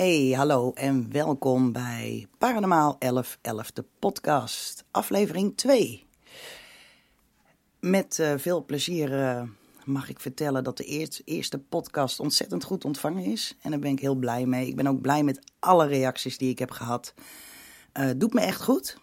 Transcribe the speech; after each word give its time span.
Hey, 0.00 0.30
hallo 0.36 0.72
en 0.72 1.12
welkom 1.12 1.72
bij 1.72 2.26
Paranormaal 2.38 2.96
1111, 2.98 3.70
de 3.72 3.84
podcast, 3.98 4.84
aflevering 4.90 5.56
2. 5.56 6.06
Met 7.80 8.18
uh, 8.18 8.32
veel 8.36 8.64
plezier 8.64 9.12
uh, 9.12 9.42
mag 9.84 10.08
ik 10.08 10.20
vertellen 10.20 10.64
dat 10.64 10.76
de 10.76 10.90
eer 10.90 11.20
eerste 11.24 11.58
podcast 11.58 12.20
ontzettend 12.20 12.64
goed 12.64 12.84
ontvangen 12.84 13.24
is. 13.24 13.56
En 13.62 13.70
daar 13.70 13.80
ben 13.80 13.90
ik 13.90 14.00
heel 14.00 14.14
blij 14.14 14.46
mee. 14.46 14.66
Ik 14.66 14.76
ben 14.76 14.86
ook 14.86 15.00
blij 15.00 15.22
met 15.22 15.40
alle 15.58 15.86
reacties 15.86 16.38
die 16.38 16.50
ik 16.50 16.58
heb 16.58 16.70
gehad. 16.70 17.14
Uh, 17.94 18.10
doet 18.16 18.34
me 18.34 18.40
echt 18.40 18.62
goed. 18.62 18.98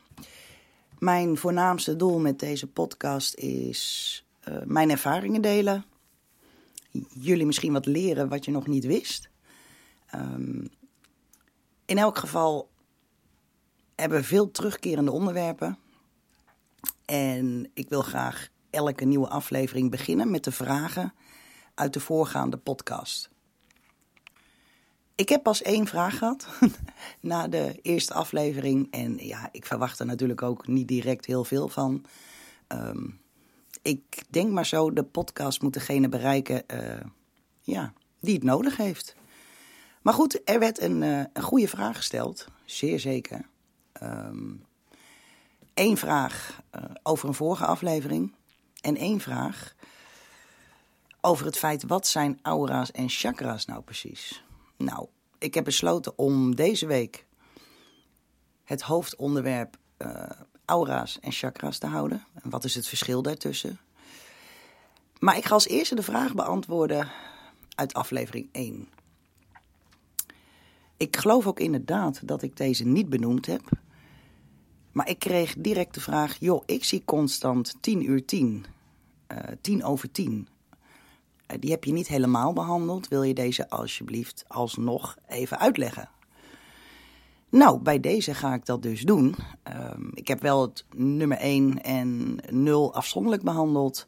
Mijn 1.00 1.38
voornaamste 1.38 1.96
doel 1.96 2.20
met 2.20 2.40
deze 2.40 2.68
podcast 2.68 3.36
is 3.36 4.26
mijn 4.66 4.90
ervaringen 4.90 5.42
delen. 5.42 5.86
Jullie 7.20 7.46
misschien 7.46 7.74
wat 7.74 7.86
leren 7.86 8.30
wat 8.30 8.46
je 8.46 8.52
nog 8.52 8.68
niet 8.68 8.86
wist. 8.86 9.30
Um, 10.16 10.70
in 11.88 11.98
elk 11.98 12.18
geval 12.18 12.70
hebben 13.96 14.20
we 14.20 14.24
veel 14.24 14.52
terugkerende 14.52 15.12
onderwerpen. 15.12 15.78
En 17.06 17.72
ik 17.74 17.90
wil 17.90 18.02
graag 18.02 18.48
elke 18.70 19.06
nieuwe 19.06 19.28
aflevering 19.28 19.92
beginnen 19.92 20.32
met 20.32 20.44
de 20.44 20.52
vragen 20.52 21.14
uit 21.74 21.94
de 21.94 22.00
voorgaande 22.00 22.58
podcast. 22.58 23.30
Ik 25.16 25.30
heb 25.30 25.44
pas 25.44 25.62
één 25.62 25.88
vraag 25.88 26.18
gehad 26.18 26.48
na 27.22 27.48
de 27.48 27.80
eerste 27.82 28.14
aflevering. 28.14 28.92
En 28.92 29.18
ja, 29.18 29.50
ik 29.52 29.66
verwacht 29.66 30.00
er 30.00 30.06
natuurlijk 30.06 30.42
ook 30.42 30.68
niet 30.68 30.88
direct 30.88 31.26
heel 31.26 31.44
veel 31.44 31.68
van. 31.68 32.06
Um, 32.68 33.20
ik 33.82 34.24
denk 34.30 34.52
maar 34.52 34.66
zo, 34.66 34.94
de 34.94 35.04
podcast 35.04 35.62
moet 35.62 35.74
degene 35.74 36.10
bereiken 36.10 36.64
uh, 36.74 37.00
ja, 37.62 37.94
die 38.20 38.34
het 38.34 38.44
nodig 38.44 38.78
heeft. 38.78 39.16
Maar 40.08 40.16
goed, 40.16 40.50
er 40.50 40.60
werd 40.60 40.82
een, 40.82 41.02
uh, 41.02 41.24
een 41.34 41.42
goede 41.42 41.68
vraag 41.68 41.96
gesteld, 41.96 42.48
zeer 42.66 43.00
zeker. 43.00 43.46
Eén 43.94 44.62
ehm, 45.74 45.96
vraag 45.96 46.62
uh, 46.76 46.84
over 47.04 47.28
een 47.28 47.34
vorige 47.34 47.66
aflevering 47.66 48.36
en 48.82 48.96
één 48.96 49.20
vraag 49.20 49.76
over 51.22 51.46
het 51.46 51.58
feit 51.58 51.84
wat 51.84 52.08
zijn 52.08 52.40
aura's 52.42 52.92
en 52.92 53.10
chakra's 53.10 53.66
nou 53.66 53.82
precies. 53.82 54.44
Nou, 54.78 55.08
ik 55.38 55.54
heb 55.54 55.64
besloten 55.64 56.18
om 56.18 56.56
deze 56.56 56.86
week 56.86 57.26
het 58.64 58.82
hoofdonderwerp 58.82 59.78
uh, 59.98 60.30
aura's 60.66 61.20
en 61.20 61.32
chakra's 61.32 61.78
te 61.78 61.88
houden. 61.88 62.26
En 62.44 62.50
wat 62.50 62.64
is 62.64 62.76
het 62.76 62.88
verschil 62.88 63.22
daartussen? 63.22 63.80
Maar 65.20 65.38
ik 65.38 65.46
ga 65.46 65.54
als 65.54 65.68
eerste 65.68 65.96
de 65.96 66.04
vraag 66.04 66.34
beantwoorden 66.34 67.12
uit 67.76 67.94
aflevering 67.94 68.50
1. 68.52 68.90
Ik 70.98 71.18
geloof 71.18 71.48
ook 71.48 71.60
inderdaad 71.60 72.28
dat 72.28 72.42
ik 72.42 72.58
deze 72.58 72.86
niet 72.86 73.10
benoemd 73.10 73.46
heb. 73.46 73.62
Maar 74.92 75.10
ik 75.10 75.20
kreeg 75.20 75.56
direct 75.58 75.94
de 75.94 76.02
vraag: 76.02 76.38
joh, 76.40 76.64
ik 76.66 76.84
zie 76.84 77.02
constant 77.06 77.76
10 77.80 78.10
uur 78.10 78.26
10, 78.26 78.66
uh, 79.32 79.38
10 79.62 79.84
over 79.84 80.12
10. 80.12 80.48
Uh, 81.48 81.58
die 81.60 81.72
heb 81.72 81.84
je 81.84 81.92
niet 81.92 82.08
helemaal 82.08 82.54
behandeld. 82.54 83.08
Wil 83.08 83.24
je 83.24 83.34
deze 83.34 83.70
alsjeblieft 83.70 84.46
alsnog 84.48 85.18
even 85.28 85.60
uitleggen? 85.60 86.10
Nou, 87.50 87.80
bij 87.80 88.00
deze 88.00 88.34
ga 88.34 88.54
ik 88.54 88.66
dat 88.66 88.82
dus 88.82 89.02
doen. 89.02 89.36
Uh, 89.68 89.90
ik 90.14 90.28
heb 90.28 90.42
wel 90.42 90.62
het 90.62 90.86
nummer 90.96 91.38
1 91.38 91.84
en 91.84 92.40
0 92.50 92.94
afzonderlijk 92.94 93.44
behandeld. 93.44 94.08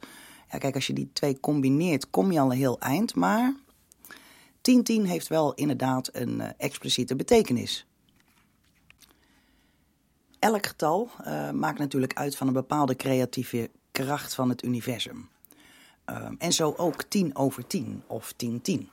Ja, 0.51 0.57
kijk, 0.57 0.75
als 0.75 0.87
je 0.87 0.93
die 0.93 1.09
twee 1.13 1.39
combineert, 1.39 2.09
kom 2.09 2.31
je 2.31 2.39
al 2.39 2.51
een 2.51 2.57
heel 2.57 2.79
eind. 2.79 3.15
Maar 3.15 3.55
1010 4.69 5.05
heeft 5.05 5.27
wel 5.27 5.53
inderdaad 5.53 6.09
een 6.11 6.39
uh, 6.39 6.47
expliciete 6.57 7.15
betekenis. 7.15 7.85
Elk 10.39 10.65
getal 10.65 11.09
uh, 11.27 11.51
maakt 11.51 11.79
natuurlijk 11.79 12.13
uit 12.13 12.35
van 12.37 12.47
een 12.47 12.53
bepaalde 12.53 12.95
creatieve 12.95 13.69
kracht 13.91 14.35
van 14.35 14.49
het 14.49 14.63
universum. 14.63 15.29
Uh, 16.09 16.29
en 16.37 16.53
zo 16.53 16.73
ook 16.77 17.03
10 17.03 17.35
over 17.35 17.67
10 17.67 18.03
of 18.07 18.33
1010. 18.33 18.89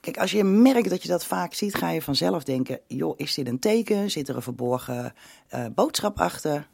Kijk, 0.00 0.18
als 0.18 0.30
je 0.30 0.44
merkt 0.44 0.90
dat 0.90 1.02
je 1.02 1.08
dat 1.08 1.26
vaak 1.26 1.54
ziet, 1.54 1.74
ga 1.74 1.90
je 1.90 2.02
vanzelf 2.02 2.44
denken: 2.44 2.80
joh, 2.86 3.14
is 3.16 3.34
dit 3.34 3.48
een 3.48 3.58
teken? 3.58 4.10
Zit 4.10 4.28
er 4.28 4.36
een 4.36 4.42
verborgen 4.42 5.14
uh, 5.54 5.66
boodschap 5.74 6.20
achter? 6.20 6.68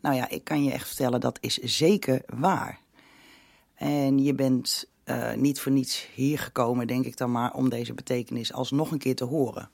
Nou 0.00 0.16
ja, 0.16 0.28
ik 0.28 0.44
kan 0.44 0.64
je 0.64 0.72
echt 0.72 0.86
vertellen, 0.86 1.20
dat 1.20 1.38
is 1.40 1.56
zeker 1.56 2.22
waar. 2.26 2.80
En 3.74 4.18
je 4.18 4.34
bent 4.34 4.86
uh, 5.10 5.32
niet 5.34 5.60
voor 5.60 5.72
niets 5.72 6.08
hier 6.14 6.38
gekomen, 6.38 6.86
denk 6.86 7.04
ik 7.04 7.16
dan 7.16 7.30
maar, 7.30 7.54
om 7.54 7.68
deze 7.68 7.94
betekenis 7.94 8.52
alsnog 8.52 8.90
een 8.90 8.98
keer 8.98 9.16
te 9.16 9.24
horen. 9.24 9.70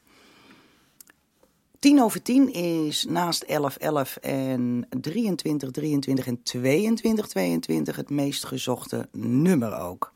10 1.78 2.03
over 2.03 2.22
10 2.22 2.53
is 2.53 3.05
naast 3.05 3.43
11, 3.43 3.77
11 3.77 4.17
en 4.17 4.87
23, 5.00 5.71
23 5.71 6.27
en 6.27 6.43
22, 6.43 7.27
22 7.27 7.97
het 7.97 8.11
meest 8.11 8.44
gezochte 8.44 9.09
nummer 9.12 9.78
ook. 9.78 10.12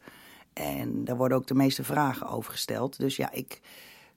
En 0.53 1.05
daar 1.05 1.17
worden 1.17 1.39
ook 1.39 1.47
de 1.47 1.55
meeste 1.55 1.85
vragen 1.85 2.29
over 2.29 2.53
gesteld. 2.53 2.99
Dus 2.99 3.17
ja, 3.17 3.33
ik 3.33 3.61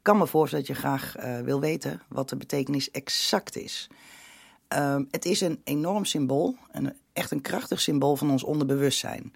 kan 0.02 0.18
me 0.18 0.28
voorstellen 0.28 0.66
dat 0.66 0.76
je 0.76 0.82
graag 0.82 1.18
uh, 1.18 1.40
wil 1.40 1.60
weten 1.60 2.02
wat 2.10 2.30
de 2.30 2.36
betekenis 2.36 2.92
exact 2.92 3.58
is. 3.58 3.90
Um, 4.78 5.08
het 5.12 5.26
is 5.26 5.42
een 5.42 5.62
enorm 5.64 6.06
symbool, 6.06 6.56
echt 7.14 7.32
een 7.32 7.42
krachtig 7.42 7.82
symbool 7.82 8.16
van 8.16 8.32
ons 8.32 8.44
onderbewustzijn. 8.44 9.34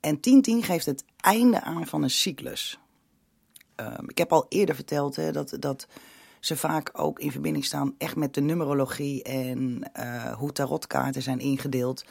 En 0.00 0.16
10-10 0.16 0.20
geeft 0.64 0.86
het 0.86 1.04
einde 1.16 1.60
aan 1.60 1.86
van 1.86 2.02
een 2.02 2.10
cyclus. 2.10 2.78
Um, 3.76 4.08
ik 4.08 4.18
heb 4.18 4.32
al 4.32 4.46
eerder 4.48 4.74
verteld 4.74 5.16
hè, 5.16 5.32
dat, 5.32 5.56
dat 5.58 5.86
ze 6.40 6.56
vaak 6.56 6.90
ook 6.92 7.18
in 7.18 7.32
verbinding 7.32 7.64
staan 7.64 7.94
echt 7.98 8.16
met 8.16 8.34
de 8.34 8.40
numerologie 8.40 9.22
en 9.22 9.90
uh, 9.98 10.32
hoe 10.32 10.52
tarotkaarten 10.52 11.22
zijn 11.22 11.38
ingedeeld. 11.38 12.04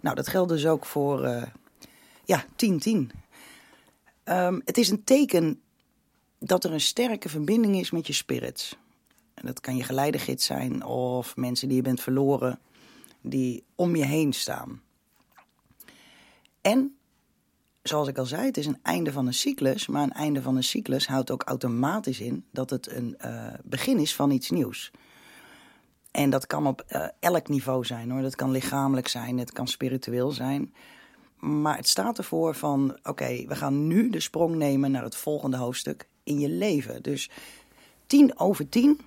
Nou, 0.00 0.16
dat 0.16 0.28
geldt 0.28 0.48
dus 0.48 0.66
ook 0.66 0.86
voor 0.86 1.24
uh, 1.24 1.42
ja, 2.24 2.44
10-10. 2.44 2.46
Um, 2.66 3.10
ehm, 4.24 4.60
het 4.64 4.78
is 4.78 4.88
een 4.88 5.04
teken 5.04 5.60
dat 6.38 6.64
er 6.64 6.72
een 6.72 6.80
sterke 6.80 7.28
verbinding 7.28 7.76
is 7.76 7.90
met 7.90 8.06
je 8.06 8.12
spirits. 8.12 8.76
En 9.34 9.46
dat 9.46 9.60
kan 9.60 9.76
je 9.76 9.82
geleidegids 9.82 10.46
zijn 10.46 10.84
of 10.84 11.36
mensen 11.36 11.68
die 11.68 11.76
je 11.76 11.82
bent 11.82 12.00
verloren, 12.00 12.60
die 13.20 13.64
om 13.74 13.96
je 13.96 14.04
heen 14.04 14.32
staan. 14.32 14.82
En 16.60 16.96
zoals 17.82 18.08
ik 18.08 18.18
al 18.18 18.26
zei, 18.26 18.46
het 18.46 18.56
is 18.56 18.66
een 18.66 18.78
einde 18.82 19.12
van 19.12 19.26
een 19.26 19.34
cyclus. 19.34 19.86
Maar 19.86 20.02
een 20.02 20.12
einde 20.12 20.42
van 20.42 20.56
een 20.56 20.64
cyclus 20.64 21.06
houdt 21.06 21.30
ook 21.30 21.42
automatisch 21.42 22.20
in 22.20 22.44
dat 22.50 22.70
het 22.70 22.90
een 22.90 23.16
uh, 23.24 23.46
begin 23.64 23.98
is 23.98 24.14
van 24.14 24.30
iets 24.30 24.50
nieuws. 24.50 24.90
En 26.10 26.30
dat 26.30 26.46
kan 26.46 26.66
op 26.66 26.84
uh, 26.88 27.06
elk 27.20 27.48
niveau 27.48 27.84
zijn 27.84 28.10
hoor. 28.10 28.22
Dat 28.22 28.34
kan 28.34 28.50
lichamelijk 28.50 29.08
zijn, 29.08 29.38
het 29.38 29.52
kan 29.52 29.68
spiritueel 29.68 30.30
zijn. 30.30 30.74
Maar 31.38 31.76
het 31.76 31.88
staat 31.88 32.18
ervoor 32.18 32.54
van: 32.54 32.98
oké, 33.02 33.44
we 33.46 33.54
gaan 33.54 33.86
nu 33.86 34.10
de 34.10 34.20
sprong 34.20 34.54
nemen 34.54 34.90
naar 34.90 35.04
het 35.04 35.16
volgende 35.16 35.56
hoofdstuk 35.56 36.06
in 36.22 36.38
je 36.38 36.48
leven. 36.48 37.02
Dus 37.02 37.30
10 38.06 38.38
over 38.38 38.68
10 38.68 39.00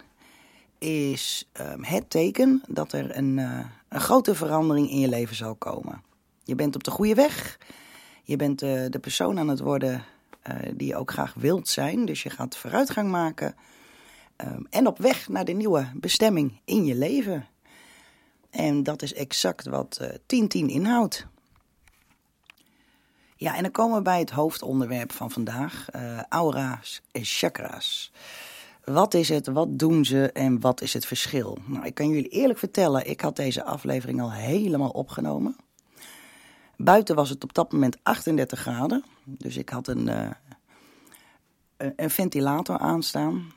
is 0.77 1.49
um, 1.61 1.83
het 1.83 2.09
teken 2.09 2.63
dat 2.67 2.91
er 2.91 3.17
een, 3.17 3.37
uh, 3.37 3.59
een 3.89 4.01
grote 4.01 4.35
verandering 4.35 4.89
in 4.89 4.99
je 4.99 5.07
leven 5.07 5.35
zal 5.35 5.55
komen. 5.55 6.01
Je 6.43 6.55
bent 6.55 6.75
op 6.75 6.83
de 6.83 6.91
goede 6.91 7.15
weg. 7.15 7.57
Je 8.25 8.35
bent 8.35 8.59
de, 8.59 8.87
de 8.89 8.99
persoon 8.99 9.39
aan 9.39 9.47
het 9.47 9.59
worden 9.59 10.03
uh, 10.49 10.55
die 10.73 10.87
je 10.87 10.95
ook 10.95 11.11
graag 11.11 11.33
wilt 11.33 11.67
zijn. 11.67 12.05
Dus 12.05 12.23
je 12.23 12.29
gaat 12.29 12.57
vooruitgang 12.57 13.09
maken. 13.09 13.55
Um, 14.37 14.67
en 14.69 14.87
op 14.87 14.97
weg 14.97 15.27
naar 15.27 15.45
de 15.45 15.51
nieuwe 15.51 15.87
bestemming 15.93 16.59
in 16.65 16.85
je 16.85 16.95
leven. 16.95 17.47
En 18.49 18.83
dat 18.83 19.01
is 19.01 19.13
exact 19.13 19.65
wat 19.65 19.99
uh, 20.01 20.09
10-10 20.09 20.65
inhoudt. 20.65 21.27
Ja, 23.35 23.55
en 23.55 23.61
dan 23.61 23.71
komen 23.71 23.97
we 23.97 24.01
bij 24.01 24.19
het 24.19 24.29
hoofdonderwerp 24.29 25.11
van 25.11 25.31
vandaag: 25.31 25.87
uh, 25.95 26.21
aura's 26.29 27.01
en 27.11 27.23
chakra's. 27.23 28.11
Wat 28.83 29.13
is 29.13 29.29
het, 29.29 29.47
wat 29.47 29.79
doen 29.79 30.05
ze 30.05 30.31
en 30.31 30.59
wat 30.59 30.81
is 30.81 30.93
het 30.93 31.05
verschil? 31.05 31.57
Nou, 31.65 31.85
ik 31.85 31.93
kan 31.93 32.09
jullie 32.09 32.29
eerlijk 32.29 32.59
vertellen, 32.59 33.09
ik 33.09 33.21
had 33.21 33.35
deze 33.35 33.63
aflevering 33.63 34.21
al 34.21 34.31
helemaal 34.31 34.89
opgenomen. 34.89 35.55
Buiten 36.77 37.15
was 37.15 37.29
het 37.29 37.43
op 37.43 37.53
dat 37.53 37.71
moment 37.71 37.97
38 38.03 38.59
graden. 38.59 39.03
Dus 39.23 39.57
ik 39.57 39.69
had 39.69 39.87
een, 39.87 40.07
uh, 40.07 40.29
een 41.95 42.09
ventilator 42.09 42.77
aanstaan. 42.77 43.53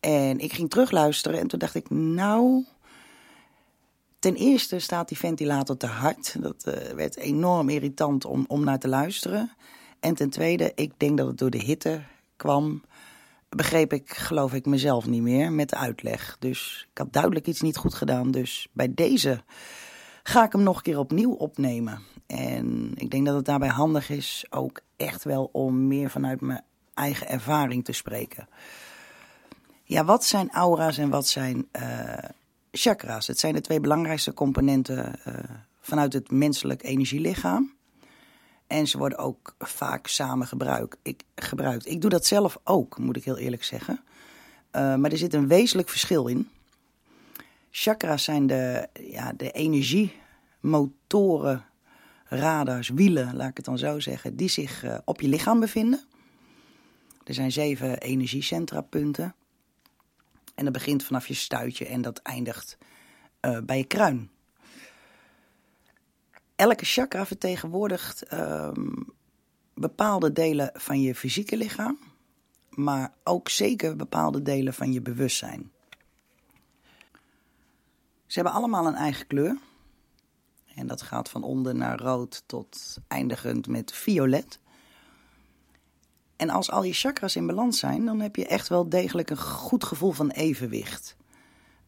En 0.00 0.38
ik 0.38 0.52
ging 0.52 0.70
terugluisteren 0.70 1.40
en 1.40 1.46
toen 1.46 1.58
dacht 1.58 1.74
ik, 1.74 1.90
nou. 1.90 2.64
Ten 4.18 4.34
eerste 4.34 4.78
staat 4.78 5.08
die 5.08 5.18
ventilator 5.18 5.76
te 5.76 5.86
hard. 5.86 6.42
Dat 6.42 6.64
uh, 6.68 6.74
werd 6.74 7.16
enorm 7.16 7.68
irritant 7.68 8.24
om, 8.24 8.44
om 8.48 8.64
naar 8.64 8.78
te 8.78 8.88
luisteren. 8.88 9.52
En 10.00 10.14
ten 10.14 10.30
tweede, 10.30 10.72
ik 10.74 10.92
denk 10.96 11.18
dat 11.18 11.26
het 11.26 11.38
door 11.38 11.50
de 11.50 11.58
hitte 11.58 12.02
kwam. 12.36 12.82
Begreep 13.48 13.92
ik, 13.92 14.14
geloof 14.14 14.54
ik, 14.54 14.66
mezelf 14.66 15.06
niet 15.06 15.22
meer 15.22 15.52
met 15.52 15.68
de 15.68 15.76
uitleg. 15.76 16.36
Dus 16.38 16.86
ik 16.90 16.98
had 16.98 17.12
duidelijk 17.12 17.46
iets 17.46 17.60
niet 17.60 17.76
goed 17.76 17.94
gedaan. 17.94 18.30
Dus 18.30 18.68
bij 18.72 18.94
deze 18.94 19.42
ga 20.26 20.44
ik 20.44 20.52
hem 20.52 20.62
nog 20.62 20.76
een 20.76 20.82
keer 20.82 20.98
opnieuw 20.98 21.32
opnemen. 21.32 22.02
En 22.26 22.92
ik 22.94 23.10
denk 23.10 23.26
dat 23.26 23.34
het 23.34 23.44
daarbij 23.44 23.68
handig 23.68 24.10
is 24.10 24.46
ook 24.50 24.80
echt 24.96 25.24
wel 25.24 25.48
om 25.52 25.86
meer 25.86 26.10
vanuit 26.10 26.40
mijn 26.40 26.64
eigen 26.94 27.28
ervaring 27.28 27.84
te 27.84 27.92
spreken. 27.92 28.48
Ja, 29.82 30.04
wat 30.04 30.24
zijn 30.24 30.50
aura's 30.50 30.98
en 30.98 31.08
wat 31.08 31.26
zijn 31.26 31.68
uh, 31.72 32.14
chakra's? 32.72 33.26
Het 33.26 33.38
zijn 33.38 33.54
de 33.54 33.60
twee 33.60 33.80
belangrijkste 33.80 34.34
componenten 34.34 35.20
uh, 35.28 35.34
vanuit 35.80 36.12
het 36.12 36.30
menselijk 36.30 36.82
energielichaam. 36.82 37.72
En 38.66 38.86
ze 38.86 38.98
worden 38.98 39.18
ook 39.18 39.54
vaak 39.58 40.06
samen 40.06 40.46
gebruik, 40.46 40.96
ik, 41.02 41.22
gebruikt. 41.34 41.88
Ik 41.88 42.00
doe 42.00 42.10
dat 42.10 42.26
zelf 42.26 42.58
ook, 42.64 42.98
moet 42.98 43.16
ik 43.16 43.24
heel 43.24 43.38
eerlijk 43.38 43.64
zeggen. 43.64 44.00
Uh, 44.72 44.94
maar 44.94 45.10
er 45.10 45.18
zit 45.18 45.34
een 45.34 45.48
wezenlijk 45.48 45.88
verschil 45.88 46.26
in. 46.26 46.48
Chakra's 47.76 48.24
zijn 48.24 48.46
de, 48.46 48.88
ja, 49.00 49.32
de 49.32 49.50
energiemotoren, 49.50 51.64
radars, 52.24 52.88
wielen, 52.88 53.36
laat 53.36 53.48
ik 53.48 53.56
het 53.56 53.64
dan 53.64 53.78
zo 53.78 54.00
zeggen, 54.00 54.36
die 54.36 54.48
zich 54.48 54.84
uh, 54.84 54.98
op 55.04 55.20
je 55.20 55.28
lichaam 55.28 55.60
bevinden. 55.60 56.00
Er 57.24 57.34
zijn 57.34 57.52
zeven 57.52 57.98
energiecentrapunten. 57.98 59.34
En 60.54 60.64
dat 60.64 60.72
begint 60.72 61.04
vanaf 61.04 61.26
je 61.26 61.34
stuitje 61.34 61.86
en 61.86 62.02
dat 62.02 62.18
eindigt 62.18 62.78
uh, 63.40 63.58
bij 63.60 63.78
je 63.78 63.84
kruin. 63.84 64.30
Elke 66.56 66.84
chakra 66.84 67.26
vertegenwoordigt 67.26 68.32
um, 68.32 69.12
bepaalde 69.74 70.32
delen 70.32 70.70
van 70.74 71.00
je 71.00 71.14
fysieke 71.14 71.56
lichaam, 71.56 71.98
maar 72.68 73.12
ook 73.24 73.48
zeker 73.48 73.96
bepaalde 73.96 74.42
delen 74.42 74.74
van 74.74 74.92
je 74.92 75.00
bewustzijn. 75.00 75.72
Ze 78.34 78.40
hebben 78.40 78.58
allemaal 78.58 78.86
een 78.86 78.94
eigen 78.94 79.26
kleur. 79.26 79.58
En 80.74 80.86
dat 80.86 81.02
gaat 81.02 81.28
van 81.28 81.42
onder 81.42 81.74
naar 81.74 82.00
rood 82.00 82.42
tot 82.46 82.98
eindigend 83.08 83.66
met 83.66 83.92
violet. 83.92 84.58
En 86.36 86.50
als 86.50 86.70
al 86.70 86.82
je 86.82 86.92
chakras 86.92 87.36
in 87.36 87.46
balans 87.46 87.78
zijn, 87.78 88.04
dan 88.04 88.20
heb 88.20 88.36
je 88.36 88.46
echt 88.46 88.68
wel 88.68 88.88
degelijk 88.88 89.30
een 89.30 89.38
goed 89.38 89.84
gevoel 89.84 90.12
van 90.12 90.30
evenwicht. 90.30 91.16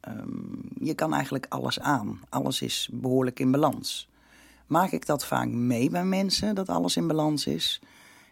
Um, 0.09 0.71
je 0.81 0.95
kan 0.95 1.15
eigenlijk 1.15 1.47
alles 1.49 1.81
aan. 1.81 2.21
Alles 2.29 2.63
is 2.63 2.89
behoorlijk 2.93 3.41
in 3.41 3.51
balans. 3.51 4.09
Maak 4.67 4.91
ik 4.91 5.07
dat 5.07 5.27
vaak 5.27 5.49
mee 5.49 5.91
bij 5.91 6.05
mensen, 6.05 6.55
dat 6.55 6.69
alles 6.69 6.97
in 6.97 7.07
balans 7.07 7.47
is? 7.47 7.81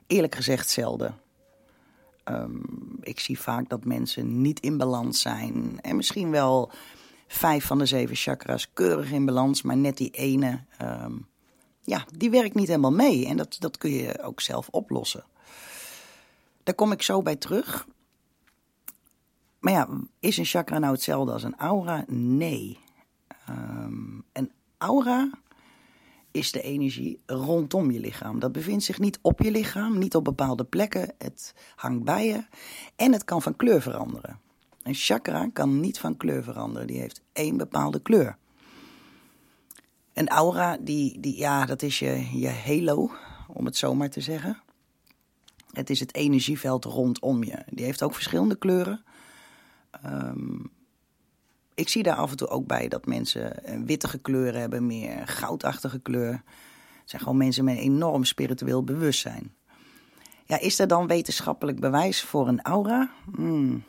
Eerlijk 0.06 0.34
gezegd 0.34 0.70
zelden. 0.70 1.19
Um, 2.25 2.96
ik 3.00 3.20
zie 3.20 3.38
vaak 3.38 3.69
dat 3.69 3.84
mensen 3.84 4.40
niet 4.40 4.60
in 4.60 4.76
balans 4.76 5.20
zijn. 5.20 5.78
En 5.81 5.96
misschien 5.96 6.31
wel 6.31 6.72
vijf 7.26 7.66
van 7.66 7.78
de 7.78 7.86
zeven 7.86 8.16
chakras 8.16 8.72
keurig 8.72 9.10
in 9.10 9.26
balans, 9.26 9.62
maar 9.62 9.76
net 9.76 9.96
die 9.96 10.10
ene, 10.10 10.64
um, 10.82 11.26
ja, 11.80 12.04
die 12.16 12.30
werkt 12.30 12.54
niet 12.54 12.68
helemaal 12.68 12.92
mee. 12.92 13.26
En 13.26 13.36
dat, 13.36 13.56
dat 13.58 13.78
kun 13.78 13.90
je 13.90 14.22
ook 14.22 14.40
zelf 14.40 14.68
oplossen. 14.70 15.24
Daar 16.62 16.74
kom 16.74 16.92
ik 16.92 17.02
zo 17.02 17.22
bij 17.22 17.36
terug. 17.36 17.86
Maar 19.58 19.72
ja, 19.72 19.88
is 20.20 20.36
een 20.36 20.44
chakra 20.44 20.78
nou 20.78 20.92
hetzelfde 20.92 21.32
als 21.32 21.42
een 21.42 21.56
aura? 21.56 22.04
Nee. 22.08 22.78
Um, 23.48 24.24
een 24.32 24.52
aura 24.78 25.30
is 26.30 26.52
de 26.52 26.62
energie 26.62 27.20
rondom 27.26 27.90
je 27.90 28.00
lichaam. 28.00 28.38
Dat 28.38 28.52
bevindt 28.52 28.84
zich 28.84 28.98
niet 28.98 29.18
op 29.22 29.40
je 29.40 29.50
lichaam, 29.50 29.98
niet 29.98 30.14
op 30.14 30.24
bepaalde 30.24 30.64
plekken. 30.64 31.14
Het 31.18 31.54
hangt 31.76 32.04
bij 32.04 32.26
je 32.26 32.44
en 32.96 33.12
het 33.12 33.24
kan 33.24 33.42
van 33.42 33.56
kleur 33.56 33.82
veranderen. 33.82 34.40
Een 34.84 34.94
chakra 34.94 35.48
kan 35.52 35.81
niet 35.81 35.98
van 35.98 36.16
kleur 36.16 36.42
veranderen, 36.42 36.86
die 36.86 36.98
heeft 36.98 37.22
één 37.32 37.56
bepaalde 37.56 38.00
kleur. 38.00 38.36
Een 40.12 40.28
aura, 40.28 40.76
die, 40.76 41.20
die, 41.20 41.36
ja, 41.38 41.66
dat 41.66 41.82
is 41.82 41.98
je, 41.98 42.38
je 42.38 42.48
halo, 42.48 43.10
om 43.48 43.64
het 43.64 43.76
zo 43.76 43.94
maar 43.94 44.10
te 44.10 44.20
zeggen. 44.20 44.62
Het 45.70 45.90
is 45.90 46.00
het 46.00 46.14
energieveld 46.14 46.84
rondom 46.84 47.44
je. 47.44 47.62
Die 47.69 47.84
heeft 47.84 48.02
ook 48.02 48.14
verschillende 48.14 48.56
kleuren. 48.56 49.04
Um, 50.06 50.70
ik 51.75 51.88
zie 51.88 52.02
daar 52.02 52.16
af 52.16 52.31
en 52.31 52.36
toe 52.36 52.48
ook 52.48 52.66
bij 52.66 52.88
dat 52.88 53.06
mensen 53.06 53.72
een 53.72 53.86
wittige 53.86 54.19
kleur 54.19 54.54
hebben, 54.54 54.86
meer 54.86 55.28
goudachtige 55.28 55.98
kleur. 55.98 56.32
Het 57.00 57.10
zijn 57.10 57.22
gewoon 57.22 57.36
mensen 57.36 57.64
met 57.64 57.76
enorm 57.76 58.25
spiritueel 58.25 58.84
bewustzijn. 58.84 59.54
Ja, 60.46 60.60
is 60.60 60.78
er 60.78 60.88
dan 60.88 61.06
wetenschappelijk 61.06 61.81
bewijs 61.81 62.22
voor 62.22 62.48
een 62.48 62.62
aura? 62.62 63.10
Hmm. 63.34 63.82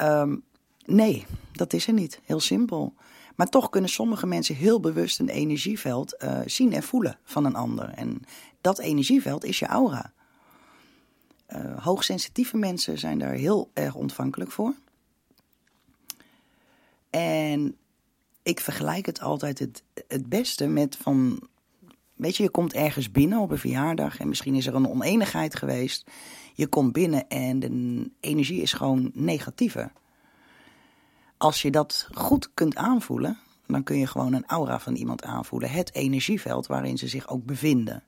Um, 0.00 0.42
nee, 0.84 1.26
dat 1.52 1.72
is 1.72 1.86
er 1.86 1.92
niet. 1.92 2.20
Heel 2.24 2.40
simpel. 2.40 2.94
Maar 3.36 3.48
toch 3.48 3.68
kunnen 3.68 3.90
sommige 3.90 4.26
mensen 4.26 4.54
heel 4.54 4.80
bewust 4.80 5.18
een 5.18 5.28
energieveld 5.28 6.22
uh, 6.24 6.40
zien 6.44 6.72
en 6.72 6.82
voelen 6.82 7.18
van 7.24 7.44
een 7.44 7.54
ander. 7.54 7.88
En 7.88 8.22
dat 8.60 8.78
energieveld 8.78 9.44
is 9.44 9.58
je 9.58 9.66
aura. 9.66 10.12
Uh, 11.48 11.84
hoogsensitieve 11.84 12.56
mensen 12.56 12.98
zijn 12.98 13.18
daar 13.18 13.32
heel 13.32 13.70
erg 13.72 13.94
ontvankelijk 13.94 14.50
voor. 14.50 14.74
En 17.10 17.76
ik 18.42 18.60
vergelijk 18.60 19.06
het 19.06 19.20
altijd 19.20 19.58
het, 19.58 19.82
het 20.08 20.28
beste 20.28 20.66
met 20.66 20.96
van. 20.96 21.48
Weet 22.14 22.36
je, 22.36 22.42
je 22.42 22.50
komt 22.50 22.72
ergens 22.72 23.10
binnen 23.10 23.38
op 23.38 23.50
een 23.50 23.58
verjaardag 23.58 24.18
en 24.18 24.28
misschien 24.28 24.54
is 24.54 24.66
er 24.66 24.74
een 24.74 24.88
oneenigheid 24.88 25.56
geweest. 25.56 26.10
Je 26.58 26.66
komt 26.66 26.92
binnen 26.92 27.28
en 27.28 27.58
de 27.58 28.10
energie 28.20 28.62
is 28.62 28.72
gewoon 28.72 29.10
negatiever. 29.14 29.92
Als 31.36 31.62
je 31.62 31.70
dat 31.70 32.08
goed 32.14 32.54
kunt 32.54 32.76
aanvoelen, 32.76 33.38
dan 33.66 33.82
kun 33.82 33.98
je 33.98 34.06
gewoon 34.06 34.32
een 34.32 34.46
aura 34.46 34.78
van 34.80 34.94
iemand 34.94 35.22
aanvoelen. 35.24 35.70
Het 35.70 35.94
energieveld 35.94 36.66
waarin 36.66 36.98
ze 36.98 37.08
zich 37.08 37.28
ook 37.28 37.44
bevinden. 37.44 38.04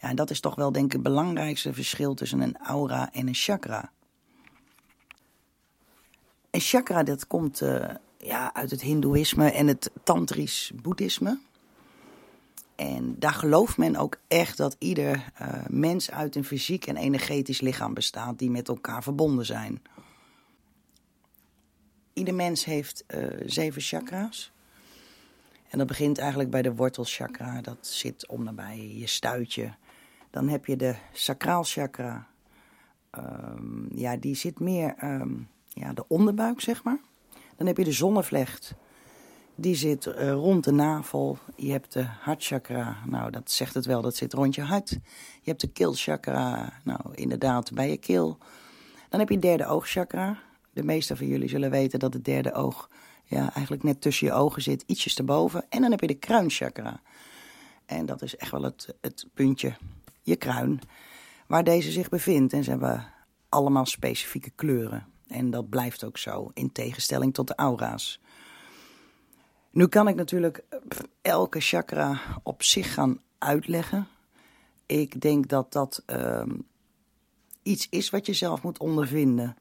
Ja, 0.00 0.08
en 0.08 0.16
dat 0.16 0.30
is 0.30 0.40
toch 0.40 0.54
wel 0.54 0.72
denk 0.72 0.86
ik 0.86 0.92
het 0.92 1.02
belangrijkste 1.02 1.72
verschil 1.72 2.14
tussen 2.14 2.40
een 2.40 2.56
aura 2.56 3.12
en 3.12 3.26
een 3.26 3.34
chakra. 3.34 3.90
Een 6.50 6.60
chakra 6.60 7.02
dat 7.02 7.26
komt 7.26 7.60
uh, 7.60 7.88
ja, 8.18 8.54
uit 8.54 8.70
het 8.70 8.80
hindoeïsme 8.80 9.50
en 9.50 9.66
het 9.66 9.90
tantrisch 10.02 10.72
boeddhisme. 10.82 11.38
En 12.76 13.18
daar 13.18 13.32
gelooft 13.32 13.76
men 13.76 13.96
ook 13.96 14.18
echt 14.28 14.56
dat 14.56 14.76
ieder 14.78 15.32
uh, 15.42 15.66
mens 15.68 16.10
uit 16.10 16.36
een 16.36 16.44
fysiek 16.44 16.86
en 16.86 16.96
energetisch 16.96 17.60
lichaam 17.60 17.94
bestaat 17.94 18.38
die 18.38 18.50
met 18.50 18.68
elkaar 18.68 19.02
verbonden 19.02 19.46
zijn. 19.46 19.82
Ieder 22.12 22.34
mens 22.34 22.64
heeft 22.64 23.04
uh, 23.08 23.26
zeven 23.46 23.82
chakra's. 23.82 24.52
En 25.68 25.78
dat 25.78 25.86
begint 25.86 26.18
eigenlijk 26.18 26.50
bij 26.50 26.62
de 26.62 26.74
wortelchakra. 26.74 27.60
Dat 27.60 27.86
zit 27.86 28.28
om 28.28 28.44
nabij 28.44 28.96
je 28.96 29.06
stuitje. 29.06 29.74
Dan 30.30 30.48
heb 30.48 30.66
je 30.66 30.76
de 30.76 30.94
sacraalchakra. 31.12 32.26
Um, 33.18 33.88
ja, 33.94 34.16
die 34.16 34.34
zit 34.34 34.60
meer 34.60 34.94
um, 35.04 35.48
ja, 35.68 35.92
de 35.92 36.08
onderbuik, 36.08 36.60
zeg 36.60 36.82
maar. 36.82 36.98
Dan 37.56 37.66
heb 37.66 37.76
je 37.76 37.84
de 37.84 37.92
zonnevlecht. 37.92 38.74
Die 39.56 39.74
zit 39.74 40.06
uh, 40.06 40.32
rond 40.32 40.64
de 40.64 40.72
navel. 40.72 41.38
Je 41.56 41.70
hebt 41.70 41.92
de 41.92 42.02
hartchakra. 42.02 42.96
Nou, 43.06 43.30
dat 43.30 43.50
zegt 43.50 43.74
het 43.74 43.86
wel, 43.86 44.02
dat 44.02 44.16
zit 44.16 44.32
rond 44.32 44.54
je 44.54 44.62
hart. 44.62 44.90
Je 45.40 45.50
hebt 45.50 45.60
de 45.60 45.72
keelchakra. 45.72 46.72
Nou, 46.84 47.00
inderdaad, 47.14 47.72
bij 47.72 47.90
je 47.90 47.96
keel. 47.96 48.38
Dan 49.08 49.20
heb 49.20 49.28
je 49.28 49.38
derde 49.38 49.66
oogchakra. 49.66 50.38
De 50.72 50.82
meeste 50.82 51.16
van 51.16 51.26
jullie 51.26 51.48
zullen 51.48 51.70
weten 51.70 51.98
dat 51.98 52.14
het 52.14 52.24
derde 52.24 52.52
oog 52.52 52.88
ja, 53.24 53.52
eigenlijk 53.54 53.82
net 53.82 54.00
tussen 54.00 54.26
je 54.26 54.32
ogen 54.32 54.62
zit, 54.62 54.84
ietsjes 54.86 55.16
erboven. 55.16 55.64
En 55.68 55.80
dan 55.80 55.90
heb 55.90 56.00
je 56.00 56.06
de 56.06 56.14
kruinchakra. 56.14 57.00
En 57.86 58.06
dat 58.06 58.22
is 58.22 58.36
echt 58.36 58.50
wel 58.50 58.62
het, 58.62 58.94
het 59.00 59.26
puntje, 59.34 59.76
je 60.22 60.36
kruin, 60.36 60.80
waar 61.46 61.64
deze 61.64 61.90
zich 61.90 62.08
bevindt. 62.08 62.52
En 62.52 62.64
ze 62.64 62.70
hebben 62.70 63.06
allemaal 63.48 63.86
specifieke 63.86 64.50
kleuren. 64.50 65.06
En 65.28 65.50
dat 65.50 65.68
blijft 65.68 66.04
ook 66.04 66.18
zo, 66.18 66.50
in 66.54 66.72
tegenstelling 66.72 67.34
tot 67.34 67.46
de 67.46 67.54
aura's. 67.54 68.20
Nu 69.74 69.86
kan 69.86 70.08
ik 70.08 70.14
natuurlijk 70.14 70.64
elke 71.22 71.60
chakra 71.60 72.20
op 72.42 72.62
zich 72.62 72.94
gaan 72.94 73.20
uitleggen. 73.38 74.06
Ik 74.86 75.20
denk 75.20 75.48
dat 75.48 75.72
dat 75.72 76.02
uh, 76.06 76.42
iets 77.62 77.86
is 77.90 78.10
wat 78.10 78.26
je 78.26 78.32
zelf 78.32 78.62
moet 78.62 78.78
ondervinden. 78.78 79.56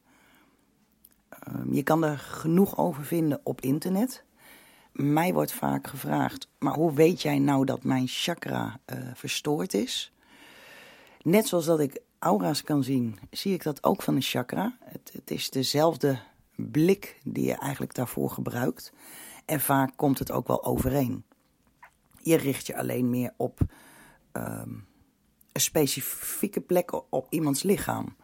Uh, 1.47 1.73
je 1.75 1.83
kan 1.83 2.03
er 2.03 2.17
genoeg 2.17 2.77
over 2.77 3.03
vinden 3.03 3.39
op 3.43 3.61
internet. 3.61 4.23
Mij 4.91 5.33
wordt 5.33 5.53
vaak 5.53 5.87
gevraagd, 5.87 6.47
maar 6.59 6.73
hoe 6.73 6.93
weet 6.93 7.21
jij 7.21 7.39
nou 7.39 7.65
dat 7.65 7.83
mijn 7.83 8.07
chakra 8.07 8.79
uh, 8.85 8.97
verstoord 9.13 9.73
is? 9.73 10.13
Net 11.21 11.47
zoals 11.47 11.65
dat 11.65 11.79
ik 11.79 12.01
aura's 12.19 12.63
kan 12.63 12.83
zien, 12.83 13.19
zie 13.31 13.53
ik 13.53 13.63
dat 13.63 13.83
ook 13.83 14.01
van 14.01 14.15
een 14.15 14.21
chakra. 14.21 14.77
Het, 14.83 15.11
het, 15.13 15.31
is 15.31 15.49
dezelfde 15.49 16.19
blik 16.55 17.19
die 17.23 17.45
je 17.45 17.55
eigenlijk 17.55 17.93
daarvoor 17.93 18.29
gebruikt. 18.29 18.91
En 19.45 19.59
vaak 19.59 19.91
komt 19.95 20.19
het 20.19 20.31
ook 20.31 20.47
wel 20.47 20.63
overeen. 20.63 21.23
Je 22.21 22.35
richt 22.35 22.67
je 22.67 22.77
alleen 22.77 23.09
meer 23.09 23.33
op 23.37 23.59
um, 24.33 24.85
een 25.51 25.61
specifieke 25.61 26.61
plek 26.61 27.11
op 27.13 27.27
iemands 27.29 27.63
lichaam. 27.63 28.15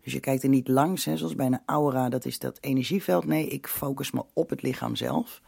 Dus 0.00 0.12
je 0.12 0.20
kijkt 0.20 0.42
er 0.42 0.48
niet 0.48 0.68
langs, 0.68 1.04
hè, 1.04 1.16
zoals 1.16 1.34
bij 1.34 1.46
een 1.46 1.62
aura, 1.66 2.08
dat 2.08 2.24
is 2.24 2.38
dat 2.38 2.58
energieveld. 2.60 3.24
Nee, 3.24 3.48
ik 3.48 3.66
focus 3.66 4.10
me 4.10 4.24
op 4.32 4.50
het 4.50 4.62
lichaam 4.62 4.96
zelf. 4.96 5.42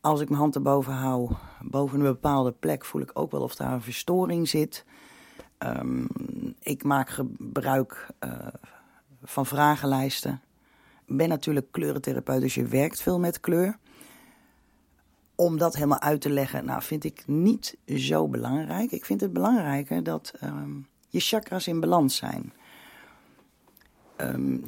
Als 0.00 0.20
ik 0.20 0.28
mijn 0.28 0.40
hand 0.40 0.54
erboven 0.54 0.92
hou, 0.92 1.30
boven 1.60 1.98
een 1.98 2.04
bepaalde 2.04 2.52
plek, 2.52 2.84
voel 2.84 3.00
ik 3.02 3.10
ook 3.12 3.30
wel 3.30 3.42
of 3.42 3.54
daar 3.54 3.72
een 3.72 3.82
verstoring 3.82 4.48
zit. 4.48 4.84
Um, 5.58 6.06
ik 6.60 6.84
maak 6.84 7.10
gebruik 7.10 8.06
uh, 8.20 8.46
van 9.22 9.46
vragenlijsten. 9.46 10.40
Ben 11.16 11.28
natuurlijk 11.28 11.66
kleurentherapeut, 11.70 12.40
dus 12.40 12.54
je 12.54 12.66
werkt 12.66 13.02
veel 13.02 13.18
met 13.18 13.40
kleur. 13.40 13.78
Om 15.34 15.58
dat 15.58 15.74
helemaal 15.74 16.00
uit 16.00 16.20
te 16.20 16.30
leggen, 16.30 16.64
nou, 16.64 16.82
vind 16.82 17.04
ik 17.04 17.22
niet 17.26 17.76
zo 17.96 18.28
belangrijk. 18.28 18.90
Ik 18.90 19.04
vind 19.04 19.20
het 19.20 19.32
belangrijker 19.32 20.02
dat 20.02 20.32
um, 20.44 20.86
je 21.08 21.20
chakras 21.20 21.66
in 21.66 21.80
balans 21.80 22.16
zijn. 22.16 22.52
Um, 24.16 24.64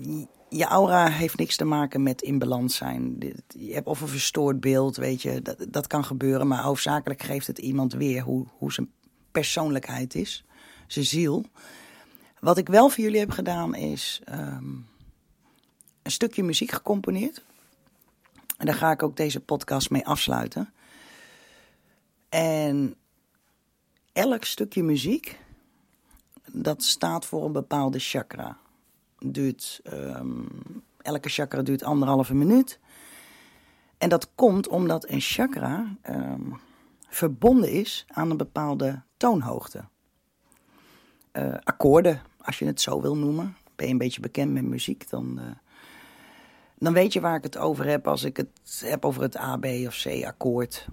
je 0.48 0.64
aura 0.64 1.08
heeft 1.08 1.38
niks 1.38 1.56
te 1.56 1.64
maken 1.64 2.02
met 2.02 2.22
in 2.22 2.38
balans 2.38 2.76
zijn. 2.76 3.18
Je 3.48 3.74
hebt 3.74 3.86
of 3.86 4.00
een 4.00 4.08
verstoord 4.08 4.60
beeld, 4.60 4.96
weet 4.96 5.22
je, 5.22 5.42
dat, 5.42 5.66
dat 5.68 5.86
kan 5.86 6.04
gebeuren. 6.04 6.46
Maar 6.46 6.62
hoofdzakelijk 6.62 7.22
geeft 7.22 7.46
het 7.46 7.58
iemand 7.58 7.92
weer 7.92 8.22
hoe, 8.22 8.46
hoe 8.58 8.72
zijn 8.72 8.90
persoonlijkheid 9.30 10.14
is, 10.14 10.44
zijn 10.86 11.04
ziel. 11.04 11.44
Wat 12.40 12.58
ik 12.58 12.68
wel 12.68 12.88
voor 12.88 13.04
jullie 13.04 13.18
heb 13.18 13.30
gedaan 13.30 13.74
is 13.74 14.22
um, 14.32 14.86
een 16.06 16.12
stukje 16.12 16.42
muziek 16.42 16.70
gecomponeerd. 16.70 17.44
En 18.56 18.66
daar 18.66 18.75
ga 18.75 18.90
ik 18.90 19.02
ook 19.02 19.16
deze 19.16 19.40
podcast 19.40 19.90
mee 19.90 20.06
afsluiten. 20.06 20.72
En 22.28 22.94
elk 24.12 24.44
stukje 24.44 24.82
muziek, 24.82 25.38
dat 26.52 26.82
staat 26.82 27.26
voor 27.26 27.44
een 27.44 27.52
bepaalde 27.52 27.98
chakra 27.98 28.58
duurt, 29.18 29.80
um, 29.92 30.48
elke 31.02 31.28
chakra 31.28 31.62
duurt 31.62 31.82
anderhalve 31.82 32.34
minuut. 32.34 32.78
En 33.98 34.08
dat 34.08 34.34
komt 34.34 34.68
omdat 34.68 35.08
een 35.08 35.20
chakra 35.20 35.96
um, 36.10 36.60
verbonden 37.08 37.70
is 37.70 38.04
aan 38.08 38.30
een 38.30 38.36
bepaalde 38.36 39.02
toonhoogte. 39.16 39.84
Uh, 41.32 41.54
akkoorden, 41.62 42.22
als 42.38 42.58
je 42.58 42.66
het 42.66 42.80
zo 42.80 43.00
wil 43.00 43.16
noemen. 43.16 43.56
Ben 43.75 43.86
je 43.86 43.92
een 43.92 43.98
beetje 43.98 44.20
bekend 44.20 44.52
met 44.52 44.64
muziek, 44.64 45.10
dan, 45.10 45.38
uh, 45.38 45.44
dan 46.78 46.92
weet 46.92 47.12
je 47.12 47.21
waar 47.21 47.37
ik 47.37 47.42
het 47.42 47.56
over 47.56 47.87
heb 47.87 48.06
als 48.06 48.25
ik 48.25 48.37
het 48.37 48.83
heb 48.85 49.04
over 49.04 49.23
het 49.23 49.37
A, 49.37 49.56
B 49.56 49.64
of 49.64 50.02
C 50.02 50.25
akkoord. 50.25 50.88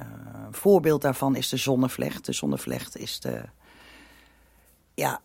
Uh, 0.00 0.06
een 0.46 0.54
voorbeeld 0.54 1.02
daarvan 1.02 1.36
is 1.36 1.48
de 1.48 1.56
zonnevlecht. 1.56 2.24
De 2.24 2.32
zonnevlecht 2.32 2.96
is 2.96 3.20
de, 3.20 3.42
ja, 4.94 5.20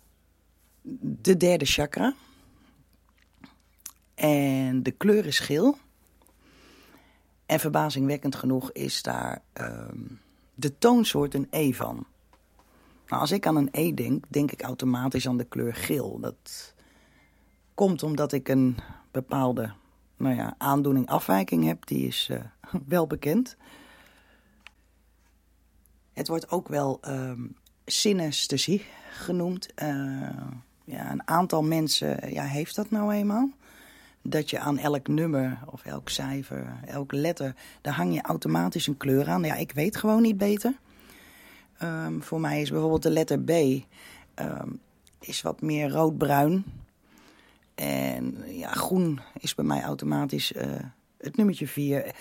de 1.02 1.38
derde 1.38 1.66
chakra. 1.66 2.14
En 4.16 4.84
de 4.84 4.92
kleur 4.92 5.26
is 5.26 5.40
geel. 5.40 5.78
En 7.46 7.60
verbazingwekkend 7.60 8.36
genoeg 8.36 8.72
is 8.72 9.02
daar 9.02 9.42
um, 9.54 10.20
de 10.56 10.78
toonsoort 10.78 11.34
een 11.34 11.48
E 11.50 11.74
van. 11.74 12.06
Nou, 13.08 13.22
als 13.22 13.32
ik 13.32 13.48
aan 13.48 13.56
een 13.56 13.70
E 13.72 13.94
denk, 13.94 14.24
denk 14.28 14.52
ik 14.52 14.62
automatisch 14.62 15.28
aan 15.28 15.38
de 15.38 15.44
kleur 15.44 15.76
geel. 15.76 16.20
Dat 16.20 16.74
komt 17.74 18.04
omdat 18.04 18.32
ik 18.32 18.48
een 18.48 18.78
bepaalde 19.12 19.74
nou 20.18 20.36
ja, 20.36 20.56
aandoening, 20.58 21.08
afwijking 21.08 21.66
heb. 21.66 21.86
Die 21.86 22.08
is 22.08 22.30
uh, 22.32 22.40
wel 22.88 23.08
bekend. 23.08 23.58
Het 26.14 26.28
wordt 26.28 26.50
ook 26.50 26.68
wel 26.68 27.00
um, 27.08 27.56
synesthesie 27.86 28.86
genoemd. 29.12 29.70
Uh, 29.84 30.30
ja, 30.84 31.12
een 31.12 31.28
aantal 31.28 31.64
mensen 31.64 32.34
ja, 32.34 32.44
heeft 32.44 32.76
dat 32.76 32.92
nou 32.92 33.14
eenmaal 33.14 33.50
dat 34.22 34.50
je 34.50 34.60
aan 34.60 34.78
elk 34.78 35.08
nummer 35.08 35.60
of 35.66 35.86
elk 35.86 36.10
cijfer, 36.10 36.80
elk 36.86 37.12
letter, 37.12 37.56
daar 37.82 37.94
hang 37.94 38.14
je 38.14 38.22
automatisch 38.22 38.88
een 38.88 38.98
kleur 38.98 39.30
aan. 39.30 39.44
Ja, 39.44 39.56
ik 39.56 39.72
weet 39.72 39.98
gewoon 39.98 40.22
niet 40.22 40.38
beter. 40.38 40.74
Um, 41.84 42.24
voor 42.24 42.40
mij 42.40 42.62
is 42.62 42.70
bijvoorbeeld 42.70 43.04
de 43.04 43.10
letter 43.10 43.40
B 43.40 43.50
um, 43.50 44.80
is 45.20 45.42
wat 45.42 45.62
meer 45.62 45.90
roodbruin. 45.90 46.66
En 47.76 48.44
ja, 48.48 48.72
groen 48.72 49.20
is 49.40 49.56
bij 49.56 49.66
mij 49.66 49.82
automatisch 49.82 50.52
uh, 50.52 50.64
het 51.18 51.38
nummertje 51.38 51.68
4. 51.68 52.16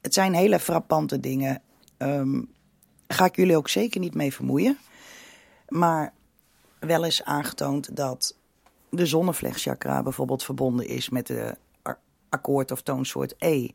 Het 0.00 0.14
zijn 0.14 0.34
hele 0.34 0.58
frappante 0.58 1.20
dingen. 1.20 1.62
Um, 1.98 2.48
ga 3.08 3.24
ik 3.24 3.36
jullie 3.36 3.56
ook 3.56 3.68
zeker 3.68 4.00
niet 4.00 4.14
mee 4.14 4.32
vermoeien. 4.32 4.78
Maar 5.68 6.12
wel 6.78 7.04
eens 7.04 7.24
aangetoond 7.24 7.96
dat 7.96 8.36
de 8.88 9.06
zonnevlechtchakra 9.06 10.02
bijvoorbeeld 10.02 10.44
verbonden 10.44 10.86
is 10.86 11.08
met 11.08 11.26
de 11.26 11.56
akkoord 12.28 12.70
of 12.70 12.82
toonsoort 12.82 13.34
E. 13.38 13.68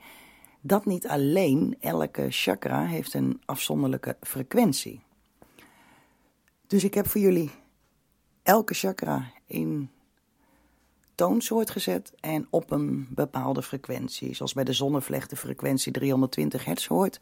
Dat 0.62 0.86
niet 0.86 1.08
alleen, 1.08 1.77
elke 1.80 2.25
chakra 2.30 2.86
heeft 2.86 3.13
een 3.13 3.42
afzonderlijke 3.46 4.18
frequentie. 4.22 5.04
Dus 6.68 6.84
ik 6.84 6.94
heb 6.94 7.08
voor 7.08 7.22
jullie 7.22 7.51
elke 8.44 8.74
chakra 8.74 9.32
in 9.46 9.89
toonsoort 11.15 11.69
gezet 11.69 12.13
en 12.19 12.48
op 12.50 12.72
een 12.72 13.07
bepaalde 13.10 13.63
frequentie. 13.63 14.36
Zoals 14.36 14.53
bij 14.53 14.63
de 14.63 14.74
zonnevlecht 14.74 15.29
de 15.29 15.36
frequentie 15.36 15.91
320 15.91 16.65
hertz 16.65 16.88
hoort. 16.88 17.19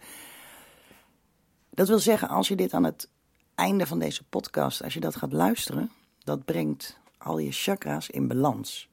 Dat 1.69 1.87
wil 1.87 1.99
zeggen, 1.99 2.27
als 2.27 2.47
je 2.47 2.55
dit 2.55 2.73
aan 2.73 2.83
het 2.83 3.09
einde 3.55 3.87
van 3.87 3.99
deze 3.99 4.23
podcast, 4.23 4.83
als 4.83 4.93
je 4.93 4.99
dat 4.99 5.15
gaat 5.15 5.33
luisteren, 5.33 5.91
dat 6.23 6.45
brengt 6.45 6.99
al 7.17 7.37
je 7.37 7.51
chakra's 7.51 8.09
in 8.09 8.27
balans. 8.27 8.89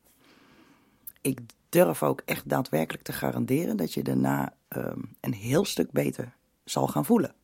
Ik 1.21 1.41
durf 1.69 2.03
ook 2.03 2.23
echt 2.25 2.49
daadwerkelijk 2.49 3.05
te 3.05 3.13
garanderen 3.13 3.77
dat 3.77 3.95
je 3.95 4.03
daarna 4.03 4.53
um, 4.69 5.17
een 5.21 5.35
heel 5.35 5.65
stuk 5.65 5.91
beter 5.91 6.35
zal 6.65 6.87
gaan 6.87 7.05
voelen. 7.05 7.35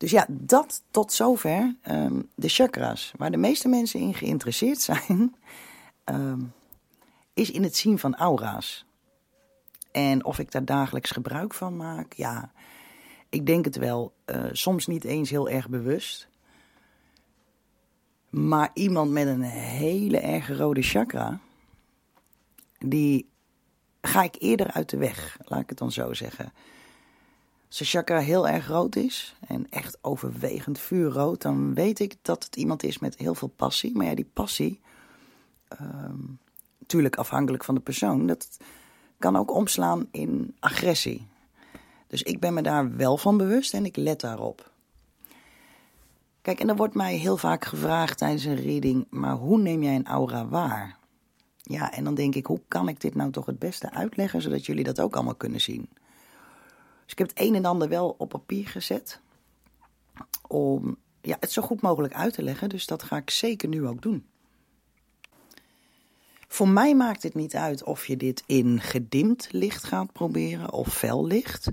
Dus 0.00 0.10
ja, 0.10 0.26
dat 0.28 0.82
tot 0.90 1.12
zover 1.12 1.74
um, 1.90 2.28
de 2.34 2.48
chakra's. 2.48 3.12
Waar 3.16 3.30
de 3.30 3.36
meeste 3.36 3.68
mensen 3.68 4.00
in 4.00 4.14
geïnteresseerd 4.14 4.80
zijn, 4.80 5.34
um, 6.04 6.52
is 7.34 7.50
in 7.50 7.62
het 7.62 7.76
zien 7.76 7.98
van 7.98 8.16
aura's. 8.16 8.86
En 9.92 10.24
of 10.24 10.38
ik 10.38 10.50
daar 10.50 10.64
dagelijks 10.64 11.10
gebruik 11.10 11.54
van 11.54 11.76
maak, 11.76 12.12
ja, 12.12 12.52
ik 13.28 13.46
denk 13.46 13.64
het 13.64 13.76
wel. 13.76 14.12
Uh, 14.26 14.44
soms 14.52 14.86
niet 14.86 15.04
eens 15.04 15.30
heel 15.30 15.48
erg 15.48 15.68
bewust. 15.68 16.28
Maar 18.30 18.70
iemand 18.74 19.10
met 19.10 19.26
een 19.26 19.42
hele 19.42 20.18
erg 20.18 20.56
rode 20.56 20.82
chakra, 20.82 21.40
die 22.78 23.28
ga 24.00 24.22
ik 24.22 24.36
eerder 24.38 24.72
uit 24.72 24.90
de 24.90 24.96
weg, 24.96 25.38
laat 25.44 25.60
ik 25.60 25.68
het 25.68 25.78
dan 25.78 25.92
zo 25.92 26.12
zeggen. 26.12 26.52
Als 27.78 27.90
chakra 27.90 28.18
heel 28.18 28.48
erg 28.48 28.66
rood 28.66 28.96
is 28.96 29.36
en 29.46 29.66
echt 29.70 29.98
overwegend 30.00 30.78
vuurrood, 30.78 31.42
dan 31.42 31.74
weet 31.74 31.98
ik 31.98 32.16
dat 32.22 32.44
het 32.44 32.56
iemand 32.56 32.82
is 32.82 32.98
met 32.98 33.18
heel 33.18 33.34
veel 33.34 33.52
passie. 33.56 33.96
Maar 33.96 34.06
ja, 34.06 34.14
die 34.14 34.30
passie, 34.32 34.80
natuurlijk 36.78 37.16
afhankelijk 37.16 37.64
van 37.64 37.74
de 37.74 37.80
persoon, 37.80 38.26
dat 38.26 38.56
kan 39.18 39.36
ook 39.36 39.54
omslaan 39.54 40.06
in 40.10 40.56
agressie. 40.58 41.26
Dus 42.06 42.22
ik 42.22 42.40
ben 42.40 42.54
me 42.54 42.62
daar 42.62 42.96
wel 42.96 43.16
van 43.16 43.36
bewust 43.36 43.74
en 43.74 43.84
ik 43.84 43.96
let 43.96 44.20
daarop. 44.20 44.70
Kijk, 46.42 46.60
en 46.60 46.68
er 46.68 46.76
wordt 46.76 46.94
mij 46.94 47.16
heel 47.16 47.36
vaak 47.36 47.64
gevraagd 47.64 48.18
tijdens 48.18 48.44
een 48.44 48.62
reading, 48.62 49.06
maar 49.10 49.34
hoe 49.34 49.58
neem 49.58 49.82
jij 49.82 49.94
een 49.94 50.06
aura 50.06 50.46
waar? 50.46 50.98
Ja, 51.56 51.92
en 51.92 52.04
dan 52.04 52.14
denk 52.14 52.34
ik, 52.34 52.46
hoe 52.46 52.60
kan 52.68 52.88
ik 52.88 53.00
dit 53.00 53.14
nou 53.14 53.30
toch 53.30 53.46
het 53.46 53.58
beste 53.58 53.90
uitleggen, 53.90 54.42
zodat 54.42 54.66
jullie 54.66 54.84
dat 54.84 55.00
ook 55.00 55.14
allemaal 55.14 55.34
kunnen 55.34 55.60
zien? 55.60 55.88
Dus 57.10 57.18
ik 57.18 57.26
heb 57.28 57.36
het 57.38 57.46
een 57.46 57.54
en 57.54 57.64
ander 57.64 57.88
wel 57.88 58.14
op 58.18 58.28
papier 58.28 58.68
gezet, 58.68 59.20
om 60.46 60.96
ja, 61.20 61.36
het 61.40 61.52
zo 61.52 61.62
goed 61.62 61.80
mogelijk 61.80 62.14
uit 62.14 62.34
te 62.34 62.42
leggen, 62.42 62.68
dus 62.68 62.86
dat 62.86 63.02
ga 63.02 63.16
ik 63.16 63.30
zeker 63.30 63.68
nu 63.68 63.86
ook 63.86 64.02
doen. 64.02 64.26
Voor 66.48 66.68
mij 66.68 66.94
maakt 66.94 67.22
het 67.22 67.34
niet 67.34 67.54
uit 67.54 67.82
of 67.82 68.06
je 68.06 68.16
dit 68.16 68.42
in 68.46 68.80
gedimd 68.80 69.48
licht 69.50 69.84
gaat 69.84 70.12
proberen 70.12 70.72
of 70.72 70.88
fel 70.88 71.26
licht. 71.26 71.70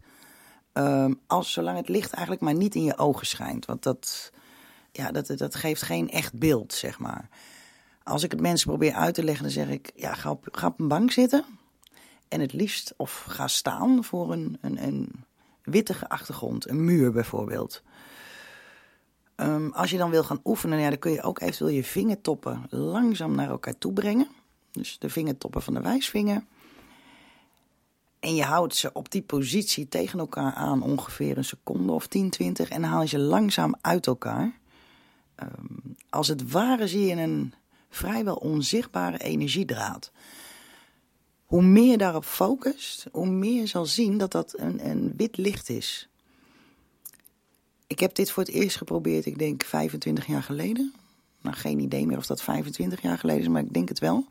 Um, 0.74 1.20
als, 1.28 1.52
zolang 1.52 1.78
het 1.78 1.90
licht 1.90 2.12
eigenlijk 2.12 2.44
maar 2.44 2.56
niet 2.56 2.76
in 2.76 2.84
je 2.84 2.98
ogen 2.98 3.28
schijnt. 3.28 3.66
Want 3.66 3.84
dat, 3.84 4.32
ja, 4.92 5.12
dat, 5.12 5.28
dat 5.28 5.56
geeft 5.56 5.82
geen 5.82 6.10
echt 6.10 6.34
beeld, 6.34 6.74
zeg 6.74 7.00
maar. 7.00 7.30
Als 8.04 8.24
ik 8.24 8.32
het 8.32 8.42
mensen 8.42 8.68
probeer 8.68 8.94
uit 8.94 9.14
te 9.14 9.24
leggen, 9.24 9.44
dan 9.44 9.54
zeg 9.54 9.70
ik: 9.70 9.92
ja, 9.96 10.14
ga 10.14 10.30
op, 10.32 10.48
ga 10.52 10.68
op 10.68 10.80
een 10.80 10.88
bank 10.88 11.12
zitten. 11.12 11.46
En 12.28 12.40
het 12.40 12.54
liefst, 12.54 12.94
of 12.98 13.26
ga 13.28 13.48
staan 13.48 14.04
voor 14.04 14.32
een, 14.32 14.58
een, 14.62 14.84
een 14.84 15.26
wittige 15.70 16.10
achtergrond, 16.10 16.70
een 16.70 16.86
muur 16.86 17.12
bijvoorbeeld. 17.12 17.84
Um, 19.36 19.72
als 19.74 19.92
je 19.92 19.98
dan 19.98 20.10
wil 20.10 20.24
gaan 20.24 20.42
oefenen, 20.44 20.80
ja, 20.80 20.90
dan 20.90 21.00
kun 21.00 21.12
je 21.12 21.22
ook 21.22 21.42
eventueel 21.42 21.70
je 21.70 21.84
vingertoppen 21.84 22.66
langzaam 22.70 23.36
naar 23.36 23.50
elkaar 23.50 23.78
toe 23.78 23.94
brengen. 23.94 24.28
Dus 24.72 25.00
de 25.00 25.10
vingertoppen 25.10 25.62
van 25.62 25.74
de 25.74 25.82
wijsvinger. 25.82 26.44
En 28.20 28.36
je 28.36 28.44
houdt 28.44 28.76
ze 28.76 28.94
op 28.94 29.12
die 29.12 29.22
positie 29.22 29.88
tegen 29.88 30.20
elkaar 30.20 30.54
aan 30.54 30.82
ongeveer 30.82 31.38
een 31.38 31.44
seconde 31.44 31.92
of 31.92 32.08
10, 32.08 32.30
20. 32.30 32.70
En 32.70 32.82
dan 32.82 32.90
haal 32.90 33.02
je 33.02 33.08
ze 33.08 33.20
langzaam 33.20 33.76
uit 33.82 34.08
elkaar. 34.08 34.60
Um, 35.44 35.96
als 36.10 36.28
het 36.28 36.52
ware 36.52 36.88
zie 36.88 37.06
je 37.06 37.16
een 37.16 37.54
vrijwel 37.90 38.36
onzichtbare 38.36 39.18
energiedraad. 39.18 40.12
Hoe 41.48 41.62
meer 41.62 41.92
je 41.92 41.98
daarop 41.98 42.26
focust, 42.26 43.06
hoe 43.12 43.30
meer 43.30 43.60
je 43.60 43.66
zal 43.66 43.86
zien 43.86 44.18
dat 44.18 44.32
dat 44.32 44.54
een, 44.58 44.90
een 44.90 45.14
wit 45.16 45.38
licht 45.38 45.70
is. 45.70 46.10
Ik 47.88 48.00
heb 48.00 48.16
dit 48.16 48.32
voor 48.32 48.44
het 48.44 48.52
eerst 48.52 48.78
geprobeerd, 48.78 49.26
ik 49.26 49.40
denk 49.40 49.64
25 49.64 50.26
jaar 50.26 50.44
geleden. 50.44 50.94
Nou, 51.42 51.56
geen 51.56 51.80
idee 51.80 52.06
meer 52.06 52.18
of 52.18 52.26
dat 52.26 52.42
25 52.42 53.02
jaar 53.02 53.18
geleden 53.18 53.42
is, 53.42 53.48
maar 53.48 53.62
ik 53.62 53.74
denk 53.74 53.90
het 53.90 54.00
wel. 54.00 54.28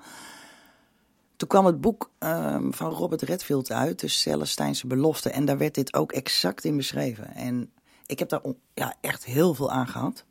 Toen 1.36 1.48
kwam 1.48 1.66
het 1.66 1.80
boek 1.80 2.10
ehm, 2.18 2.70
van 2.70 2.90
Robert 2.90 3.22
Redfield 3.22 3.70
uit, 3.70 4.00
de 4.00 4.08
Celestijnse 4.08 4.86
Belofte. 4.86 5.30
En 5.30 5.44
daar 5.44 5.58
werd 5.58 5.74
dit 5.74 5.94
ook 5.94 6.12
exact 6.12 6.64
in 6.64 6.76
beschreven. 6.76 7.34
En 7.34 7.72
ik 8.06 8.18
heb 8.18 8.28
daar 8.28 8.40
ja, 8.74 8.94
echt 9.00 9.24
heel 9.24 9.54
veel 9.54 9.70
aan 9.70 9.88
gehad. 9.88 10.24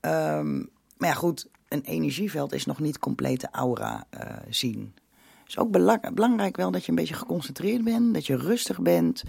Ehm, 0.00 0.56
maar 0.96 1.08
ja, 1.08 1.14
goed, 1.14 1.48
een 1.70 1.82
energieveld 1.82 2.52
is 2.52 2.64
nog 2.64 2.78
niet 2.78 2.98
complete 2.98 3.48
aura 3.50 4.06
uh, 4.14 4.20
zien. 4.48 4.94
Het 5.40 5.48
is 5.48 5.58
ook 5.58 5.70
belangrijk 6.14 6.56
wel 6.56 6.70
dat 6.70 6.84
je 6.84 6.90
een 6.90 6.94
beetje 6.94 7.14
geconcentreerd 7.14 7.84
bent, 7.84 8.14
dat 8.14 8.26
je 8.26 8.36
rustig 8.36 8.80
bent. 8.80 9.22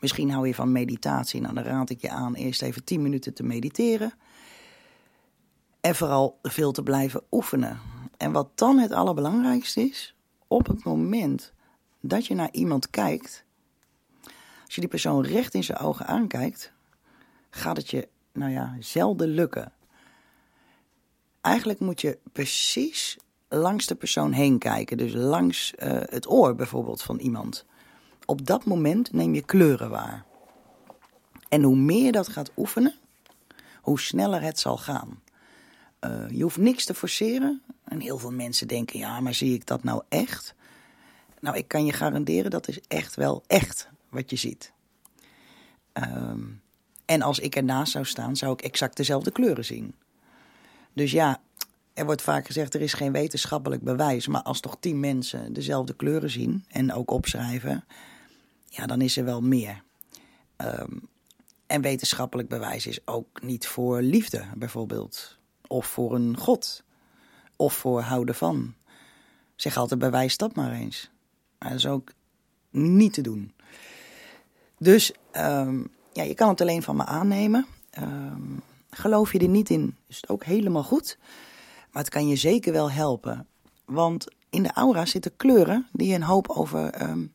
Misschien 0.00 0.30
hou 0.30 0.46
je 0.46 0.54
van 0.54 0.72
meditatie. 0.72 1.40
Nou, 1.40 1.54
dan 1.54 1.64
raad 1.64 1.90
ik 1.90 2.00
je 2.00 2.10
aan 2.10 2.34
eerst 2.34 2.62
even 2.62 2.84
10 2.84 3.02
minuten 3.02 3.34
te 3.34 3.42
mediteren. 3.42 4.12
En 5.80 5.94
vooral 5.94 6.38
veel 6.42 6.72
te 6.72 6.82
blijven 6.82 7.22
oefenen. 7.30 7.78
En 8.16 8.32
wat 8.32 8.48
dan 8.54 8.78
het 8.78 8.92
allerbelangrijkste 8.92 9.80
is, 9.80 10.14
op 10.48 10.66
het 10.66 10.84
moment 10.84 11.52
dat 12.00 12.26
je 12.26 12.34
naar 12.34 12.52
iemand 12.52 12.90
kijkt, 12.90 13.44
als 14.64 14.74
je 14.74 14.80
die 14.80 14.90
persoon 14.90 15.22
recht 15.22 15.54
in 15.54 15.64
zijn 15.64 15.78
ogen 15.78 16.06
aankijkt, 16.06 16.72
gaat 17.50 17.76
het 17.76 17.90
je, 17.90 18.08
nou 18.32 18.52
ja, 18.52 18.76
zelden 18.78 19.28
lukken. 19.28 19.72
Eigenlijk 21.40 21.80
moet 21.80 22.00
je 22.00 22.18
precies 22.32 23.16
langs 23.48 23.86
de 23.86 23.94
persoon 23.94 24.32
heen 24.32 24.58
kijken. 24.58 24.96
Dus 24.96 25.12
langs 25.12 25.72
uh, 25.78 26.00
het 26.04 26.30
oor 26.30 26.54
bijvoorbeeld 26.54 27.02
van 27.02 27.18
iemand. 27.18 27.64
Op 28.24 28.46
dat 28.46 28.64
moment 28.64 29.12
neem 29.12 29.34
je 29.34 29.42
kleuren 29.42 29.90
waar. 29.90 30.24
En 31.48 31.62
hoe 31.62 31.76
meer 31.76 32.12
dat 32.12 32.28
gaat 32.28 32.50
oefenen, 32.56 32.94
hoe 33.80 34.00
sneller 34.00 34.42
het 34.42 34.58
zal 34.58 34.76
gaan. 34.76 35.22
Uh, 36.00 36.30
je 36.30 36.42
hoeft 36.42 36.56
niks 36.56 36.84
te 36.84 36.94
forceren. 36.94 37.62
En 37.84 38.00
heel 38.00 38.18
veel 38.18 38.32
mensen 38.32 38.68
denken, 38.68 38.98
ja, 38.98 39.20
maar 39.20 39.34
zie 39.34 39.54
ik 39.54 39.66
dat 39.66 39.84
nou 39.84 40.02
echt? 40.08 40.54
Nou, 41.40 41.56
ik 41.56 41.68
kan 41.68 41.84
je 41.84 41.92
garanderen, 41.92 42.50
dat 42.50 42.68
is 42.68 42.80
echt 42.88 43.14
wel 43.14 43.44
echt 43.46 43.88
wat 44.08 44.30
je 44.30 44.36
ziet. 44.36 44.72
Um, 45.92 46.62
en 47.04 47.22
als 47.22 47.38
ik 47.38 47.56
ernaast 47.56 47.92
zou 47.92 48.04
staan, 48.04 48.36
zou 48.36 48.52
ik 48.52 48.62
exact 48.62 48.96
dezelfde 48.96 49.30
kleuren 49.30 49.64
zien. 49.64 49.94
Dus 50.92 51.10
ja, 51.10 51.40
er 51.94 52.04
wordt 52.04 52.22
vaak 52.22 52.46
gezegd, 52.46 52.74
er 52.74 52.80
is 52.80 52.92
geen 52.92 53.12
wetenschappelijk 53.12 53.82
bewijs. 53.82 54.26
Maar 54.26 54.42
als 54.42 54.60
toch 54.60 54.76
tien 54.80 55.00
mensen 55.00 55.52
dezelfde 55.52 55.94
kleuren 55.94 56.30
zien 56.30 56.64
en 56.68 56.92
ook 56.92 57.10
opschrijven, 57.10 57.84
ja, 58.66 58.86
dan 58.86 59.00
is 59.00 59.16
er 59.16 59.24
wel 59.24 59.40
meer. 59.40 59.82
Um, 60.56 61.08
en 61.66 61.80
wetenschappelijk 61.80 62.48
bewijs 62.48 62.86
is 62.86 63.06
ook 63.06 63.42
niet 63.42 63.66
voor 63.66 64.02
liefde, 64.02 64.44
bijvoorbeeld. 64.56 65.38
Of 65.66 65.86
voor 65.86 66.14
een 66.14 66.36
god. 66.36 66.84
Of 67.56 67.74
voor 67.74 68.00
houden 68.00 68.34
van. 68.34 68.74
Zeg 69.56 69.76
altijd, 69.76 70.00
bewijs 70.00 70.36
dat 70.36 70.54
maar 70.54 70.72
eens. 70.72 71.10
Maar 71.58 71.68
dat 71.68 71.78
is 71.78 71.86
ook 71.86 72.12
niet 72.70 73.12
te 73.12 73.20
doen. 73.20 73.52
Dus 74.78 75.12
um, 75.32 75.90
ja, 76.12 76.22
je 76.22 76.34
kan 76.34 76.48
het 76.48 76.60
alleen 76.60 76.82
van 76.82 76.96
me 76.96 77.04
aannemen. 77.04 77.66
Um, 77.98 78.62
geloof 78.90 79.32
je 79.32 79.38
er 79.38 79.48
niet 79.48 79.70
in, 79.70 79.96
is 80.06 80.16
het 80.16 80.28
ook 80.28 80.44
helemaal 80.44 80.82
goed. 80.82 81.18
Maar 81.92 82.02
het 82.02 82.12
kan 82.12 82.28
je 82.28 82.36
zeker 82.36 82.72
wel 82.72 82.90
helpen. 82.90 83.46
Want 83.84 84.26
in 84.50 84.62
de 84.62 84.72
aura 84.72 85.06
zitten 85.06 85.36
kleuren 85.36 85.86
die 85.92 86.14
een 86.14 86.22
hoop 86.22 86.48
over 86.48 87.02
um, 87.02 87.34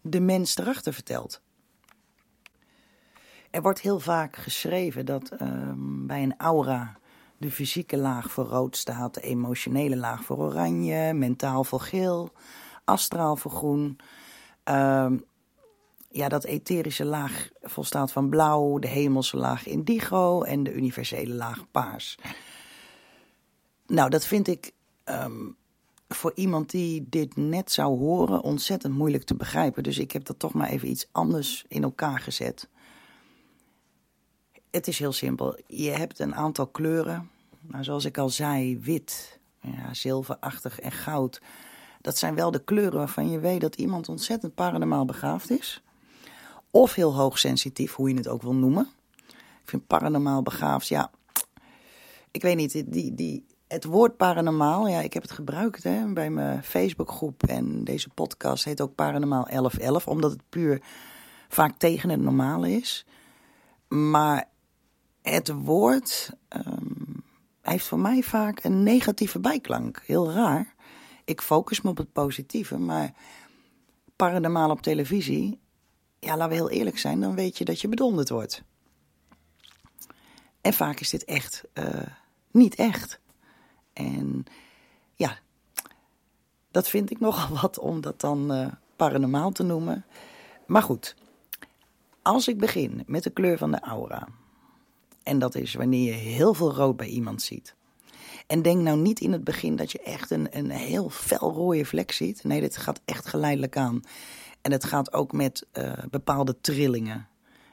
de 0.00 0.20
mens 0.20 0.56
erachter 0.56 0.92
vertelt. 0.92 1.40
Er 3.50 3.62
wordt 3.62 3.80
heel 3.80 4.00
vaak 4.00 4.36
geschreven 4.36 5.06
dat 5.06 5.40
um, 5.40 6.06
bij 6.06 6.22
een 6.22 6.36
aura 6.36 6.96
de 7.36 7.50
fysieke 7.50 7.96
laag 7.96 8.30
voor 8.30 8.44
rood 8.44 8.76
staat, 8.76 9.14
de 9.14 9.20
emotionele 9.20 9.96
laag 9.96 10.24
voor 10.24 10.38
oranje, 10.38 11.12
mentaal 11.12 11.64
voor 11.64 11.80
geel, 11.80 12.32
astraal 12.84 13.36
voor 13.36 13.50
groen. 13.50 13.98
Um, 14.64 15.24
ja, 16.14 16.28
dat 16.28 16.44
etherische 16.44 17.04
laag 17.04 17.48
volstaat 17.62 18.12
van 18.12 18.28
blauw, 18.28 18.78
de 18.78 18.88
hemelse 18.88 19.36
laag 19.36 19.66
indigo 19.66 20.42
en 20.42 20.62
de 20.62 20.72
universele 20.72 21.34
laag 21.34 21.70
paars. 21.70 22.18
Nou, 23.86 24.10
dat 24.10 24.26
vind 24.26 24.48
ik 24.48 24.72
um, 25.04 25.56
voor 26.08 26.32
iemand 26.34 26.70
die 26.70 27.06
dit 27.08 27.36
net 27.36 27.72
zou 27.72 27.98
horen 27.98 28.42
ontzettend 28.42 28.94
moeilijk 28.94 29.24
te 29.24 29.34
begrijpen. 29.34 29.82
Dus 29.82 29.98
ik 29.98 30.12
heb 30.12 30.24
dat 30.24 30.38
toch 30.38 30.52
maar 30.52 30.68
even 30.68 30.88
iets 30.88 31.08
anders 31.12 31.64
in 31.68 31.82
elkaar 31.82 32.20
gezet. 32.20 32.68
Het 34.70 34.88
is 34.88 34.98
heel 34.98 35.12
simpel. 35.12 35.58
Je 35.66 35.90
hebt 35.90 36.18
een 36.18 36.34
aantal 36.34 36.66
kleuren. 36.66 37.30
Nou, 37.60 37.84
zoals 37.84 38.04
ik 38.04 38.18
al 38.18 38.28
zei, 38.30 38.78
wit, 38.78 39.38
ja, 39.60 39.94
zilverachtig 39.94 40.80
en 40.80 40.92
goud. 40.92 41.42
Dat 42.00 42.18
zijn 42.18 42.34
wel 42.34 42.50
de 42.50 42.64
kleuren 42.64 42.98
waarvan 42.98 43.30
je 43.30 43.38
weet 43.38 43.60
dat 43.60 43.74
iemand 43.74 44.08
ontzettend 44.08 44.54
paranormaal 44.54 45.04
begaafd 45.04 45.50
is. 45.50 45.82
Of 46.74 46.94
heel 46.94 47.14
hoogsensitief, 47.14 47.94
hoe 47.94 48.08
je 48.08 48.14
het 48.14 48.28
ook 48.28 48.42
wil 48.42 48.54
noemen. 48.54 48.88
Ik 49.62 49.68
vind 49.68 49.86
paranormaal 49.86 50.42
begaafd, 50.42 50.88
ja. 50.88 51.10
Ik 52.30 52.42
weet 52.42 52.56
niet, 52.56 52.92
die, 52.92 53.14
die, 53.14 53.46
het 53.68 53.84
woord 53.84 54.16
paranormaal, 54.16 54.88
ja, 54.88 55.00
ik 55.00 55.12
heb 55.12 55.22
het 55.22 55.32
gebruikt 55.32 55.82
hè, 55.82 56.12
bij 56.12 56.30
mijn 56.30 56.64
Facebookgroep. 56.64 57.42
En 57.42 57.84
deze 57.84 58.08
podcast 58.08 58.64
heet 58.64 58.80
ook 58.80 58.94
Paranormaal 58.94 59.44
1111, 59.44 60.08
omdat 60.08 60.30
het 60.30 60.42
puur 60.48 60.82
vaak 61.48 61.78
tegen 61.78 62.10
het 62.10 62.20
normale 62.20 62.70
is. 62.70 63.06
Maar 63.88 64.48
het 65.22 65.52
woord 65.52 66.30
um, 66.48 67.24
heeft 67.60 67.86
voor 67.86 68.00
mij 68.00 68.22
vaak 68.22 68.64
een 68.64 68.82
negatieve 68.82 69.38
bijklank. 69.38 70.02
Heel 70.06 70.32
raar. 70.32 70.74
Ik 71.24 71.40
focus 71.40 71.80
me 71.80 71.90
op 71.90 71.96
het 71.96 72.12
positieve, 72.12 72.78
maar 72.78 73.12
paranormaal 74.16 74.70
op 74.70 74.82
televisie, 74.82 75.62
ja, 76.24 76.36
laten 76.36 76.48
we 76.48 76.54
heel 76.54 76.70
eerlijk 76.70 76.98
zijn, 76.98 77.20
dan 77.20 77.34
weet 77.34 77.58
je 77.58 77.64
dat 77.64 77.80
je 77.80 77.88
bedonderd 77.88 78.28
wordt. 78.28 78.62
En 80.60 80.72
vaak 80.72 81.00
is 81.00 81.10
dit 81.10 81.24
echt 81.24 81.64
uh, 81.74 81.86
niet 82.50 82.74
echt. 82.74 83.20
En 83.92 84.44
ja, 85.14 85.38
dat 86.70 86.88
vind 86.88 87.10
ik 87.10 87.20
nogal 87.26 87.60
wat 87.60 87.78
om 87.78 88.00
dat 88.00 88.20
dan 88.20 88.52
uh, 88.52 88.66
paranormaal 88.96 89.52
te 89.52 89.62
noemen. 89.62 90.04
Maar 90.66 90.82
goed, 90.82 91.14
als 92.22 92.48
ik 92.48 92.58
begin 92.58 93.02
met 93.06 93.22
de 93.22 93.30
kleur 93.30 93.58
van 93.58 93.70
de 93.70 93.80
aura. 93.80 94.28
En 95.22 95.38
dat 95.38 95.54
is 95.54 95.74
wanneer 95.74 96.04
je 96.06 96.18
heel 96.18 96.54
veel 96.54 96.72
rood 96.74 96.96
bij 96.96 97.06
iemand 97.06 97.42
ziet. 97.42 97.74
En 98.46 98.62
denk 98.62 98.80
nou 98.80 98.98
niet 98.98 99.20
in 99.20 99.32
het 99.32 99.44
begin 99.44 99.76
dat 99.76 99.92
je 99.92 100.00
echt 100.00 100.30
een, 100.30 100.48
een 100.50 100.70
heel 100.70 101.08
fel 101.08 101.52
rode 101.52 101.84
vlek 101.84 102.12
ziet. 102.12 102.44
Nee, 102.44 102.60
dit 102.60 102.76
gaat 102.76 103.00
echt 103.04 103.26
geleidelijk 103.26 103.76
aan. 103.76 104.02
En 104.64 104.72
het 104.72 104.84
gaat 104.84 105.12
ook 105.12 105.32
met 105.32 105.66
uh, 105.72 105.92
bepaalde 106.10 106.60
trillingen. 106.60 107.28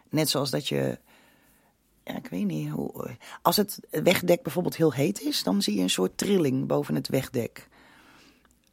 Net 0.09 0.29
zoals 0.29 0.49
dat 0.49 0.67
je. 0.67 0.99
Ja, 2.03 2.15
ik 2.15 2.27
weet 2.27 2.45
niet 2.45 2.69
hoe. 2.69 3.17
Als 3.41 3.57
het 3.57 3.79
wegdek 3.89 4.43
bijvoorbeeld 4.43 4.75
heel 4.75 4.93
heet 4.93 5.21
is, 5.21 5.43
dan 5.43 5.61
zie 5.61 5.75
je 5.75 5.81
een 5.81 5.89
soort 5.89 6.17
trilling 6.17 6.67
boven 6.67 6.95
het 6.95 7.07
wegdek. 7.07 7.67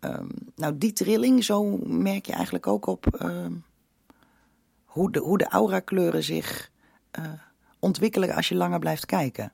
Um, 0.00 0.28
nou, 0.54 0.78
die 0.78 0.92
trilling, 0.92 1.44
zo 1.44 1.78
merk 1.86 2.26
je 2.26 2.32
eigenlijk 2.32 2.66
ook 2.66 2.86
op 2.86 3.18
uh, 3.22 3.46
hoe, 4.84 5.12
de, 5.12 5.18
hoe 5.18 5.38
de 5.38 5.48
aurakleuren 5.48 6.22
zich 6.22 6.70
uh, 7.18 7.32
ontwikkelen 7.78 8.34
als 8.34 8.48
je 8.48 8.54
langer 8.54 8.78
blijft 8.78 9.06
kijken. 9.06 9.52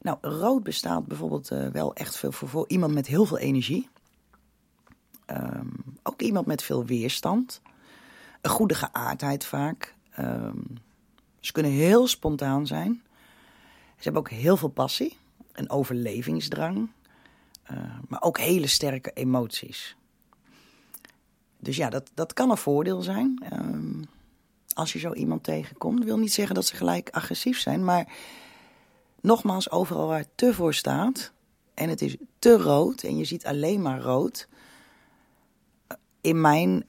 Nou, 0.00 0.18
rood 0.20 0.62
bestaat 0.62 1.06
bijvoorbeeld 1.06 1.50
uh, 1.50 1.68
wel 1.68 1.94
echt 1.94 2.16
veel 2.16 2.32
voor, 2.32 2.48
voor 2.48 2.68
iemand 2.68 2.94
met 2.94 3.06
heel 3.06 3.24
veel 3.24 3.38
energie. 3.38 3.88
Um, 5.30 5.84
ook 6.02 6.22
iemand 6.22 6.46
met 6.46 6.62
veel 6.62 6.84
weerstand. 6.84 7.60
Een 8.40 8.50
goede 8.50 8.74
geaardheid 8.74 9.46
vaak. 9.46 9.94
Um, 10.18 10.78
ze 11.40 11.52
kunnen 11.52 11.72
heel 11.72 12.06
spontaan 12.06 12.66
zijn. 12.66 13.02
Ze 13.96 14.02
hebben 14.02 14.20
ook 14.20 14.30
heel 14.30 14.56
veel 14.56 14.68
passie. 14.68 15.16
Een 15.52 15.70
overlevingsdrang. 15.70 16.88
Uh, 17.70 17.78
maar 18.08 18.22
ook 18.22 18.38
hele 18.38 18.66
sterke 18.66 19.10
emoties. 19.14 19.96
Dus 21.58 21.76
ja, 21.76 21.90
dat, 21.90 22.10
dat 22.14 22.32
kan 22.32 22.50
een 22.50 22.56
voordeel 22.56 23.02
zijn. 23.02 23.44
Als 24.74 24.92
je 24.92 24.98
zo 24.98 25.12
iemand 25.12 25.44
tegenkomt. 25.44 26.04
Wil 26.04 26.18
niet 26.18 26.32
zeggen 26.32 26.54
dat 26.54 26.66
ze 26.66 26.76
gelijk 26.76 27.10
agressief 27.10 27.58
zijn. 27.58 27.84
Maar 27.84 28.12
nogmaals, 29.20 29.70
overal 29.70 30.06
waar 30.06 30.24
te 30.34 30.54
voor 30.54 30.74
staat. 30.74 31.32
En 31.74 31.88
het 31.88 32.02
is 32.02 32.16
te 32.38 32.56
rood. 32.56 33.02
En 33.02 33.16
je 33.16 33.24
ziet 33.24 33.46
alleen 33.46 33.82
maar 33.82 34.00
rood 34.00 34.48
in 36.26 36.40
mijn 36.40 36.84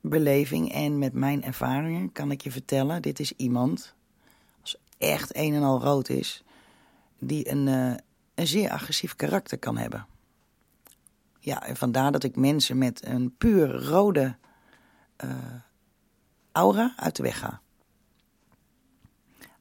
beleving 0.00 0.72
en 0.72 0.98
met 0.98 1.12
mijn 1.12 1.42
ervaringen 1.42 2.12
kan 2.12 2.30
ik 2.30 2.40
je 2.40 2.50
vertellen: 2.50 3.02
dit 3.02 3.20
is 3.20 3.32
iemand, 3.32 3.94
als 4.60 4.76
echt 4.98 5.36
een 5.36 5.54
en 5.54 5.62
al 5.62 5.80
rood 5.80 6.08
is, 6.08 6.44
die 7.18 7.50
een, 7.50 7.66
uh, 7.66 7.94
een 8.34 8.46
zeer 8.46 8.70
agressief 8.70 9.16
karakter 9.16 9.58
kan 9.58 9.76
hebben. 9.76 10.06
Ja, 11.40 11.62
en 11.62 11.76
vandaar 11.76 12.12
dat 12.12 12.24
ik 12.24 12.36
mensen 12.36 12.78
met 12.78 13.04
een 13.06 13.36
puur 13.36 13.84
rode 13.84 14.36
uh, 15.24 15.30
aura 16.52 16.94
uit 16.96 17.16
de 17.16 17.22
weg 17.22 17.38
ga. 17.38 17.60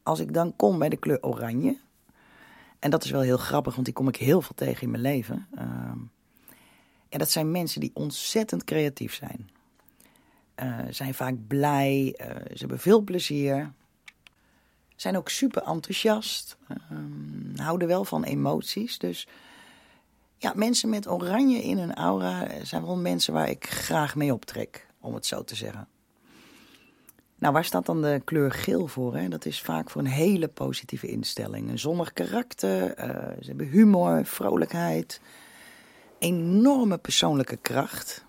Als 0.03 0.19
ik 0.19 0.34
dan 0.34 0.56
kom 0.56 0.80
bij 0.80 0.89
de 0.89 0.97
kleur 0.97 1.23
oranje, 1.23 1.77
En 2.80 2.89
dat 2.89 3.03
is 3.03 3.12
wel 3.12 3.21
heel 3.21 3.38
grappig, 3.38 3.73
want 3.73 3.86
die 3.86 3.93
kom 3.93 4.08
ik 4.08 4.15
heel 4.15 4.41
veel 4.41 4.56
tegen 4.56 4.82
in 4.82 4.91
mijn 4.91 5.03
leven. 5.03 5.47
Ehm, 5.56 5.99
en 7.10 7.20
dat 7.20 7.30
zijn 7.30 7.52
mensen 7.52 7.80
die 7.80 7.91
ontzettend 7.93 8.63
creatief 8.63 9.13
zijn. 9.13 9.50
Uh, 10.63 10.80
zijn 10.89 11.13
vaak 11.13 11.48
blij, 11.48 12.15
uh, 12.22 12.28
ze 12.28 12.58
hebben 12.58 12.80
veel 12.80 13.02
plezier. 13.02 13.72
Zijn 14.96 15.17
ook 15.17 15.30
super 15.30 15.63
enthousiast. 15.63 16.58
Um, 16.91 17.54
houden 17.56 17.88
wel 17.88 18.04
van 18.04 18.24
emoties. 18.24 18.98
Dus 18.98 19.28
ja, 20.38 20.54
mensen 20.56 20.89
met 20.89 21.08
oranje 21.08 21.63
in 21.63 21.78
hun 21.78 21.93
aura 21.93 22.48
zijn 22.63 22.86
wel 22.86 22.98
mensen 22.98 23.34
waar 23.34 23.50
ik 23.50 23.70
graag 23.70 24.15
mee 24.15 24.34
optrek, 24.34 24.88
om 25.00 25.13
het 25.13 25.26
zo 25.26 25.43
te 25.43 25.56
zeggen. 25.56 25.88
Nou, 27.39 27.54
waar 27.54 27.65
staat 27.65 27.86
dan 27.86 28.02
de 28.02 28.22
kleur 28.26 28.52
geel 28.52 28.88
voor? 28.88 29.15
Hè? 29.15 29.28
Dat 29.28 29.46
is 29.46 29.62
vaak 29.62 29.89
voor 29.89 30.02
een 30.02 30.08
hele 30.08 30.48
positieve 30.48 31.08
instelling. 31.08 31.70
Een 31.70 31.80
zonnig 31.80 32.13
karakter, 32.13 33.00
uh, 33.00 33.06
ze 33.41 33.48
hebben 33.48 33.67
humor, 33.67 34.26
vrolijkheid, 34.26 35.22
enorme 36.19 36.97
persoonlijke 36.97 37.58
kracht. 37.58 38.25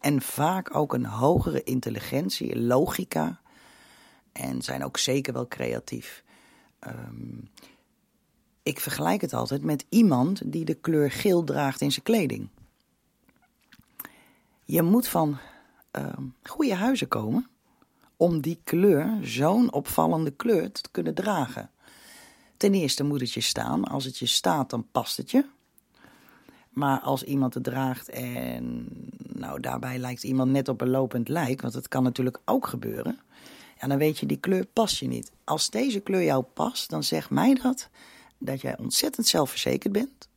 En 0.00 0.22
vaak 0.22 0.74
ook 0.74 0.94
een 0.94 1.06
hogere 1.06 1.62
intelligentie, 1.62 2.58
logica. 2.58 3.40
En 4.32 4.62
zijn 4.62 4.84
ook 4.84 4.98
zeker 4.98 5.32
wel 5.32 5.48
creatief. 5.48 6.24
Um, 6.86 7.50
ik 8.62 8.80
vergelijk 8.80 9.20
het 9.20 9.32
altijd 9.32 9.62
met 9.62 9.84
iemand 9.88 10.52
die 10.52 10.64
de 10.64 10.74
kleur 10.74 11.10
geel 11.10 11.44
draagt 11.44 11.80
in 11.80 11.92
zijn 11.92 12.04
kleding. 12.04 12.48
Je 14.64 14.82
moet 14.82 15.08
van 15.08 15.38
uh, 15.98 16.06
goede 16.42 16.74
huizen 16.74 17.08
komen 17.08 17.48
om 18.16 18.40
die 18.40 18.60
kleur, 18.64 19.18
zo'n 19.22 19.72
opvallende 19.72 20.30
kleur, 20.30 20.72
te 20.72 20.90
kunnen 20.90 21.14
dragen. 21.14 21.70
Ten 22.56 22.74
eerste 22.74 23.04
moet 23.04 23.20
het 23.20 23.32
je 23.32 23.40
staan. 23.40 23.84
Als 23.84 24.04
het 24.04 24.18
je 24.18 24.26
staat, 24.26 24.70
dan 24.70 24.86
past 24.90 25.16
het 25.16 25.30
je. 25.30 25.44
Maar 26.78 27.00
als 27.00 27.22
iemand 27.22 27.54
het 27.54 27.64
draagt 27.64 28.08
en 28.08 28.86
nou, 29.32 29.60
daarbij 29.60 29.98
lijkt 29.98 30.22
iemand 30.22 30.50
net 30.50 30.68
op 30.68 30.80
een 30.80 30.90
lopend 30.90 31.28
lijk, 31.28 31.60
want 31.60 31.72
dat 31.72 31.88
kan 31.88 32.02
natuurlijk 32.02 32.38
ook 32.44 32.66
gebeuren. 32.66 33.18
Ja, 33.80 33.88
dan 33.88 33.98
weet 33.98 34.18
je, 34.18 34.26
die 34.26 34.36
kleur 34.36 34.66
past 34.66 34.96
je 34.98 35.06
niet. 35.06 35.32
Als 35.44 35.70
deze 35.70 36.00
kleur 36.00 36.24
jou 36.24 36.42
past, 36.42 36.90
dan 36.90 37.02
zegt 37.02 37.30
mij 37.30 37.54
dat 37.54 37.88
dat 38.38 38.60
jij 38.60 38.78
ontzettend 38.78 39.26
zelfverzekerd 39.26 39.92
bent. 39.92 40.28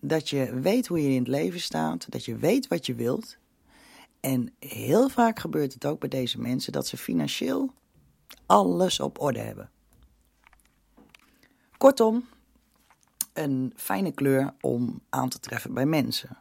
Dat 0.00 0.28
je 0.28 0.60
weet 0.60 0.86
hoe 0.86 1.02
je 1.02 1.08
in 1.08 1.18
het 1.18 1.28
leven 1.28 1.60
staat. 1.60 2.06
Dat 2.08 2.24
je 2.24 2.36
weet 2.36 2.68
wat 2.68 2.86
je 2.86 2.94
wilt. 2.94 3.36
En 4.20 4.54
heel 4.58 5.08
vaak 5.08 5.38
gebeurt 5.38 5.74
het 5.74 5.84
ook 5.84 6.00
bij 6.00 6.08
deze 6.08 6.40
mensen 6.40 6.72
dat 6.72 6.86
ze 6.86 6.96
financieel 6.96 7.72
alles 8.46 9.00
op 9.00 9.20
orde 9.20 9.38
hebben. 9.38 9.70
Kortom, 11.78 12.24
een 13.32 13.72
fijne 13.76 14.12
kleur 14.12 14.54
om 14.60 15.00
aan 15.08 15.28
te 15.28 15.40
treffen 15.40 15.74
bij 15.74 15.86
mensen. 15.86 16.38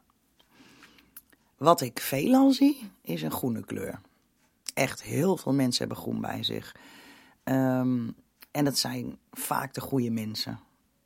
Wat 1.58 1.82
ik 1.82 2.00
veelal 2.00 2.52
zie, 2.52 2.92
is 3.02 3.22
een 3.22 3.32
groene 3.32 3.66
kleur. 3.66 4.02
Echt 4.74 5.04
heel 5.04 5.38
veel 5.38 5.54
mensen 5.54 5.80
hebben 5.88 6.04
groen 6.04 6.22
bij 6.22 6.44
zich. 6.44 6.76
Um, 7.44 8.16
en 8.52 8.66
dat 8.66 8.78
zijn 8.78 9.18
vaak 9.32 9.74
de 9.74 9.82
goede 9.82 10.10
mensen. 10.10 10.60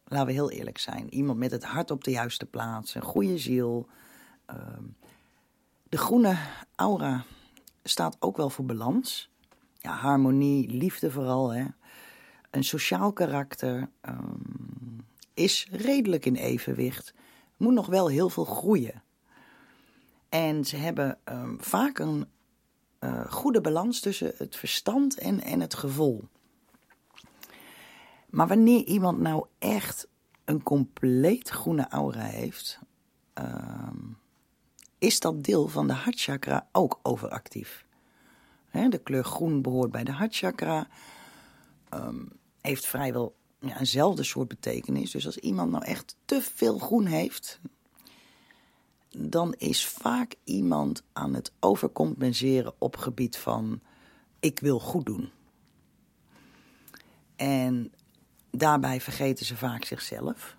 Laten 0.07 0.27
we 0.27 0.33
heel 0.33 0.51
eerlijk 0.51 0.77
zijn. 0.77 1.13
Iemand 1.13 1.39
met 1.39 1.51
het 1.51 1.63
hart 1.63 1.91
op 1.91 2.03
de 2.03 2.11
juiste 2.11 2.45
plaats, 2.45 2.95
een 2.95 3.01
goede 3.01 3.37
ziel. 3.37 3.87
Ehm, 4.45 4.83
de 5.89 5.97
groene 5.97 6.37
aura 6.75 7.25
staat 7.83 8.15
ook 8.19 8.37
wel 8.37 8.49
voor 8.49 8.65
balans. 8.65 9.29
Ja, 9.77 9.95
harmonie, 9.95 10.69
liefde 10.69 11.11
vooral. 11.11 11.53
Hè. 11.53 11.65
Een 12.51 12.63
sociaal 12.63 13.13
karakter 13.13 13.89
um, 14.01 15.05
is 15.35 15.67
redelijk 15.71 16.25
in 16.25 16.35
evenwicht. 16.35 17.13
Moet 17.57 17.73
nog 17.73 17.87
wel 17.87 18.07
heel 18.07 18.29
veel 18.29 18.45
groeien. 18.45 19.03
En 20.29 20.65
ze 20.65 20.77
hebben 20.77 21.17
um, 21.25 21.57
vaak 21.61 21.99
een 21.99 22.25
uh, 22.99 23.31
goede 23.31 23.61
balans 23.61 23.99
tussen 23.99 24.33
het 24.37 24.55
verstand 24.55 25.17
en, 25.17 25.41
en 25.41 25.59
het 25.59 25.73
gevoel. 25.73 26.23
Maar 28.29 28.47
wanneer 28.47 28.83
iemand 28.83 29.19
nou 29.19 29.45
echt 29.59 30.07
een 30.45 30.63
compleet 30.63 31.49
groene 31.49 31.87
aura 31.89 32.23
heeft, 32.23 32.79
uh, 33.39 33.89
is 34.97 35.19
dat 35.19 35.43
deel 35.43 35.67
van 35.67 35.87
de 35.87 35.93
hartchakra 35.93 36.67
ook 36.71 36.99
overactief. 37.01 37.85
De 38.89 38.97
kleur 39.03 39.23
groen 39.23 39.61
behoort 39.61 39.91
bij 39.91 40.03
de 40.03 40.11
hartchakra, 40.11 40.87
um, 41.93 42.31
heeft 42.61 42.85
vrijwel 42.85 43.35
ja, 43.67 43.79
eenzelfde 43.79 44.23
soort 44.23 44.47
betekenis. 44.47 45.11
Dus 45.11 45.25
als 45.25 45.37
iemand 45.37 45.71
nou 45.71 45.83
echt 45.83 46.15
te 46.25 46.41
veel 46.41 46.77
groen 46.77 47.05
heeft, 47.05 47.59
dan 49.17 49.53
is 49.53 49.85
vaak 49.85 50.35
iemand 50.43 51.03
aan 51.13 51.33
het 51.33 51.51
overcompenseren 51.59 52.73
op 52.77 52.97
gebied 52.97 53.37
van 53.37 53.81
ik 54.39 54.59
wil 54.59 54.79
goed 54.79 55.05
doen. 55.05 55.29
En 57.35 57.93
daarbij 58.51 59.01
vergeten 59.01 59.45
ze 59.45 59.55
vaak 59.55 59.85
zichzelf. 59.85 60.57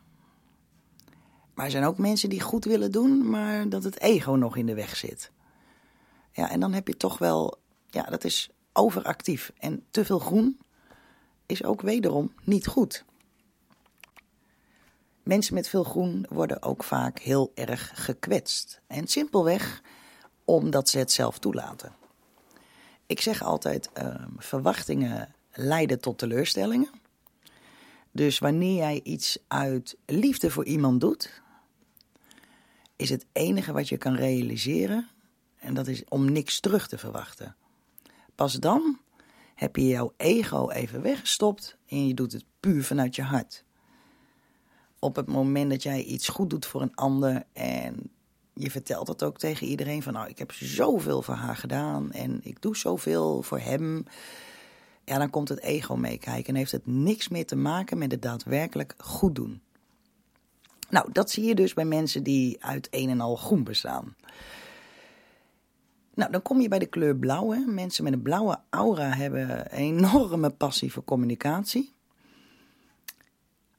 Maar 1.54 1.64
er 1.64 1.70
zijn 1.70 1.84
ook 1.84 1.98
mensen 1.98 2.28
die 2.28 2.40
goed 2.40 2.64
willen 2.64 2.92
doen, 2.92 3.30
maar 3.30 3.68
dat 3.68 3.84
het 3.84 4.00
ego 4.00 4.32
nog 4.32 4.56
in 4.56 4.66
de 4.66 4.74
weg 4.74 4.96
zit. 4.96 5.30
Ja, 6.32 6.50
en 6.50 6.60
dan 6.60 6.72
heb 6.72 6.88
je 6.88 6.96
toch 6.96 7.18
wel, 7.18 7.58
ja, 7.90 8.02
dat 8.02 8.24
is 8.24 8.50
overactief. 8.72 9.52
En 9.58 9.84
te 9.90 10.04
veel 10.04 10.18
groen 10.18 10.58
is 11.46 11.64
ook 11.64 11.80
wederom 11.80 12.32
niet 12.44 12.66
goed. 12.66 13.04
Mensen 15.22 15.54
met 15.54 15.68
veel 15.68 15.84
groen 15.84 16.26
worden 16.28 16.62
ook 16.62 16.84
vaak 16.84 17.18
heel 17.18 17.52
erg 17.54 17.92
gekwetst. 17.94 18.80
En 18.86 19.06
simpelweg 19.06 19.82
omdat 20.44 20.88
ze 20.88 20.98
het 20.98 21.12
zelf 21.12 21.38
toelaten. 21.38 21.92
Ik 23.06 23.20
zeg 23.20 23.42
altijd: 23.42 23.90
uh, 23.98 24.14
verwachtingen 24.36 25.34
leiden 25.52 26.00
tot 26.00 26.18
teleurstellingen. 26.18 26.90
Dus 28.10 28.38
wanneer 28.38 28.76
jij 28.76 29.00
iets 29.02 29.38
uit 29.48 29.96
liefde 30.06 30.50
voor 30.50 30.64
iemand 30.64 31.00
doet, 31.00 31.42
is 32.96 33.10
het 33.10 33.26
enige 33.32 33.72
wat 33.72 33.88
je 33.88 33.96
kan 33.96 34.14
realiseren, 34.14 35.08
en 35.58 35.74
dat 35.74 35.86
is 35.86 36.04
om 36.08 36.32
niks 36.32 36.60
terug 36.60 36.88
te 36.88 36.98
verwachten. 36.98 37.56
Pas 38.34 38.54
dan 38.54 38.98
heb 39.56 39.76
je 39.76 39.86
jouw 39.86 40.12
ego 40.16 40.70
even 40.70 41.02
weggestopt 41.02 41.76
en 41.86 42.06
je 42.06 42.14
doet 42.14 42.32
het 42.32 42.44
puur 42.60 42.84
vanuit 42.84 43.16
je 43.16 43.22
hart. 43.22 43.64
Op 44.98 45.16
het 45.16 45.26
moment 45.26 45.70
dat 45.70 45.82
jij 45.82 46.02
iets 46.02 46.28
goed 46.28 46.50
doet 46.50 46.66
voor 46.66 46.82
een 46.82 46.94
ander 46.94 47.44
en 47.52 48.10
je 48.54 48.70
vertelt 48.70 49.08
het 49.08 49.22
ook 49.22 49.38
tegen 49.38 49.66
iedereen 49.66 50.02
van 50.02 50.12
nou 50.12 50.28
ik 50.28 50.38
heb 50.38 50.52
zoveel 50.52 51.22
voor 51.22 51.34
haar 51.34 51.56
gedaan 51.56 52.12
en 52.12 52.40
ik 52.42 52.62
doe 52.62 52.76
zoveel 52.76 53.42
voor 53.42 53.58
hem 53.58 54.04
ja, 55.06 55.18
dan 55.18 55.30
komt 55.30 55.48
het 55.48 55.60
ego 55.60 55.96
meekijken 55.96 56.52
en 56.52 56.54
heeft 56.54 56.72
het 56.72 56.86
niks 56.86 57.28
meer 57.28 57.46
te 57.46 57.56
maken 57.56 57.98
met 57.98 58.10
het 58.10 58.22
daadwerkelijk 58.22 58.94
goed 58.98 59.34
doen. 59.34 59.60
Nou, 60.88 61.12
dat 61.12 61.30
zie 61.30 61.44
je 61.44 61.54
dus 61.54 61.74
bij 61.74 61.84
mensen 61.84 62.22
die 62.22 62.64
uit 62.64 62.88
een 62.90 63.10
en 63.10 63.20
al 63.20 63.36
groen 63.36 63.64
bestaan. 63.64 64.14
Nou, 66.16 66.30
dan 66.30 66.42
kom 66.42 66.60
je 66.60 66.68
bij 66.68 66.78
de 66.78 66.86
kleur 66.86 67.16
blauw. 67.16 67.50
Hè. 67.50 67.58
Mensen 67.58 68.04
met 68.04 68.12
een 68.12 68.22
blauwe 68.22 68.58
aura 68.70 69.08
hebben 69.10 69.70
enorme 69.70 70.50
passie 70.50 70.92
voor 70.92 71.04
communicatie. 71.04 71.94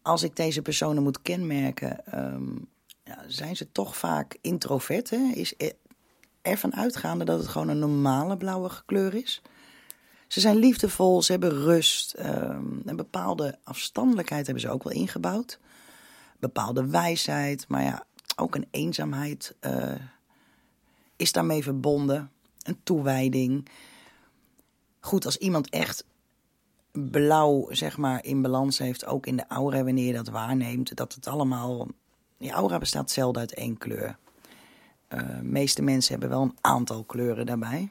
Als 0.02 0.24
ik 0.24 0.36
deze 0.36 0.62
personen 0.62 1.04
moet 1.04 1.22
kenmerken, 1.22 2.20
um, 2.34 2.68
ja, 3.04 3.24
zijn 3.28 3.56
ze 3.56 3.72
toch 3.72 3.98
vaak 3.98 4.38
introvert. 4.42 5.10
Hè? 5.10 5.32
Is 5.34 5.54
ervan 6.42 6.76
uitgaande 6.76 7.26
dat 7.26 7.40
het 7.40 7.48
gewoon 7.48 7.68
een 7.68 7.80
normale 7.80 8.38
blauwe 8.38 8.70
kleur 8.86 9.14
is. 9.16 9.42
Ze 10.28 10.40
zijn 10.40 10.56
liefdevol, 10.56 11.22
ze 11.22 11.32
hebben 11.32 11.52
rust. 11.52 12.16
Um, 12.20 12.82
een 12.86 12.96
bepaalde 12.96 13.58
afstandelijkheid 13.64 14.46
hebben 14.46 14.64
ze 14.64 14.70
ook 14.70 14.84
wel 14.84 14.94
ingebouwd. 14.94 15.60
Bepaalde 16.40 16.88
wijsheid, 16.88 17.68
maar 17.68 17.84
ja, 17.84 18.06
ook 18.36 18.56
een 18.56 18.68
eenzaamheid 18.72 19.56
uh, 19.62 19.94
is 21.18 21.32
daarmee 21.32 21.64
verbonden. 21.64 22.32
Een 22.62 22.80
toewijding. 22.84 23.70
Goed, 25.00 25.26
als 25.26 25.38
iemand 25.38 25.70
echt 25.70 26.06
blauw, 26.92 27.68
zeg 27.70 27.98
maar, 27.98 28.24
in 28.24 28.42
balans 28.42 28.78
heeft, 28.78 29.06
ook 29.06 29.26
in 29.26 29.36
de 29.36 29.46
aura, 29.48 29.84
wanneer 29.84 30.06
je 30.06 30.14
dat 30.14 30.28
waarneemt, 30.28 30.96
dat 30.96 31.14
het 31.14 31.28
allemaal. 31.28 31.88
Die 32.38 32.52
aura 32.52 32.78
bestaat 32.78 33.12
zelden 33.12 33.42
uit 33.42 33.54
één 33.54 33.78
kleur. 33.78 34.18
De 35.08 35.40
meeste 35.42 35.82
mensen 35.82 36.12
hebben 36.12 36.30
wel 36.30 36.42
een 36.42 36.58
aantal 36.62 37.04
kleuren 37.04 37.46
daarbij. 37.46 37.90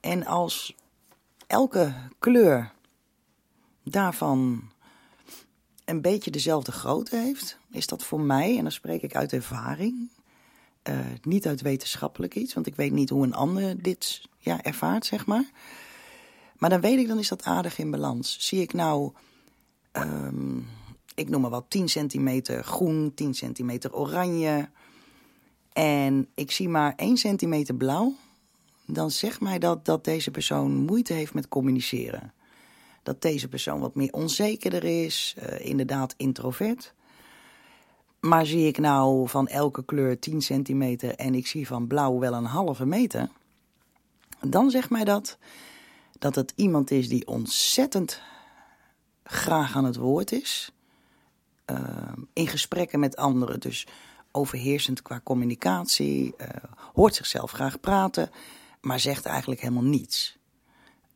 En 0.00 0.26
als 0.26 0.74
elke 1.46 1.94
kleur 2.18 2.72
daarvan 3.82 4.70
een 5.84 6.00
beetje 6.00 6.30
dezelfde 6.30 6.72
grootte 6.72 7.16
heeft, 7.16 7.58
is 7.70 7.86
dat 7.86 8.04
voor 8.04 8.20
mij, 8.20 8.56
en 8.56 8.62
dan 8.62 8.72
spreek 8.72 9.02
ik 9.02 9.14
uit 9.14 9.32
ervaring, 9.32 10.10
uh, 10.88 10.98
niet 11.22 11.46
uit 11.46 11.60
wetenschappelijk 11.60 12.34
iets, 12.34 12.54
want 12.54 12.66
ik 12.66 12.76
weet 12.76 12.92
niet 12.92 13.10
hoe 13.10 13.24
een 13.24 13.34
ander 13.34 13.82
dit 13.82 14.22
ja, 14.38 14.62
ervaart, 14.62 15.06
zeg 15.06 15.26
maar. 15.26 15.50
Maar 16.56 16.70
dan 16.70 16.80
weet 16.80 16.98
ik, 16.98 17.08
dan 17.08 17.18
is 17.18 17.28
dat 17.28 17.42
aardig 17.42 17.78
in 17.78 17.90
balans. 17.90 18.36
Zie 18.40 18.60
ik 18.60 18.72
nou 18.72 19.12
um, 19.92 20.66
ik 21.16 21.28
noem 21.28 21.40
maar 21.40 21.50
wat, 21.50 21.64
10 21.68 21.88
centimeter 21.88 22.64
groen, 22.64 23.12
10 23.14 23.34
centimeter 23.34 23.94
oranje. 23.94 24.68
En 25.72 26.28
ik 26.34 26.50
zie 26.50 26.68
maar 26.68 26.92
1 26.96 27.16
centimeter 27.16 27.74
blauw. 27.74 28.14
Dan 28.86 29.10
zegt 29.10 29.40
mij 29.40 29.58
dat 29.58 29.84
dat 29.84 30.04
deze 30.04 30.30
persoon 30.30 30.74
moeite 30.74 31.12
heeft 31.12 31.34
met 31.34 31.48
communiceren. 31.48 32.32
Dat 33.02 33.22
deze 33.22 33.48
persoon 33.48 33.80
wat 33.80 33.94
meer 33.94 34.12
onzekerder 34.12 34.84
is, 34.84 35.36
uh, 35.38 35.66
inderdaad 35.66 36.14
introvert. 36.16 36.94
Maar 38.26 38.46
zie 38.46 38.66
ik 38.66 38.78
nou 38.78 39.28
van 39.28 39.48
elke 39.48 39.84
kleur 39.84 40.18
10 40.18 40.42
centimeter 40.42 41.14
en 41.14 41.34
ik 41.34 41.46
zie 41.46 41.66
van 41.66 41.86
blauw 41.86 42.18
wel 42.18 42.32
een 42.32 42.44
halve 42.44 42.86
meter, 42.86 43.28
dan 44.40 44.70
zegt 44.70 44.90
mij 44.90 45.04
dat 45.04 45.38
dat 46.18 46.34
het 46.34 46.52
iemand 46.56 46.90
is 46.90 47.08
die 47.08 47.26
ontzettend 47.26 48.20
graag 49.22 49.76
aan 49.76 49.84
het 49.84 49.96
woord 49.96 50.32
is. 50.32 50.72
Uh, 51.70 51.78
in 52.32 52.46
gesprekken 52.46 53.00
met 53.00 53.16
anderen, 53.16 53.60
dus 53.60 53.86
overheersend 54.30 55.02
qua 55.02 55.20
communicatie, 55.24 56.34
uh, 56.38 56.46
hoort 56.94 57.14
zichzelf 57.14 57.50
graag 57.50 57.80
praten, 57.80 58.30
maar 58.80 59.00
zegt 59.00 59.26
eigenlijk 59.26 59.60
helemaal 59.60 59.82
niets. 59.82 60.38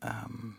Um, 0.05 0.59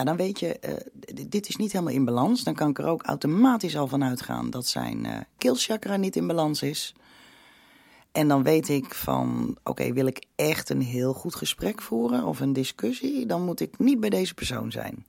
ja, 0.00 0.06
dan 0.06 0.16
weet 0.16 0.38
je, 0.40 0.58
uh, 0.64 1.26
dit 1.28 1.48
is 1.48 1.56
niet 1.56 1.72
helemaal 1.72 1.94
in 1.94 2.04
balans. 2.04 2.44
Dan 2.44 2.54
kan 2.54 2.70
ik 2.70 2.78
er 2.78 2.86
ook 2.86 3.02
automatisch 3.02 3.76
al 3.76 3.86
van 3.86 4.04
uitgaan 4.04 4.50
dat 4.50 4.66
zijn 4.66 5.04
uh, 5.04 5.16
keelchakra 5.38 5.96
niet 5.96 6.16
in 6.16 6.26
balans 6.26 6.62
is. 6.62 6.94
En 8.12 8.28
dan 8.28 8.42
weet 8.42 8.68
ik 8.68 8.94
van, 8.94 9.56
oké, 9.64 9.92
wil 9.92 10.06
ik 10.06 10.24
echt 10.34 10.70
een 10.70 10.82
heel 10.82 11.12
goed 11.12 11.34
gesprek 11.34 11.82
voeren 11.82 12.24
of 12.24 12.40
een 12.40 12.52
discussie, 12.52 13.26
dan 13.26 13.44
moet 13.44 13.60
ik 13.60 13.78
niet 13.78 14.00
bij 14.00 14.10
deze 14.10 14.34
persoon 14.34 14.72
zijn. 14.72 15.06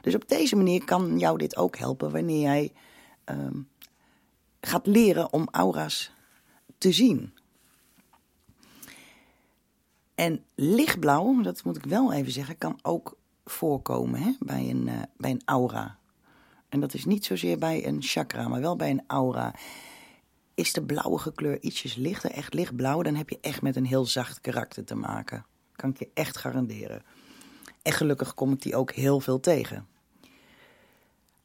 Dus 0.00 0.14
op 0.14 0.28
deze 0.28 0.56
manier 0.56 0.84
kan 0.84 1.18
jou 1.18 1.38
dit 1.38 1.56
ook 1.56 1.76
helpen 1.76 2.10
wanneer 2.10 2.40
jij 2.40 2.72
uh, 3.30 3.36
gaat 4.60 4.86
leren 4.86 5.32
om 5.32 5.48
aura's 5.50 6.12
te 6.78 6.92
zien. 6.92 7.34
En 10.14 10.44
lichtblauw, 10.54 11.40
dat 11.40 11.64
moet 11.64 11.76
ik 11.76 11.84
wel 11.84 12.12
even 12.12 12.32
zeggen, 12.32 12.58
kan 12.58 12.78
ook 12.82 13.16
voorkomen 13.44 14.20
hè, 14.20 14.32
bij, 14.40 14.70
een, 14.70 14.86
uh, 14.86 15.02
bij 15.16 15.30
een 15.30 15.42
aura. 15.44 15.98
En 16.68 16.80
dat 16.80 16.94
is 16.94 17.04
niet 17.04 17.24
zozeer 17.24 17.58
bij 17.58 17.86
een 17.86 18.02
chakra, 18.02 18.48
maar 18.48 18.60
wel 18.60 18.76
bij 18.76 18.90
een 18.90 19.04
aura. 19.06 19.54
Is 20.54 20.72
de 20.72 20.82
blauwe 20.82 21.32
kleur 21.34 21.62
ietsjes 21.62 21.94
lichter, 21.94 22.30
echt 22.30 22.54
lichtblauw, 22.54 23.02
dan 23.02 23.14
heb 23.14 23.28
je 23.28 23.38
echt 23.40 23.62
met 23.62 23.76
een 23.76 23.86
heel 23.86 24.06
zacht 24.06 24.40
karakter 24.40 24.84
te 24.84 24.94
maken. 24.94 25.44
Kan 25.72 25.90
ik 25.90 25.98
je 25.98 26.10
echt 26.14 26.36
garanderen. 26.36 27.02
En 27.82 27.92
gelukkig 27.92 28.34
kom 28.34 28.52
ik 28.52 28.62
die 28.62 28.76
ook 28.76 28.92
heel 28.92 29.20
veel 29.20 29.40
tegen. 29.40 29.86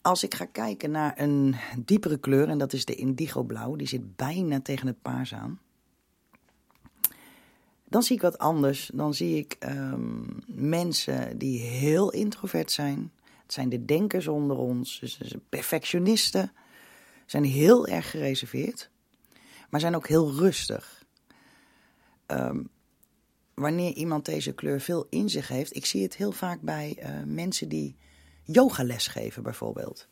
Als 0.01 0.23
ik 0.23 0.35
ga 0.35 0.45
kijken 0.45 0.91
naar 0.91 1.13
een 1.19 1.55
diepere 1.85 2.17
kleur, 2.17 2.49
en 2.49 2.57
dat 2.57 2.73
is 2.73 2.85
de 2.85 2.95
indigo 2.95 3.43
blauw, 3.43 3.75
die 3.75 3.87
zit 3.87 4.15
bijna 4.15 4.61
tegen 4.61 4.87
het 4.87 5.01
paars 5.01 5.33
aan 5.33 5.59
dan 7.89 8.03
zie 8.03 8.15
ik 8.15 8.21
wat 8.21 8.37
anders. 8.37 8.89
Dan 8.93 9.13
zie 9.13 9.37
ik 9.37 9.57
um, 9.59 10.39
mensen 10.47 11.37
die 11.37 11.59
heel 11.59 12.11
introvert 12.11 12.71
zijn. 12.71 13.11
Het 13.43 13.53
zijn 13.53 13.69
de 13.69 13.85
denkers 13.85 14.27
onder 14.27 14.57
ons, 14.57 14.99
dus 14.99 15.35
perfectionisten. 15.49 16.51
Zijn 17.25 17.43
heel 17.43 17.87
erg 17.87 18.09
gereserveerd, 18.09 18.89
maar 19.69 19.79
zijn 19.79 19.95
ook 19.95 20.07
heel 20.07 20.33
rustig. 20.33 21.05
Um, 22.27 22.69
wanneer 23.53 23.93
iemand 23.93 24.25
deze 24.25 24.53
kleur 24.53 24.81
veel 24.81 25.07
in 25.09 25.29
zich 25.29 25.47
heeft, 25.47 25.75
ik 25.75 25.85
zie 25.85 26.03
het 26.03 26.15
heel 26.15 26.31
vaak 26.31 26.61
bij 26.61 26.97
uh, 26.99 27.09
mensen 27.25 27.69
die 27.69 27.95
yogales 28.43 29.07
geven 29.07 29.43
bijvoorbeeld. 29.43 30.07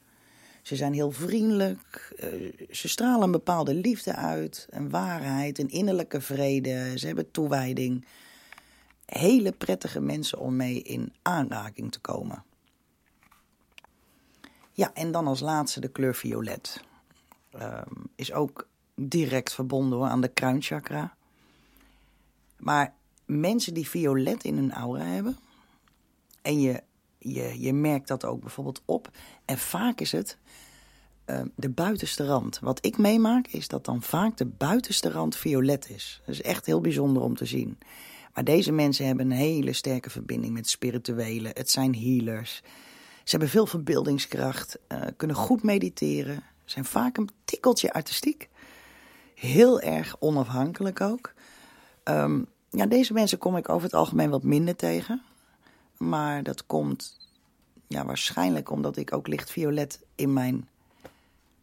Ze 0.66 0.76
zijn 0.76 0.94
heel 0.94 1.12
vriendelijk. 1.12 2.14
Uh, 2.24 2.54
ze 2.72 2.88
stralen 2.88 3.22
een 3.22 3.32
bepaalde 3.32 3.74
liefde 3.74 4.16
uit, 4.16 4.68
een 4.70 4.90
waarheid, 4.90 5.60
een 5.60 5.70
innerlijke 5.70 6.22
vrede. 6.22 6.98
Ze 6.98 7.06
hebben 7.06 7.32
toewijding. 7.32 8.06
Hele 9.06 9.52
prettige 9.52 10.00
mensen 10.00 10.40
om 10.40 10.56
mee 10.56 10.82
in 10.82 11.14
aanraking 11.22 11.92
te 11.92 12.00
komen. 12.00 12.44
Ja, 14.72 14.94
en 14.94 15.12
dan 15.12 15.28
als 15.28 15.40
laatste 15.40 15.80
de 15.80 15.88
kleur 15.88 16.16
violet. 16.16 16.84
Uh, 17.56 17.82
is 18.16 18.34
ook 18.34 18.68
direct 18.96 19.54
verbonden 19.54 20.10
aan 20.10 20.22
de 20.22 20.34
kruinchakra. 20.34 21.16
Maar 22.58 22.94
mensen 23.26 23.74
die 23.74 23.90
violet 23.90 24.44
in 24.44 24.56
hun 24.56 24.72
aura 24.72 25.04
hebben, 25.04 25.38
en 26.42 26.62
je 26.62 26.84
je, 27.34 27.62
je 27.62 27.74
merkt 27.74 28.08
dat 28.08 28.26
ook 28.26 28.42
bijvoorbeeld 28.42 28.82
op. 28.86 29.10
En 29.46 29.58
vaak 29.58 30.02
is 30.02 30.12
het 30.12 30.38
uh, 31.26 31.42
de 31.56 31.70
buitenste 31.70 32.26
rand. 32.26 32.60
Wat 32.60 32.86
ik 32.86 32.98
meemaak 32.98 33.48
is 33.48 33.68
dat 33.68 33.86
dan 33.86 34.02
vaak 34.02 34.38
de 34.38 34.46
buitenste 34.46 35.12
rand 35.12 35.36
violet 35.36 35.90
is. 35.90 36.22
Dat 36.26 36.36
is 36.36 36.42
echt 36.42 36.66
heel 36.66 36.82
bijzonder 36.82 37.24
om 37.24 37.36
te 37.36 37.46
zien. 37.46 37.78
Maar 38.34 38.44
deze 38.44 38.72
mensen 38.72 39.06
hebben 39.06 39.32
een 39.32 39.38
hele 39.38 39.74
sterke 39.74 40.10
verbinding 40.10 40.54
met 40.54 40.70
spirituele. 40.70 41.52
Het 41.54 41.70
zijn 41.70 41.96
healers. 41.96 42.62
Ze 43.24 43.30
hebben 43.30 43.50
veel 43.50 43.66
verbeeldingskracht, 43.66 44.80
uh, 44.88 45.02
kunnen 45.18 45.36
goed 45.36 45.64
mediteren, 45.64 46.44
zijn 46.66 46.86
vaak 46.86 47.18
een 47.18 47.30
tikkeltje 47.46 47.94
artistiek. 47.94 48.50
Heel 49.36 49.82
erg 49.82 50.16
onafhankelijk 50.20 51.02
ook. 51.02 51.34
Um, 52.04 52.48
ja, 52.70 52.86
deze 52.86 53.14
mensen 53.14 53.38
kom 53.38 53.58
ik 53.58 53.70
over 53.70 53.84
het 53.84 53.94
algemeen 53.94 54.30
wat 54.30 54.44
minder 54.44 54.76
tegen. 54.76 55.22
Maar 55.98 56.44
dat 56.44 56.66
komt 56.66 57.18
ja, 57.88 58.06
waarschijnlijk 58.06 58.72
omdat 58.72 58.98
ik 58.98 59.14
ook 59.14 59.28
licht 59.28 59.52
violet 59.52 60.02
in 60.16 60.34
mijn 60.34 60.68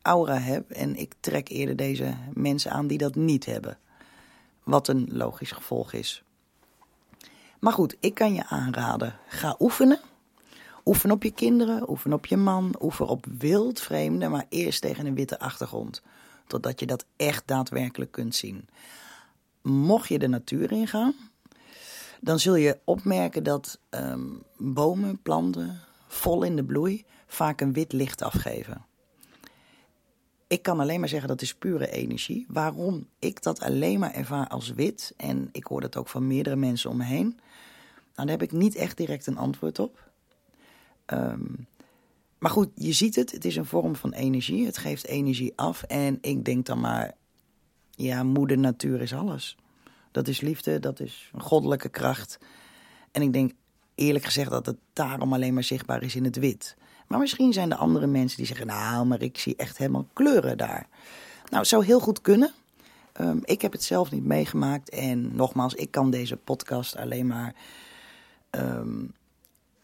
aura 0.02 0.38
heb. 0.38 0.70
En 0.70 0.96
ik 0.96 1.14
trek 1.20 1.48
eerder 1.48 1.76
deze 1.76 2.14
mensen 2.34 2.70
aan 2.70 2.86
die 2.86 2.98
dat 2.98 3.14
niet 3.14 3.44
hebben. 3.44 3.78
Wat 4.62 4.88
een 4.88 5.08
logisch 5.10 5.52
gevolg 5.52 5.92
is. 5.92 6.22
Maar 7.58 7.72
goed, 7.72 7.96
ik 8.00 8.14
kan 8.14 8.34
je 8.34 8.46
aanraden. 8.46 9.18
Ga 9.28 9.56
oefenen. 9.58 10.00
Oefen 10.84 11.10
op 11.10 11.22
je 11.22 11.32
kinderen, 11.32 11.90
oefen 11.90 12.12
op 12.12 12.26
je 12.26 12.36
man, 12.36 12.74
oefen 12.80 13.06
op 13.06 13.26
wildvreemden, 13.38 14.30
maar 14.30 14.46
eerst 14.48 14.80
tegen 14.80 15.06
een 15.06 15.14
witte 15.14 15.38
achtergrond. 15.38 16.02
Totdat 16.46 16.80
je 16.80 16.86
dat 16.86 17.04
echt 17.16 17.42
daadwerkelijk 17.46 18.12
kunt 18.12 18.34
zien. 18.34 18.68
Mocht 19.62 20.08
je 20.08 20.18
de 20.18 20.28
natuur 20.28 20.72
ingaan, 20.72 21.14
dan 22.22 22.38
zul 22.38 22.54
je 22.54 22.78
opmerken 22.84 23.42
dat 23.42 23.78
um, 23.90 24.42
bomen, 24.56 25.22
planten, 25.22 25.80
vol 26.06 26.42
in 26.42 26.56
de 26.56 26.64
bloei, 26.64 27.04
vaak 27.26 27.60
een 27.60 27.72
wit 27.72 27.92
licht 27.92 28.22
afgeven. 28.22 28.84
Ik 30.46 30.62
kan 30.62 30.80
alleen 30.80 31.00
maar 31.00 31.08
zeggen 31.08 31.28
dat 31.28 31.42
is 31.42 31.54
pure 31.54 31.90
energie. 31.90 32.46
Waarom 32.48 33.08
ik 33.18 33.42
dat 33.42 33.60
alleen 33.60 33.98
maar 33.98 34.12
ervaar 34.12 34.48
als 34.48 34.72
wit, 34.72 35.14
en 35.16 35.48
ik 35.52 35.64
hoor 35.64 35.80
dat 35.80 35.96
ook 35.96 36.08
van 36.08 36.26
meerdere 36.26 36.56
mensen 36.56 36.90
om 36.90 36.96
me 36.96 37.04
heen, 37.04 37.26
nou, 38.14 38.28
daar 38.28 38.38
heb 38.38 38.42
ik 38.42 38.52
niet 38.52 38.74
echt 38.74 38.96
direct 38.96 39.26
een 39.26 39.38
antwoord 39.38 39.78
op. 39.78 40.10
Um, 41.06 41.66
maar 42.38 42.50
goed, 42.50 42.68
je 42.74 42.92
ziet 42.92 43.14
het, 43.14 43.32
het 43.32 43.44
is 43.44 43.56
een 43.56 43.64
vorm 43.64 43.96
van 43.96 44.12
energie. 44.12 44.66
Het 44.66 44.78
geeft 44.78 45.06
energie 45.06 45.52
af. 45.56 45.82
En 45.82 46.18
ik 46.20 46.44
denk 46.44 46.66
dan 46.66 46.80
maar, 46.80 47.14
ja, 47.90 48.22
moeder 48.22 48.58
natuur 48.58 49.00
is 49.00 49.14
alles. 49.14 49.56
Dat 50.12 50.28
is 50.28 50.40
liefde, 50.40 50.78
dat 50.78 51.00
is 51.00 51.30
een 51.32 51.40
goddelijke 51.40 51.88
kracht. 51.88 52.38
En 53.12 53.22
ik 53.22 53.32
denk 53.32 53.52
eerlijk 53.94 54.24
gezegd 54.24 54.50
dat 54.50 54.66
het 54.66 54.76
daarom 54.92 55.32
alleen 55.32 55.54
maar 55.54 55.64
zichtbaar 55.64 56.02
is 56.02 56.14
in 56.14 56.24
het 56.24 56.36
wit. 56.36 56.76
Maar 57.06 57.18
misschien 57.18 57.52
zijn 57.52 57.72
er 57.72 57.78
andere 57.78 58.06
mensen 58.06 58.36
die 58.36 58.46
zeggen: 58.46 58.66
Nou, 58.66 59.06
maar 59.06 59.22
ik 59.22 59.38
zie 59.38 59.56
echt 59.56 59.78
helemaal 59.78 60.08
kleuren 60.12 60.58
daar. 60.58 60.86
Nou, 61.44 61.56
het 61.56 61.66
zou 61.66 61.84
heel 61.84 62.00
goed 62.00 62.20
kunnen. 62.20 62.52
Um, 63.20 63.40
ik 63.44 63.62
heb 63.62 63.72
het 63.72 63.82
zelf 63.82 64.10
niet 64.10 64.24
meegemaakt. 64.24 64.90
En 64.90 65.36
nogmaals, 65.36 65.74
ik 65.74 65.90
kan 65.90 66.10
deze 66.10 66.36
podcast 66.36 66.96
alleen 66.96 67.26
maar 67.26 67.54
um, 68.50 69.14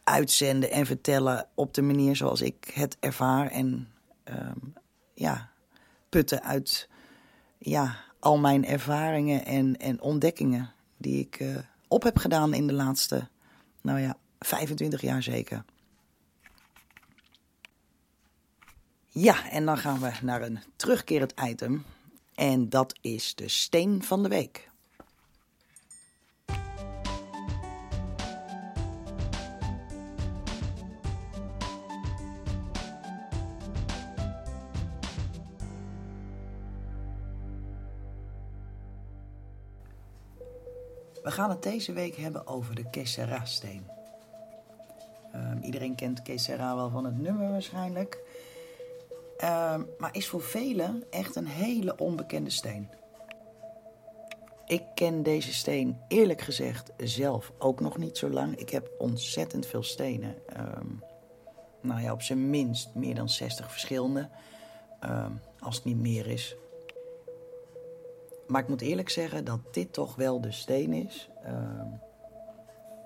uitzenden 0.05 0.71
en 0.71 0.87
vertellen 0.87 1.49
op 1.55 1.75
de 1.75 1.83
manier 1.83 2.17
zoals 2.17 2.41
ik 2.41 2.71
het 2.75 2.97
ervaar. 3.01 3.51
En 3.51 3.89
um, 4.25 4.75
ja, 5.15 5.51
putten 6.09 6.43
uit 6.43 6.89
ja, 7.59 7.97
al 8.19 8.39
mijn 8.39 8.67
ervaringen 8.67 9.45
en, 9.45 9.77
en 9.77 10.01
ontdekkingen 10.01 10.73
die 10.97 11.21
ik 11.21 11.41
uh, 11.41 11.59
op 11.89 12.03
heb 12.03 12.17
gedaan 12.17 12.55
in 12.55 12.67
de 12.67 12.73
laatste, 12.73 13.29
nou 13.81 13.99
ja, 14.01 14.17
25 14.39 15.01
jaar 15.01 15.23
zeker. 15.23 15.65
Ja, 19.09 19.51
en 19.51 19.65
dan 19.65 19.79
gaan 19.79 20.01
we 20.01 20.13
naar 20.23 20.43
een 20.43 20.59
terugkerend 20.77 21.35
item. 21.45 21.85
En 22.35 22.69
dat 22.69 22.99
is 23.01 23.35
de 23.35 23.49
steen 23.49 24.03
van 24.03 24.23
de 24.23 24.29
week. 24.29 24.71
We 41.29 41.35
gaan 41.35 41.51
het 41.51 41.63
deze 41.63 41.93
week 41.93 42.17
hebben 42.17 42.47
over 42.47 42.75
de 42.75 42.91
Kesera-steen. 42.91 43.87
Um, 45.35 45.63
iedereen 45.63 45.95
kent 45.95 46.23
Kesera 46.23 46.75
wel 46.75 46.91
van 46.91 47.05
het 47.05 47.19
nummer 47.19 47.51
waarschijnlijk. 47.51 48.23
Ehm, 49.37 49.83
maar 49.99 50.15
is 50.15 50.29
voor 50.29 50.43
velen 50.43 51.05
echt 51.11 51.37
een 51.37 51.47
hele 51.47 51.97
onbekende 51.97 52.51
steen. 52.51 52.91
Ik 54.67 54.83
ken 54.95 55.23
deze 55.23 55.55
steen 55.55 55.99
eerlijk 56.09 56.41
gezegd 56.41 56.93
zelf 56.97 57.53
ook 57.59 57.81
nog 57.81 57.99
niet 57.99 58.19
zo 58.19 58.31
lang. 58.31 58.57
Ik 58.57 58.71
heb 58.71 58.91
ontzettend 58.99 59.67
veel 59.67 59.83
stenen. 59.83 60.35
Ehm, 60.47 60.87
nou 61.81 62.01
ja, 62.01 62.13
op 62.13 62.23
zijn 62.23 62.51
minst 62.51 62.95
meer 62.95 63.15
dan 63.15 63.29
60 63.29 63.71
verschillende. 63.71 64.29
Ehm, 65.01 65.33
als 65.59 65.77
het 65.77 65.85
niet 65.85 66.01
meer 66.01 66.27
is. 66.27 66.57
Maar 68.49 68.63
ik 68.63 68.69
moet 68.69 68.81
eerlijk 68.81 69.09
zeggen 69.09 69.45
dat 69.45 69.61
dit 69.71 69.93
toch 69.93 70.15
wel 70.15 70.41
de 70.41 70.53
steen 70.53 70.93
is 70.93 71.31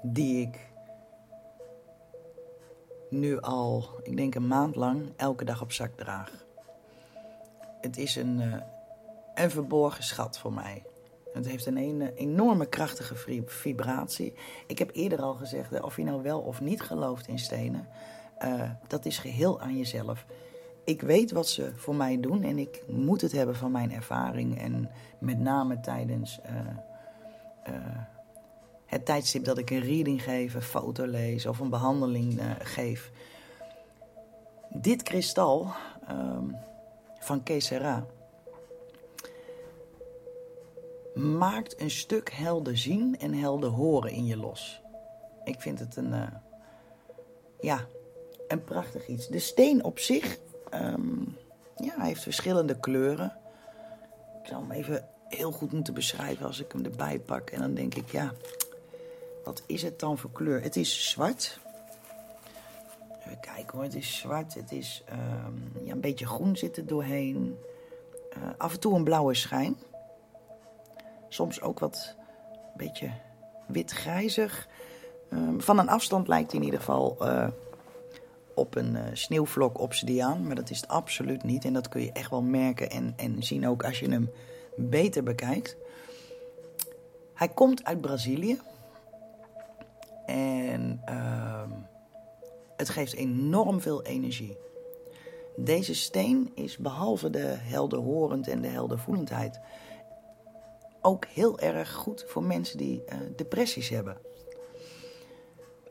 die 0.03 0.41
ik 0.41 0.71
nu 3.11 3.41
al, 3.41 3.85
ik 4.03 4.17
denk 4.17 4.35
een 4.35 4.47
maand 4.47 4.77
lang, 4.77 5.13
elke 5.17 5.45
dag 5.45 5.63
op 5.63 5.73
zak 5.73 5.97
draag. 5.97 6.45
Het 7.81 7.97
is 7.97 8.17
een, 8.17 8.41
uh, 9.37 9.49
verborgen 9.49 10.05
schat 10.05 10.39
voor 10.39 10.53
mij. 10.53 10.83
Het 11.33 11.47
heeft 11.47 11.67
een, 11.67 12.03
enorme 12.15 12.67
krachtige 12.67 13.45
vibratie. 13.47 14.35
Ik 14.67 14.79
heb 14.79 14.91
eerder 14.93 15.23
al 15.23 15.35
gezegd, 15.35 15.81
of 15.81 15.97
je 15.97 16.05
nou 16.05 16.23
wel 16.23 16.41
of 16.41 16.61
niet 16.61 16.81
gelooft 16.81 17.29
in 17.29 17.39
stenen, 17.39 17.89
uh, 18.45 18.71
dat 18.87 19.05
is 19.05 19.19
geheel 19.19 19.61
aan 19.61 19.77
jezelf. 19.77 20.27
Ik 20.85 21.01
weet 21.01 21.31
wat 21.31 21.49
ze 21.49 21.73
voor 21.77 21.95
mij 21.95 22.21
doen 22.21 22.43
en 22.43 22.59
ik 22.59 22.83
moet 22.89 23.21
het 23.21 23.33
hebben 23.33 23.57
van 23.57 23.71
mijn 23.71 23.93
ervaring. 23.93 24.61
En 24.61 24.91
met 25.19 25.39
name 25.39 25.81
tijdens 25.81 26.41
uh, 27.69 27.75
het 28.87 29.05
tijdstip 29.05 29.45
dat 29.45 29.59
ik 29.59 29.71
een 29.71 29.81
reading 29.81 30.23
geef, 30.23 30.55
een 30.55 30.63
foto 30.63 31.07
lees 31.07 31.47
of 31.47 31.59
een 31.59 31.71
behandeling 31.71 32.41
uh, 32.41 32.51
geef. 32.59 33.11
Dit 34.69 35.03
kristal 35.03 35.73
um, 36.11 36.57
van 37.19 37.43
Kesera 37.43 38.07
maakt 41.15 41.81
een 41.81 41.91
stuk 41.91 42.33
helder 42.33 42.79
zien 42.79 43.19
en 43.19 43.35
helder 43.35 43.71
horen 43.71 44.11
in 44.11 44.27
je 44.27 44.37
los. 44.37 44.83
Ik 45.45 45.61
vind 45.61 45.79
het 45.79 45.97
een, 45.97 46.15
ja, 47.61 47.87
een 48.49 48.65
prachtig 48.65 49.07
iets. 49.07 49.29
De 49.29 49.39
steen 49.39 49.85
op 49.85 49.99
zich 49.99 50.39
um, 50.75 51.37
ja, 51.77 52.03
heeft 52.03 52.23
verschillende 52.23 52.79
kleuren. 52.81 53.37
Ik 54.43 54.49
zou 54.49 54.63
hem 54.63 54.71
even 54.71 55.09
heel 55.29 55.53
goed 55.53 55.73
moeten 55.73 55.95
beschrijven 55.95 56.47
als 56.47 56.61
ik 56.61 56.73
hem 56.73 56.85
erbij 56.85 57.19
pak. 57.19 57.51
En 57.51 57.61
dan 57.61 57.75
denk 57.75 57.95
ik, 57.95 58.11
ja, 58.11 58.33
wat 59.45 59.63
is 59.67 59.83
het 59.83 59.99
dan 59.99 60.19
voor 60.19 60.33
kleur? 60.33 60.63
Het 60.63 60.77
is 60.77 61.11
zwart. 61.11 61.61
Even 63.19 63.41
kijken 63.41 63.75
hoor, 63.75 63.83
het 63.83 63.95
is 63.95 64.19
zwart. 64.19 64.55
Het 64.55 64.73
is 64.73 65.05
um, 65.13 65.85
ja, 65.85 65.93
een 65.93 66.01
beetje 66.01 66.27
groen 66.27 66.57
zit 66.57 66.77
er 66.77 66.87
doorheen. 66.87 67.59
Uh, 68.37 68.43
af 68.57 68.73
en 68.73 68.81
toe 68.81 68.95
een 68.95 69.05
blauwe 69.05 69.35
schijn. 69.35 69.77
Soms 71.29 71.61
ook 71.61 71.79
wat 71.79 72.17
een 72.53 72.77
beetje 72.77 73.11
wit-grijzig. 73.67 74.69
Um, 75.31 75.61
van 75.61 75.79
een 75.79 75.89
afstand 75.89 76.29
lijkt 76.29 76.51
hij 76.51 76.61
in 76.61 76.65
ieder 76.65 76.81
geval 76.81 77.17
uh, 77.21 77.49
op 78.55 78.75
een 78.75 78.95
uh, 78.95 79.03
sneeuwvlok 79.13 79.81
obsidiaan. 79.81 80.47
Maar 80.47 80.55
dat 80.55 80.71
is 80.71 80.81
het 80.81 80.89
absoluut 80.89 81.43
niet. 81.43 81.65
En 81.65 81.73
dat 81.73 81.89
kun 81.89 82.03
je 82.03 82.13
echt 82.13 82.31
wel 82.31 82.43
merken 82.43 82.91
en, 82.91 83.13
en 83.17 83.43
zien 83.43 83.69
ook 83.69 83.85
als 83.85 83.99
je 84.01 84.11
hem 84.11 84.31
beter 84.77 85.23
bekijkt. 85.23 85.77
Hij 87.35 87.49
komt 87.49 87.85
uit 87.85 88.01
Brazilië. 88.01 88.61
En 90.27 91.03
uh, 91.09 91.63
het 92.77 92.89
geeft 92.89 93.15
enorm 93.15 93.81
veel 93.81 94.03
energie. 94.03 94.57
Deze 95.57 95.95
steen 95.95 96.51
is 96.55 96.77
behalve 96.77 97.31
de 97.31 97.57
helderhorend 97.59 98.49
en 98.49 98.61
de 98.61 98.69
heldervoelendheid 98.69 99.61
ook 101.01 101.25
heel 101.27 101.59
erg 101.59 101.93
goed 101.93 102.25
voor 102.29 102.43
mensen 102.43 102.79
die 102.79 103.03
uh, 103.09 103.19
depressies 103.37 103.89
hebben. 103.89 104.17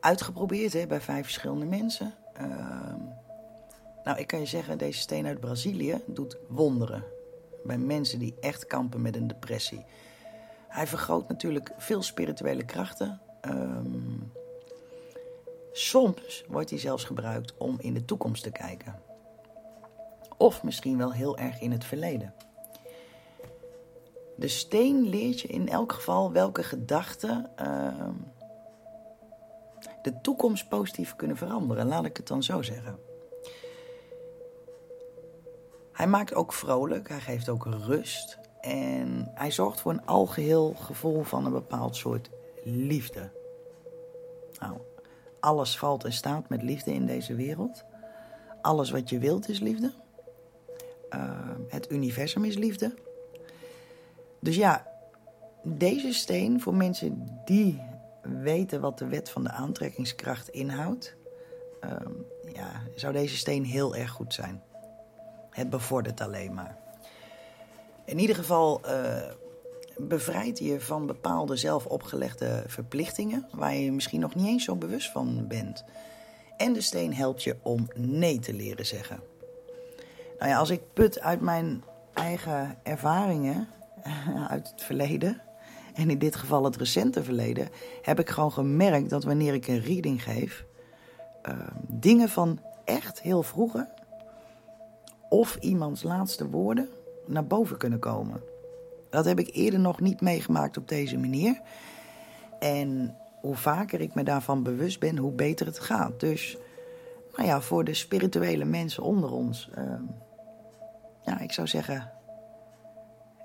Uitgeprobeerd 0.00 0.72
hè, 0.72 0.86
bij 0.86 1.00
vijf 1.00 1.22
verschillende 1.22 1.66
mensen. 1.66 2.14
Uh, 2.40 2.94
nou, 4.04 4.18
ik 4.18 4.26
kan 4.26 4.38
je 4.38 4.46
zeggen, 4.46 4.78
deze 4.78 4.98
steen 4.98 5.26
uit 5.26 5.40
Brazilië 5.40 6.02
doet 6.06 6.36
wonderen. 6.48 7.04
Bij 7.64 7.78
mensen 7.78 8.18
die 8.18 8.34
echt 8.40 8.66
kampen 8.66 9.02
met 9.02 9.16
een 9.16 9.26
depressie. 9.26 9.84
Hij 10.68 10.86
vergroot 10.86 11.28
natuurlijk 11.28 11.72
veel 11.76 12.02
spirituele 12.02 12.64
krachten. 12.64 13.20
Um, 13.48 14.32
soms 15.72 16.44
wordt 16.48 16.70
hij 16.70 16.78
zelfs 16.78 17.04
gebruikt 17.04 17.56
om 17.56 17.76
in 17.80 17.94
de 17.94 18.04
toekomst 18.04 18.42
te 18.42 18.50
kijken. 18.50 19.00
Of 20.36 20.62
misschien 20.62 20.98
wel 20.98 21.12
heel 21.12 21.38
erg 21.38 21.60
in 21.60 21.72
het 21.72 21.84
verleden. 21.84 22.34
De 24.36 24.48
steen 24.48 25.08
leert 25.08 25.40
je 25.40 25.48
in 25.48 25.68
elk 25.68 25.92
geval 25.92 26.32
welke 26.32 26.62
gedachten 26.62 27.50
uh, 27.62 28.08
de 30.02 30.20
toekomst 30.20 30.68
positief 30.68 31.16
kunnen 31.16 31.36
veranderen. 31.36 31.86
Laat 31.86 32.04
ik 32.04 32.16
het 32.16 32.26
dan 32.26 32.42
zo 32.42 32.62
zeggen. 32.62 32.98
Hij 35.92 36.06
maakt 36.06 36.34
ook 36.34 36.52
vrolijk, 36.52 37.08
hij 37.08 37.20
geeft 37.20 37.48
ook 37.48 37.64
rust. 37.64 38.38
En 38.60 39.30
hij 39.34 39.50
zorgt 39.50 39.80
voor 39.80 39.92
een 39.92 40.06
algeheel 40.06 40.74
gevoel 40.74 41.22
van 41.22 41.44
een 41.44 41.52
bepaald 41.52 41.96
soort 41.96 42.30
liefde. 42.64 43.30
Nou, 44.58 44.76
alles 45.40 45.78
valt 45.78 46.04
en 46.04 46.12
staat 46.12 46.48
met 46.48 46.62
liefde 46.62 46.92
in 46.94 47.06
deze 47.06 47.34
wereld. 47.34 47.84
Alles 48.62 48.90
wat 48.90 49.10
je 49.10 49.18
wilt 49.18 49.48
is 49.48 49.60
liefde. 49.60 49.92
Uh, 51.10 51.50
het 51.68 51.90
universum 51.90 52.44
is 52.44 52.56
liefde. 52.56 52.94
Dus 54.40 54.56
ja, 54.56 54.86
deze 55.62 56.12
steen 56.12 56.60
voor 56.60 56.74
mensen 56.74 57.40
die 57.44 57.82
weten 58.22 58.80
wat 58.80 58.98
de 58.98 59.06
wet 59.06 59.30
van 59.30 59.42
de 59.42 59.50
aantrekkingskracht 59.50 60.48
inhoudt, 60.48 61.16
uh, 61.84 61.90
ja, 62.52 62.82
zou 62.94 63.12
deze 63.12 63.36
steen 63.36 63.64
heel 63.64 63.96
erg 63.96 64.10
goed 64.10 64.34
zijn. 64.34 64.62
Het 65.50 65.70
bevordert 65.70 66.20
alleen 66.20 66.54
maar. 66.54 66.76
In 68.04 68.18
ieder 68.18 68.36
geval 68.36 68.80
uh, 68.86 69.22
bevrijdt 69.96 70.58
je 70.58 70.80
van 70.80 71.06
bepaalde 71.06 71.56
zelf 71.56 71.86
opgelegde 71.86 72.64
verplichtingen 72.66 73.48
waar 73.50 73.74
je 73.74 73.92
misschien 73.92 74.20
nog 74.20 74.34
niet 74.34 74.46
eens 74.46 74.64
zo 74.64 74.76
bewust 74.76 75.10
van 75.10 75.46
bent. 75.48 75.84
En 76.56 76.72
de 76.72 76.80
steen 76.80 77.14
helpt 77.14 77.42
je 77.42 77.56
om 77.62 77.88
nee 77.94 78.38
te 78.38 78.54
leren 78.54 78.86
zeggen. 78.86 79.20
Nou 80.38 80.50
ja, 80.50 80.58
als 80.58 80.70
ik 80.70 80.92
put 80.92 81.20
uit 81.20 81.40
mijn 81.40 81.84
eigen 82.14 82.78
ervaringen 82.82 83.68
uit 84.48 84.70
het 84.70 84.82
verleden, 84.82 85.42
en 85.94 86.10
in 86.10 86.18
dit 86.18 86.36
geval 86.36 86.64
het 86.64 86.76
recente 86.76 87.22
verleden, 87.22 87.68
heb 88.02 88.20
ik 88.20 88.30
gewoon 88.30 88.52
gemerkt 88.52 89.10
dat 89.10 89.24
wanneer 89.24 89.54
ik 89.54 89.66
een 89.66 89.80
reading 89.80 90.22
geef, 90.22 90.64
uh, 91.48 91.66
dingen 91.88 92.28
van 92.28 92.58
echt 92.84 93.20
heel 93.20 93.42
vroeger 93.42 93.88
of 95.28 95.56
iemands 95.56 96.02
laatste 96.02 96.48
woorden 96.48 96.88
naar 97.26 97.46
boven 97.46 97.76
kunnen 97.76 97.98
komen. 97.98 98.42
Dat 99.10 99.24
heb 99.24 99.38
ik 99.38 99.54
eerder 99.54 99.80
nog 99.80 100.00
niet 100.00 100.20
meegemaakt 100.20 100.76
op 100.76 100.88
deze 100.88 101.18
manier. 101.18 101.60
En 102.58 103.16
hoe 103.40 103.56
vaker 103.56 104.00
ik 104.00 104.14
me 104.14 104.22
daarvan 104.22 104.62
bewust 104.62 105.00
ben, 105.00 105.16
hoe 105.16 105.32
beter 105.32 105.66
het 105.66 105.78
gaat. 105.78 106.20
Dus, 106.20 106.56
nou 107.36 107.48
ja, 107.48 107.60
voor 107.60 107.84
de 107.84 107.94
spirituele 107.94 108.64
mensen 108.64 109.02
onder 109.02 109.32
ons. 109.32 109.70
Uh, 109.78 109.94
ja, 111.24 111.38
ik 111.40 111.52
zou 111.52 111.66
zeggen, 111.66 112.10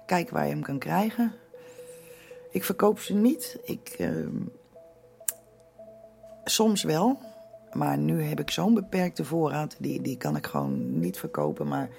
kijk 0.06 0.30
waar 0.30 0.46
je 0.46 0.52
hem 0.52 0.62
kan 0.62 0.80
krijgen. 0.80 1.34
Ik 2.58 2.64
verkoop 2.64 3.00
ze 3.00 3.14
niet. 3.14 3.60
Ik, 3.64 3.96
uh, 4.00 4.28
soms 6.44 6.84
wel. 6.84 7.20
Maar 7.74 7.98
nu 7.98 8.24
heb 8.24 8.40
ik 8.40 8.52
zo'n 8.52 8.74
beperkte 8.74 9.26
voorraad. 9.26 9.76
Die, 9.80 10.02
die 10.02 10.18
kan 10.18 10.36
ik 10.36 10.46
gewoon 10.46 11.00
niet 11.00 11.18
verkopen. 11.18 11.68
Maar 11.68 11.90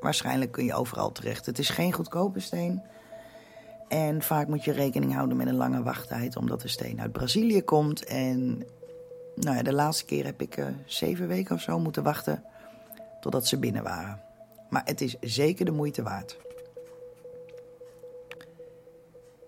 waarschijnlijk 0.00 0.52
kun 0.52 0.64
je 0.64 0.74
overal 0.74 1.12
terecht. 1.12 1.46
Het 1.46 1.58
is 1.58 1.68
geen 1.68 1.92
goedkope 1.92 2.40
steen. 2.40 2.82
En 3.88 4.22
vaak 4.22 4.48
moet 4.48 4.64
je 4.64 4.72
rekening 4.72 5.14
houden 5.14 5.36
met 5.36 5.46
een 5.46 5.56
lange 5.56 5.82
wachttijd, 5.82 6.36
omdat 6.36 6.60
de 6.60 6.68
steen 6.68 7.00
uit 7.00 7.12
Brazilië 7.12 7.62
komt. 7.62 8.04
En 8.04 8.66
nou 9.34 9.56
ja, 9.56 9.62
de 9.62 9.72
laatste 9.72 10.04
keer 10.04 10.24
heb 10.24 10.42
ik 10.42 10.56
uh, 10.56 10.66
zeven 10.84 11.28
weken 11.28 11.54
of 11.54 11.60
zo 11.60 11.78
moeten 11.78 12.02
wachten 12.02 12.44
totdat 13.20 13.46
ze 13.46 13.58
binnen 13.58 13.82
waren. 13.82 14.20
Maar 14.68 14.82
het 14.84 15.00
is 15.00 15.16
zeker 15.20 15.64
de 15.64 15.70
moeite 15.70 16.02
waard. 16.02 16.45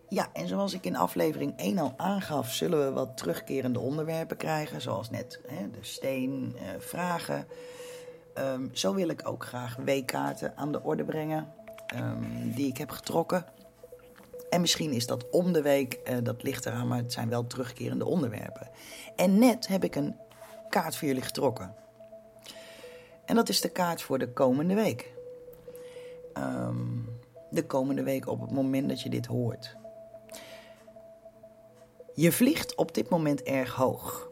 Ja, 0.08 0.28
en 0.32 0.48
zoals 0.48 0.74
ik 0.74 0.84
in 0.84 0.96
aflevering 0.96 1.52
1 1.56 1.78
al 1.78 1.94
aangaf, 1.96 2.52
zullen 2.52 2.84
we 2.84 2.92
wat 2.92 3.16
terugkerende 3.16 3.78
onderwerpen 3.78 4.36
krijgen. 4.36 4.80
Zoals 4.80 5.10
net 5.10 5.40
hè, 5.46 5.70
de 5.70 5.78
steen, 5.80 6.54
uh, 6.54 6.62
vragen. 6.78 7.46
Um, 8.38 8.70
zo 8.72 8.94
wil 8.94 9.08
ik 9.08 9.28
ook 9.28 9.44
graag 9.44 9.76
weekkaarten 9.76 10.56
aan 10.56 10.72
de 10.72 10.82
orde 10.82 11.04
brengen. 11.04 11.52
Um, 11.96 12.52
die 12.54 12.66
ik 12.66 12.78
heb 12.78 12.90
getrokken. 12.90 13.44
En 14.50 14.60
misschien 14.60 14.92
is 14.92 15.06
dat 15.06 15.30
om 15.30 15.52
de 15.52 15.62
week, 15.62 15.98
uh, 16.10 16.16
dat 16.22 16.42
ligt 16.42 16.66
eraan, 16.66 16.88
maar 16.88 16.98
het 16.98 17.12
zijn 17.12 17.28
wel 17.28 17.46
terugkerende 17.46 18.04
onderwerpen. 18.04 18.68
En 19.16 19.38
net 19.38 19.68
heb 19.68 19.84
ik 19.84 19.94
een 19.94 20.16
kaart 20.68 20.96
voor 20.96 21.08
jullie 21.08 21.22
getrokken. 21.22 21.74
En 23.24 23.34
dat 23.34 23.48
is 23.48 23.60
de 23.60 23.68
kaart 23.68 24.02
voor 24.02 24.18
de 24.18 24.32
komende 24.32 24.74
week. 24.74 25.12
Ehm, 26.32 26.76
de 27.50 27.66
komende 27.66 28.02
week 28.02 28.26
op 28.26 28.40
het 28.40 28.50
moment 28.50 28.88
dat 28.88 29.00
je 29.00 29.10
dit 29.10 29.26
hoort. 29.26 29.76
Je 32.18 32.32
vliegt 32.32 32.74
op 32.74 32.94
dit 32.94 33.08
moment 33.08 33.42
erg 33.42 33.74
hoog. 33.74 34.30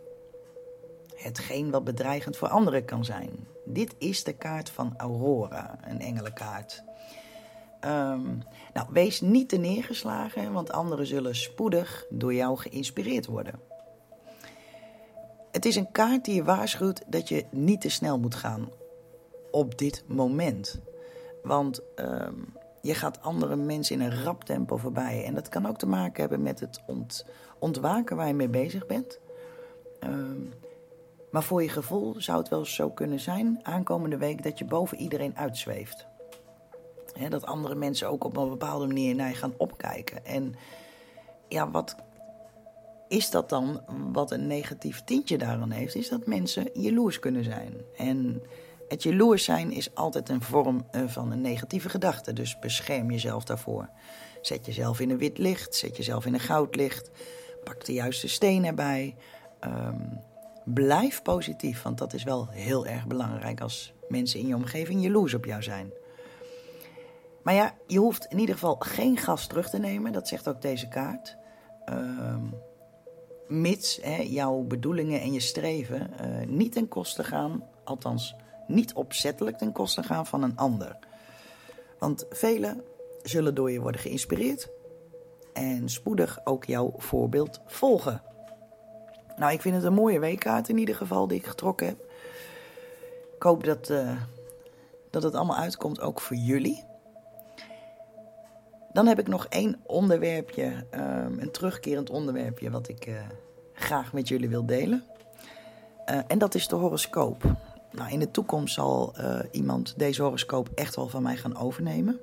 Hetgeen 1.14 1.70
wat 1.70 1.84
bedreigend 1.84 2.36
voor 2.36 2.48
anderen 2.48 2.84
kan 2.84 3.04
zijn. 3.04 3.46
Dit 3.64 3.94
is 3.98 4.24
de 4.24 4.32
kaart 4.32 4.70
van 4.70 4.94
Aurora, 4.96 5.78
een 5.82 6.00
engelenkaart. 6.00 6.82
Um, 7.80 8.42
nou, 8.72 8.86
wees 8.90 9.20
niet 9.20 9.48
te 9.48 9.56
neergeslagen, 9.56 10.52
want 10.52 10.72
anderen 10.72 11.06
zullen 11.06 11.36
spoedig 11.36 12.06
door 12.10 12.34
jou 12.34 12.58
geïnspireerd 12.58 13.26
worden. 13.26 13.60
Het 15.52 15.64
is 15.64 15.76
een 15.76 15.92
kaart 15.92 16.24
die 16.24 16.34
je 16.34 16.44
waarschuwt 16.44 17.02
dat 17.06 17.28
je 17.28 17.44
niet 17.50 17.80
te 17.80 17.88
snel 17.88 18.18
moet 18.18 18.34
gaan 18.34 18.70
op 19.50 19.78
dit 19.78 20.04
moment. 20.06 20.80
Want 21.42 21.80
um, 21.96 22.54
je 22.86 22.94
gaat 22.94 23.22
andere 23.22 23.56
mensen 23.56 24.00
in 24.00 24.02
een 24.02 24.22
rap 24.22 24.44
tempo 24.44 24.76
voorbij. 24.76 25.24
En 25.24 25.34
dat 25.34 25.48
kan 25.48 25.66
ook 25.66 25.78
te 25.78 25.86
maken 25.86 26.20
hebben 26.20 26.42
met 26.42 26.60
het 26.60 26.80
ont, 26.86 27.24
ontwaken 27.58 28.16
waar 28.16 28.26
je 28.26 28.34
mee 28.34 28.48
bezig 28.48 28.86
bent. 28.86 29.20
Um, 30.04 30.52
maar 31.30 31.42
voor 31.42 31.62
je 31.62 31.68
gevoel 31.68 32.14
zou 32.18 32.38
het 32.38 32.48
wel 32.48 32.64
zo 32.64 32.90
kunnen 32.90 33.20
zijn, 33.20 33.60
aankomende 33.62 34.16
week, 34.16 34.42
dat 34.42 34.58
je 34.58 34.64
boven 34.64 34.98
iedereen 34.98 35.36
uitzweeft. 35.36 36.06
dat 37.28 37.46
andere 37.46 37.74
mensen 37.74 38.08
ook 38.08 38.24
op 38.24 38.36
een 38.36 38.48
bepaalde 38.48 38.86
manier 38.86 39.14
naar 39.14 39.28
je 39.28 39.34
gaan 39.34 39.54
opkijken. 39.56 40.24
En 40.24 40.54
ja, 41.48 41.70
wat 41.70 41.96
is 43.08 43.30
dat 43.30 43.48
dan 43.48 43.80
wat 44.12 44.30
een 44.30 44.46
negatief 44.46 45.04
tintje 45.04 45.38
daaraan 45.38 45.70
heeft? 45.70 45.94
Is 45.94 46.08
dat 46.08 46.26
mensen 46.26 46.68
jaloers 46.72 47.18
kunnen 47.18 47.44
zijn. 47.44 47.74
En 47.96 48.42
het 48.88 49.02
jaloers 49.02 49.44
zijn 49.44 49.72
is 49.72 49.94
altijd 49.94 50.28
een 50.28 50.42
vorm 50.42 50.86
eh, 50.90 51.02
van 51.06 51.32
een 51.32 51.40
negatieve 51.40 51.88
gedachte. 51.88 52.32
Dus 52.32 52.58
bescherm 52.58 53.10
jezelf 53.10 53.44
daarvoor. 53.44 53.88
Zet 54.40 54.66
jezelf 54.66 55.00
in 55.00 55.10
een 55.10 55.18
wit 55.18 55.38
licht, 55.38 55.74
zet 55.74 55.96
jezelf 55.96 56.26
in 56.26 56.34
een 56.34 56.40
goud 56.40 56.76
licht. 56.76 57.10
Pak 57.66 57.84
de 57.84 57.92
juiste 57.92 58.28
steen 58.28 58.64
erbij. 58.64 59.16
Um, 59.60 60.20
blijf 60.64 61.22
positief, 61.22 61.82
want 61.82 61.98
dat 61.98 62.12
is 62.12 62.22
wel 62.22 62.48
heel 62.48 62.86
erg 62.86 63.06
belangrijk 63.06 63.60
als 63.60 63.92
mensen 64.08 64.40
in 64.40 64.46
je 64.46 64.54
omgeving 64.54 65.02
jaloers 65.02 65.34
op 65.34 65.44
jou 65.44 65.62
zijn. 65.62 65.92
Maar 67.42 67.54
ja, 67.54 67.74
je 67.86 67.98
hoeft 67.98 68.24
in 68.24 68.38
ieder 68.38 68.54
geval 68.54 68.76
geen 68.78 69.16
gas 69.16 69.46
terug 69.46 69.70
te 69.70 69.78
nemen, 69.78 70.12
dat 70.12 70.28
zegt 70.28 70.48
ook 70.48 70.62
deze 70.62 70.88
kaart. 70.88 71.36
Uh, 71.90 72.36
mits 73.48 73.98
hè, 74.02 74.16
jouw 74.16 74.60
bedoelingen 74.62 75.20
en 75.20 75.32
je 75.32 75.40
streven 75.40 76.10
uh, 76.20 76.46
niet 76.46 76.72
ten 76.72 76.88
koste 76.88 77.24
gaan, 77.24 77.64
althans 77.84 78.34
niet 78.66 78.94
opzettelijk 78.94 79.58
ten 79.58 79.72
koste 79.72 80.02
gaan 80.02 80.26
van 80.26 80.42
een 80.42 80.56
ander. 80.56 80.96
Want 81.98 82.26
velen 82.30 82.82
zullen 83.22 83.54
door 83.54 83.70
je 83.70 83.80
worden 83.80 84.00
geïnspireerd 84.00 84.68
en 85.56 85.88
spoedig 85.88 86.38
ook 86.44 86.64
jouw 86.64 86.92
voorbeeld 86.96 87.60
volgen. 87.66 88.22
Nou, 89.36 89.52
ik 89.52 89.60
vind 89.60 89.74
het 89.74 89.84
een 89.84 89.92
mooie 89.92 90.18
weekkaart 90.18 90.68
in 90.68 90.78
ieder 90.78 90.94
geval 90.94 91.26
die 91.26 91.38
ik 91.38 91.46
getrokken 91.46 91.86
heb. 91.86 91.98
Ik 93.36 93.42
hoop 93.42 93.64
dat, 93.64 93.90
uh, 93.90 94.10
dat 95.10 95.22
het 95.22 95.34
allemaal 95.34 95.56
uitkomt 95.56 96.00
ook 96.00 96.20
voor 96.20 96.36
jullie. 96.36 96.84
Dan 98.92 99.06
heb 99.06 99.18
ik 99.18 99.28
nog 99.28 99.46
één 99.46 99.80
onderwerpje, 99.86 100.64
um, 100.64 101.38
een 101.38 101.50
terugkerend 101.50 102.10
onderwerpje, 102.10 102.70
wat 102.70 102.88
ik 102.88 103.06
uh, 103.06 103.14
graag 103.72 104.12
met 104.12 104.28
jullie 104.28 104.48
wil 104.48 104.66
delen. 104.66 105.04
Uh, 106.10 106.18
en 106.26 106.38
dat 106.38 106.54
is 106.54 106.68
de 106.68 106.76
horoscoop. 106.76 107.42
Nou, 107.90 108.10
in 108.10 108.18
de 108.18 108.30
toekomst 108.30 108.74
zal 108.74 109.14
iemand 109.50 109.94
deze 109.98 110.22
horoscoop 110.22 110.68
echt 110.74 110.96
wel 110.96 111.08
van 111.08 111.22
mij 111.22 111.36
gaan 111.36 111.56
overnemen. 111.56 112.20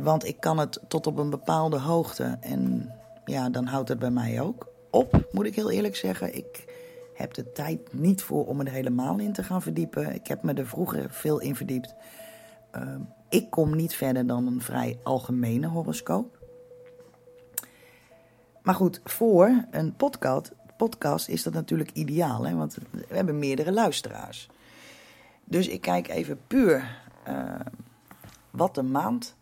Want 0.00 0.24
ik 0.24 0.40
kan 0.40 0.58
het 0.58 0.80
tot 0.88 1.06
op 1.06 1.18
een 1.18 1.30
bepaalde 1.30 1.78
hoogte 1.78 2.36
en 2.40 2.92
ja, 3.24 3.50
dan 3.50 3.66
houdt 3.66 3.88
het 3.88 3.98
bij 3.98 4.10
mij 4.10 4.40
ook 4.40 4.66
op, 4.90 5.28
moet 5.30 5.46
ik 5.46 5.54
heel 5.54 5.70
eerlijk 5.70 5.96
zeggen. 5.96 6.36
Ik 6.36 6.64
heb 7.14 7.34
de 7.34 7.52
tijd 7.52 7.92
niet 7.92 8.22
voor 8.22 8.46
om 8.46 8.60
er 8.60 8.72
helemaal 8.72 9.18
in 9.18 9.32
te 9.32 9.42
gaan 9.42 9.62
verdiepen. 9.62 10.14
Ik 10.14 10.26
heb 10.26 10.42
me 10.42 10.52
er 10.54 10.66
vroeger 10.66 11.10
veel 11.10 11.40
in 11.40 11.56
verdiept. 11.56 11.94
Uh, 12.76 12.94
ik 13.28 13.50
kom 13.50 13.76
niet 13.76 13.94
verder 13.94 14.26
dan 14.26 14.46
een 14.46 14.60
vrij 14.60 14.98
algemene 15.02 15.66
horoscoop. 15.66 16.38
Maar 18.62 18.74
goed, 18.74 19.00
voor 19.04 19.64
een 19.70 19.96
podcast, 19.96 20.52
podcast 20.76 21.28
is 21.28 21.42
dat 21.42 21.52
natuurlijk 21.52 21.90
ideaal, 21.92 22.46
hè? 22.46 22.54
want 22.54 22.76
we 22.90 23.14
hebben 23.14 23.38
meerdere 23.38 23.72
luisteraars. 23.72 24.48
Dus 25.44 25.68
ik 25.68 25.80
kijk 25.80 26.08
even 26.08 26.40
puur 26.46 27.00
uh, 27.28 27.60
wat 28.50 28.74
de 28.74 28.82
maand 28.82 29.36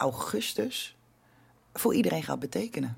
augustus 0.00 0.96
voor 1.72 1.94
iedereen 1.94 2.22
gaat 2.22 2.38
betekenen. 2.38 2.96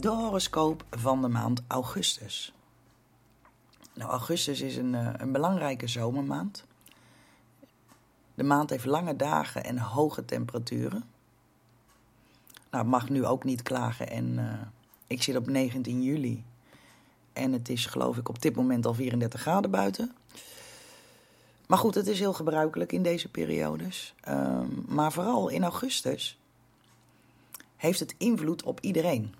de 0.00 0.08
horoscoop 0.08 0.84
van 0.90 1.22
de 1.22 1.28
maand 1.28 1.62
augustus. 1.66 2.52
Nou, 3.94 4.10
augustus 4.10 4.60
is 4.60 4.76
een, 4.76 4.94
eh, 4.94 5.12
een 5.16 5.32
belangrijke 5.32 5.86
zomermaand. 5.86 6.64
De 8.34 8.42
maand 8.42 8.70
heeft 8.70 8.84
lange 8.84 9.16
dagen 9.16 9.64
en 9.64 9.78
hoge 9.78 10.24
temperaturen. 10.24 11.09
Nou, 12.70 12.84
mag 12.84 13.08
nu 13.08 13.26
ook 13.26 13.44
niet 13.44 13.62
klagen 13.62 14.10
en 14.10 14.38
uh, 14.38 14.52
ik 15.06 15.22
zit 15.22 15.36
op 15.36 15.48
19 15.48 16.02
juli. 16.02 16.44
En 17.32 17.52
het 17.52 17.68
is 17.68 17.86
geloof 17.86 18.16
ik 18.16 18.28
op 18.28 18.42
dit 18.42 18.56
moment 18.56 18.86
al 18.86 18.94
34 18.94 19.40
graden 19.40 19.70
buiten. 19.70 20.14
Maar 21.66 21.78
goed, 21.78 21.94
het 21.94 22.06
is 22.06 22.18
heel 22.18 22.32
gebruikelijk 22.32 22.92
in 22.92 23.02
deze 23.02 23.28
periodes. 23.28 24.14
Um, 24.28 24.84
maar 24.88 25.12
vooral 25.12 25.48
in 25.48 25.62
augustus 25.62 26.38
heeft 27.76 28.00
het 28.00 28.14
invloed 28.18 28.62
op 28.62 28.80
iedereen 28.80 29.34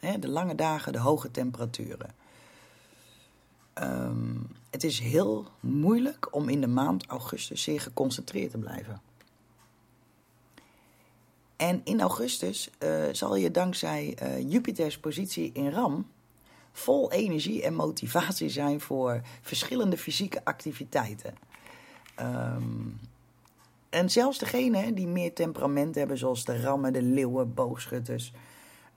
de 0.00 0.28
lange 0.28 0.54
dagen, 0.54 0.92
de 0.92 0.98
hoge 0.98 1.30
temperaturen. 1.30 2.14
Ehm, 3.72 4.36
het 4.70 4.84
is 4.84 4.98
heel 4.98 5.46
moeilijk 5.60 6.34
om 6.34 6.48
in 6.48 6.60
de 6.60 6.66
maand 6.66 7.06
augustus 7.06 7.62
zeer 7.62 7.80
geconcentreerd 7.80 8.50
te 8.50 8.58
blijven. 8.58 9.00
En 11.60 11.80
in 11.84 12.00
augustus 12.00 12.70
uh, 12.78 13.04
zal 13.12 13.36
je 13.36 13.50
dankzij 13.50 14.18
uh, 14.22 14.50
Jupiters 14.50 14.98
positie 14.98 15.50
in 15.52 15.70
Ram 15.70 16.06
vol 16.72 17.12
energie 17.12 17.62
en 17.62 17.74
motivatie 17.74 18.48
zijn 18.48 18.80
voor 18.80 19.20
verschillende 19.42 19.98
fysieke 19.98 20.44
activiteiten. 20.44 21.34
Um, 22.20 23.00
en 23.88 24.10
zelfs 24.10 24.38
degenen 24.38 24.94
die 24.94 25.06
meer 25.06 25.34
temperament 25.34 25.94
hebben, 25.94 26.18
zoals 26.18 26.44
de 26.44 26.60
rammen, 26.60 26.92
de 26.92 27.02
leeuwen, 27.02 27.54
boogschutters, 27.54 28.32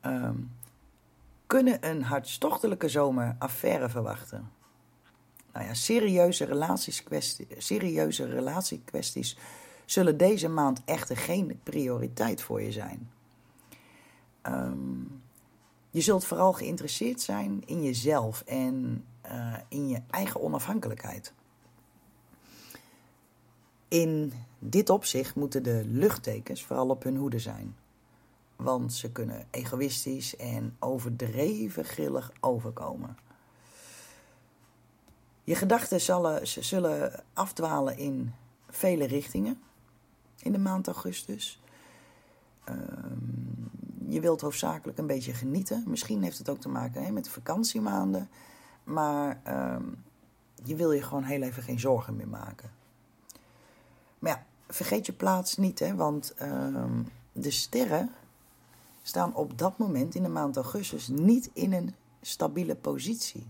um, 0.05 0.51
kunnen 1.47 1.89
een 1.89 2.03
hartstochtelijke 2.03 2.89
zomer 2.89 3.35
affaire 3.39 3.89
verwachten. 3.89 4.51
Nou 5.53 5.65
ja, 5.65 5.73
serieuze, 5.73 6.45
relatieskwesties, 6.45 7.47
serieuze 7.57 8.25
relatiekwesties 8.25 9.37
zullen 9.93 10.17
deze 10.17 10.47
maand 10.47 10.81
echter 10.85 11.17
geen 11.17 11.59
prioriteit 11.63 12.41
voor 12.41 12.61
je 12.61 12.71
zijn. 12.71 13.11
Um, 14.43 15.21
je 15.89 16.01
zult 16.01 16.25
vooral 16.25 16.53
geïnteresseerd 16.53 17.21
zijn 17.21 17.63
in 17.65 17.83
jezelf 17.83 18.41
en 18.45 19.05
uh, 19.25 19.55
in 19.67 19.87
je 19.87 20.01
eigen 20.09 20.41
onafhankelijkheid. 20.41 21.33
In 23.87 24.33
dit 24.59 24.89
opzicht 24.89 25.35
moeten 25.35 25.63
de 25.63 25.83
luchttekens 25.85 26.63
vooral 26.63 26.89
op 26.89 27.03
hun 27.03 27.17
hoede 27.17 27.39
zijn 27.39 27.75
want 28.55 28.93
ze 28.93 29.11
kunnen 29.11 29.47
egoïstisch 29.51 30.35
en 30.35 30.75
overdreven 30.79 31.85
grillig 31.85 32.31
overkomen. 32.39 33.17
Je 35.43 35.55
gedachten 35.55 36.01
zullen, 36.01 36.47
zullen 36.47 37.23
afdwalen 37.33 37.97
in 37.97 38.33
vele 38.69 39.05
richtingen 39.05 39.61
in 40.43 40.51
de 40.51 40.57
maand 40.57 40.87
augustus. 40.87 41.61
Um, 42.69 43.71
je 44.07 44.19
wilt 44.19 44.41
hoofdzakelijk 44.41 44.97
een 44.97 45.07
beetje 45.07 45.33
genieten. 45.33 45.83
Misschien 45.87 46.23
heeft 46.23 46.37
het 46.37 46.49
ook 46.49 46.59
te 46.59 46.69
maken 46.69 47.03
hè, 47.03 47.11
met 47.11 47.29
vakantiemaanden. 47.29 48.29
Maar 48.83 49.41
um, 49.47 50.03
je 50.63 50.75
wil 50.75 50.91
je 50.91 51.01
gewoon 51.01 51.23
heel 51.23 51.41
even 51.41 51.63
geen 51.63 51.79
zorgen 51.79 52.15
meer 52.15 52.27
maken. 52.27 52.71
Maar 54.19 54.31
ja, 54.31 54.45
vergeet 54.73 55.05
je 55.05 55.13
plaats 55.13 55.57
niet, 55.57 55.79
hè, 55.79 55.95
want 55.95 56.33
um, 56.41 57.07
de 57.31 57.51
sterren 57.51 58.11
staan 59.01 59.35
op 59.35 59.57
dat 59.57 59.77
moment 59.77 60.15
in 60.15 60.23
de 60.23 60.29
maand 60.29 60.55
augustus 60.55 61.07
niet 61.07 61.49
in 61.53 61.73
een 61.73 61.95
stabiele 62.21 62.75
positie. 62.75 63.47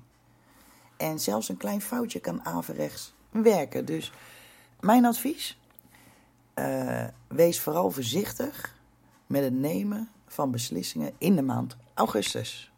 En 0.98 1.20
zelfs 1.20 1.50
een 1.50 1.58
klein 1.58 1.82
foutje 1.82 2.20
kan 2.20 2.46
averechts 2.46 3.14
werken. 3.30 3.86
Dus 3.86 4.12
mijn 4.80 5.06
advies? 5.06 5.58
Uh, 6.56 7.04
wees 7.28 7.60
vooral 7.60 7.92
voorzichtig 7.92 8.76
met 9.28 9.44
het 9.44 9.54
nemen 9.54 10.10
van 10.28 10.52
beslissingen 10.52 11.14
in 11.18 11.36
de 11.36 11.42
maand 11.42 11.78
augustus. 11.94 12.72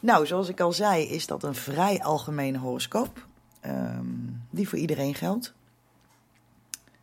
Nou, 0.00 0.26
zoals 0.26 0.48
ik 0.48 0.60
al 0.60 0.72
zei, 0.72 1.04
is 1.04 1.26
dat 1.26 1.42
een 1.42 1.54
vrij 1.54 2.02
algemene 2.02 2.58
horoscoop. 2.58 3.26
Um, 3.66 4.42
die 4.50 4.68
voor 4.68 4.78
iedereen 4.78 5.14
geldt. 5.14 5.54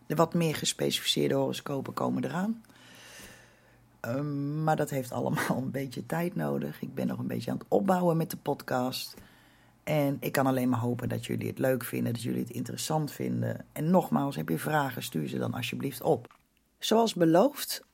De 0.05 0.15
wat 0.15 0.33
meer 0.33 0.55
gespecificeerde 0.55 1.35
horoscopen 1.35 1.93
komen 1.93 2.23
eraan. 2.23 2.63
Um, 4.01 4.63
maar 4.63 4.75
dat 4.75 4.89
heeft 4.89 5.11
allemaal 5.11 5.57
een 5.63 5.71
beetje 5.71 6.05
tijd 6.05 6.35
nodig. 6.35 6.81
Ik 6.81 6.95
ben 6.95 7.07
nog 7.07 7.19
een 7.19 7.27
beetje 7.27 7.51
aan 7.51 7.57
het 7.57 7.67
opbouwen 7.67 8.17
met 8.17 8.31
de 8.31 8.37
podcast. 8.37 9.15
En 9.87 10.17
ik 10.19 10.31
kan 10.31 10.47
alleen 10.47 10.69
maar 10.69 10.79
hopen 10.79 11.09
dat 11.09 11.25
jullie 11.25 11.47
het 11.47 11.59
leuk 11.59 11.83
vinden, 11.83 12.13
dat 12.13 12.21
jullie 12.21 12.41
het 12.41 12.49
interessant 12.49 13.11
vinden. 13.11 13.65
En 13.71 13.89
nogmaals, 13.89 14.35
heb 14.35 14.49
je 14.49 14.57
vragen, 14.57 15.03
stuur 15.03 15.27
ze 15.27 15.37
dan 15.37 15.53
alsjeblieft 15.53 16.01
op. 16.01 16.37
Zoals 16.79 17.13
beloofd 17.13 17.85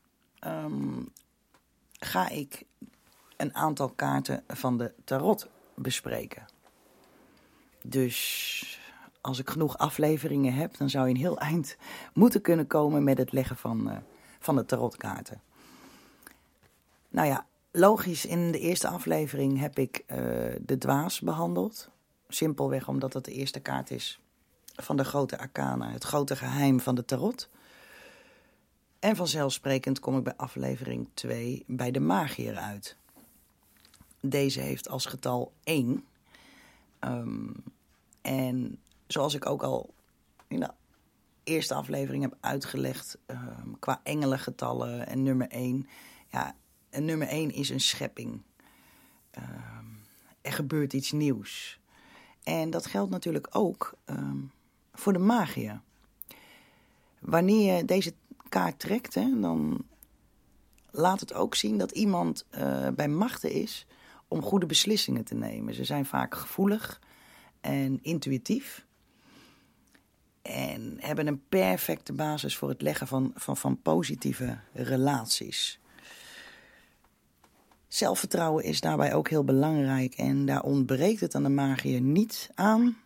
um, 0.47 1.11
ga 1.99 2.29
ik 2.29 2.63
een 3.37 3.55
aantal 3.55 3.89
kaarten 3.89 4.43
van 4.47 4.77
de 4.77 4.93
tarot 5.03 5.49
bespreken. 5.75 6.45
Dus 7.83 8.79
als 9.21 9.39
ik 9.39 9.49
genoeg 9.49 9.77
afleveringen 9.77 10.53
heb, 10.53 10.77
dan 10.77 10.89
zou 10.89 11.07
je 11.07 11.13
een 11.13 11.19
heel 11.19 11.39
eind 11.51 11.77
moeten 12.13 12.41
kunnen 12.41 12.67
komen 12.67 13.03
met 13.03 13.17
het 13.17 13.31
leggen 13.31 13.57
van, 13.57 13.89
uh, 13.89 13.97
van 14.39 14.55
de 14.55 14.65
tarotkaarten. 14.65 15.41
Nou 17.09 17.27
ja, 17.27 17.45
logisch, 17.73 18.25
in 18.25 18.51
de 18.51 18.59
eerste 18.59 18.87
aflevering 18.87 19.59
heb 19.59 19.79
ik 19.79 20.03
uh, 20.07 20.17
de 20.61 20.77
dwaas 20.77 21.19
behandeld. 21.19 21.89
Simpelweg 22.27 22.87
omdat 22.87 23.13
het 23.13 23.25
de 23.25 23.31
eerste 23.31 23.59
kaart 23.59 23.91
is 23.91 24.19
van 24.75 24.97
de 24.97 25.03
grote 25.03 25.39
arcana, 25.39 25.91
het 25.91 26.03
grote 26.03 26.35
geheim 26.35 26.79
van 26.79 26.95
de 26.95 27.05
tarot. 27.05 27.49
En 28.99 29.15
vanzelfsprekend 29.15 29.99
kom 29.99 30.17
ik 30.17 30.23
bij 30.23 30.35
aflevering 30.35 31.07
2 31.13 31.63
bij 31.67 31.91
de 31.91 31.99
magier 31.99 32.55
uit. 32.55 32.97
Deze 34.19 34.59
heeft 34.59 34.89
als 34.89 35.05
getal 35.05 35.51
1. 35.63 36.05
Um, 36.99 37.63
en 38.21 38.79
zoals 39.07 39.33
ik 39.33 39.45
ook 39.45 39.63
al 39.63 39.93
in 40.47 40.59
de 40.59 40.69
eerste 41.43 41.73
aflevering 41.73 42.23
heb 42.23 42.37
uitgelegd, 42.39 43.17
um, 43.27 43.79
qua 43.79 43.99
engelengetallen 44.03 45.07
en 45.07 45.23
nummer 45.23 45.47
1. 45.47 45.87
Ja, 46.29 46.55
en 46.93 47.05
nummer 47.05 47.27
1 47.27 47.51
is 47.51 47.69
een 47.69 47.79
schepping. 47.79 48.41
Um, 49.37 49.99
er 50.41 50.53
gebeurt 50.53 50.93
iets 50.93 51.11
nieuws. 51.11 51.79
En 52.43 52.69
dat 52.69 52.85
geldt 52.85 53.11
natuurlijk 53.11 53.47
ook 53.51 53.93
um, 54.05 54.51
voor 54.93 55.13
de 55.13 55.19
magier. 55.19 55.81
Wanneer 57.19 57.75
je 57.75 57.85
deze 57.85 58.13
kaart 58.49 58.79
trekt, 58.79 59.15
hè, 59.15 59.39
dan 59.39 59.85
laat 60.91 61.19
het 61.19 61.33
ook 61.33 61.55
zien 61.55 61.77
dat 61.77 61.91
iemand 61.91 62.45
uh, 62.57 62.87
bij 62.89 63.07
machten 63.07 63.51
is 63.51 63.85
om 64.27 64.41
goede 64.41 64.65
beslissingen 64.65 65.23
te 65.23 65.35
nemen. 65.35 65.73
Ze 65.73 65.83
zijn 65.83 66.05
vaak 66.05 66.35
gevoelig 66.35 67.01
en 67.61 67.99
intuïtief. 68.01 68.85
En 70.41 70.97
hebben 70.99 71.27
een 71.27 71.47
perfecte 71.49 72.13
basis 72.13 72.57
voor 72.57 72.69
het 72.69 72.81
leggen 72.81 73.07
van, 73.07 73.31
van, 73.35 73.57
van 73.57 73.81
positieve 73.81 74.59
relaties. 74.73 75.79
Zelfvertrouwen 77.93 78.63
is 78.63 78.81
daarbij 78.81 79.13
ook 79.13 79.29
heel 79.29 79.43
belangrijk 79.43 80.13
en 80.13 80.45
daar 80.45 80.61
ontbreekt 80.61 81.19
het 81.19 81.35
aan 81.35 81.43
de 81.43 81.49
magier 81.49 82.01
niet 82.01 82.49
aan. 82.55 82.97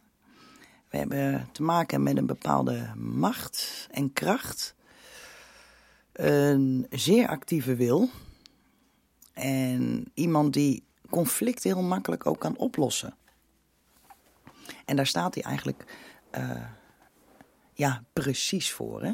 We 0.89 0.97
hebben 0.97 1.49
te 1.51 1.63
maken 1.63 2.03
met 2.03 2.17
een 2.17 2.25
bepaalde 2.25 2.91
macht 2.95 3.87
en 3.91 4.13
kracht. 4.13 4.75
Een 6.11 6.87
zeer 6.89 7.27
actieve 7.27 7.75
wil. 7.75 8.09
En 9.33 10.11
iemand 10.13 10.53
die 10.53 10.83
conflicten 11.09 11.73
heel 11.73 11.83
makkelijk 11.83 12.25
ook 12.25 12.39
kan 12.39 12.57
oplossen. 12.57 13.15
En 14.85 14.95
daar 14.95 15.07
staat 15.07 15.33
hij 15.33 15.43
eigenlijk 15.43 15.83
uh, 16.37 16.65
ja, 17.73 18.03
precies 18.13 18.71
voor. 18.71 19.03
Hè? 19.03 19.11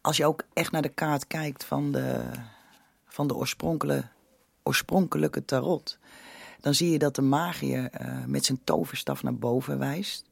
Als 0.00 0.16
je 0.16 0.26
ook 0.26 0.46
echt 0.52 0.72
naar 0.72 0.82
de 0.82 0.88
kaart 0.88 1.26
kijkt 1.26 1.64
van 1.64 1.92
de, 1.92 2.30
van 3.06 3.26
de 3.26 3.34
oorspronkelijke, 3.34 4.16
oorspronkelijke 4.68 5.44
tarot, 5.44 5.98
dan 6.60 6.74
zie 6.74 6.90
je 6.90 6.98
dat 6.98 7.14
de 7.14 7.22
magier 7.22 7.90
uh, 8.00 8.24
met 8.26 8.44
zijn 8.44 8.60
toverstaf 8.64 9.22
naar 9.22 9.34
boven 9.34 9.78
wijst. 9.78 10.24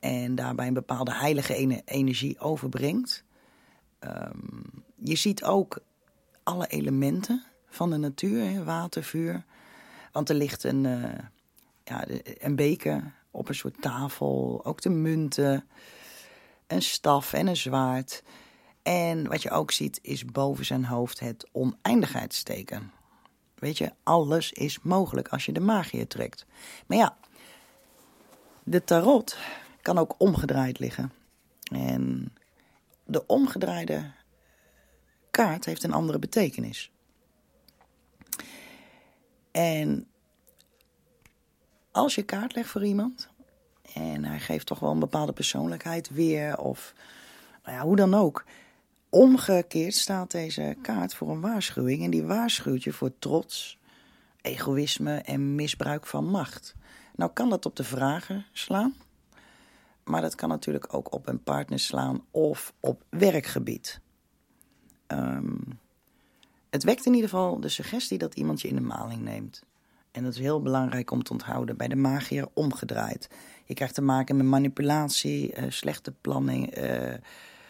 En 0.00 0.34
daarbij 0.34 0.66
een 0.66 0.74
bepaalde 0.74 1.14
heilige 1.14 1.82
energie 1.84 2.40
overbrengt. 2.40 3.24
Um, 4.00 4.84
je 4.96 5.16
ziet 5.16 5.44
ook 5.44 5.78
alle 6.42 6.66
elementen 6.66 7.44
van 7.68 7.90
de 7.90 7.96
natuur, 7.96 8.64
water, 8.64 9.04
vuur. 9.04 9.44
Want 10.12 10.28
er 10.28 10.34
ligt 10.34 10.64
een, 10.64 10.84
uh, 10.84 11.04
ja, 11.84 12.04
een 12.24 12.56
beker 12.56 13.12
op 13.30 13.48
een 13.48 13.54
soort 13.54 13.82
tafel, 13.82 14.60
ook 14.64 14.80
de 14.80 14.90
munten, 14.90 15.64
een 16.66 16.82
staf 16.82 17.32
en 17.32 17.46
een 17.46 17.56
zwaard. 17.56 18.22
En 18.82 19.28
wat 19.28 19.42
je 19.42 19.50
ook 19.50 19.70
ziet 19.70 19.98
is 20.02 20.24
boven 20.24 20.64
zijn 20.64 20.84
hoofd 20.84 21.20
het 21.20 21.48
oneindigheidsteken. 21.52 22.92
Weet 23.64 23.78
je, 23.78 23.92
alles 24.02 24.52
is 24.52 24.80
mogelijk 24.82 25.28
als 25.28 25.46
je 25.46 25.52
de 25.52 25.60
magie 25.60 26.06
trekt. 26.06 26.46
Maar 26.86 26.98
ja, 26.98 27.16
de 28.62 28.84
tarot 28.84 29.38
kan 29.82 29.98
ook 29.98 30.14
omgedraaid 30.18 30.78
liggen. 30.78 31.12
En 31.72 32.34
de 33.04 33.26
omgedraaide 33.26 34.12
kaart 35.30 35.64
heeft 35.64 35.82
een 35.82 35.92
andere 35.92 36.18
betekenis. 36.18 36.90
En 39.50 40.08
als 41.92 42.14
je 42.14 42.22
kaart 42.22 42.54
legt 42.54 42.68
voor 42.68 42.84
iemand 42.84 43.28
en 43.94 44.24
hij 44.24 44.40
geeft 44.40 44.66
toch 44.66 44.78
wel 44.78 44.90
een 44.90 44.98
bepaalde 44.98 45.32
persoonlijkheid 45.32 46.10
weer, 46.10 46.58
of 46.58 46.94
nou 47.64 47.76
ja, 47.76 47.82
hoe 47.82 47.96
dan 47.96 48.14
ook. 48.14 48.44
Omgekeerd 49.14 49.94
staat 49.94 50.30
deze 50.30 50.76
kaart 50.82 51.14
voor 51.14 51.30
een 51.30 51.40
waarschuwing 51.40 52.04
en 52.04 52.10
die 52.10 52.24
waarschuwt 52.24 52.82
je 52.82 52.92
voor 52.92 53.18
trots, 53.18 53.78
egoïsme 54.40 55.16
en 55.16 55.54
misbruik 55.54 56.06
van 56.06 56.24
macht. 56.24 56.74
Nou 57.16 57.30
kan 57.32 57.50
dat 57.50 57.66
op 57.66 57.76
de 57.76 57.84
vragen 57.84 58.46
slaan, 58.52 58.94
maar 60.04 60.20
dat 60.20 60.34
kan 60.34 60.48
natuurlijk 60.48 60.94
ook 60.94 61.12
op 61.12 61.28
een 61.28 61.42
partner 61.42 61.78
slaan 61.78 62.24
of 62.30 62.72
op 62.80 63.04
werkgebied. 63.08 64.00
Um, 65.06 65.78
het 66.70 66.84
wekt 66.84 67.06
in 67.06 67.14
ieder 67.14 67.28
geval 67.28 67.60
de 67.60 67.68
suggestie 67.68 68.18
dat 68.18 68.34
iemand 68.34 68.60
je 68.60 68.68
in 68.68 68.76
de 68.76 68.80
maling 68.80 69.22
neemt. 69.22 69.62
En 70.10 70.22
dat 70.22 70.32
is 70.32 70.38
heel 70.38 70.62
belangrijk 70.62 71.10
om 71.10 71.22
te 71.22 71.32
onthouden. 71.32 71.76
Bij 71.76 71.88
de 71.88 71.96
magier 71.96 72.48
omgedraaid. 72.52 73.28
Je 73.64 73.74
krijgt 73.74 73.94
te 73.94 74.02
maken 74.02 74.36
met 74.36 74.46
manipulatie, 74.46 75.54
slechte, 75.68 76.12
planning, 76.20 76.74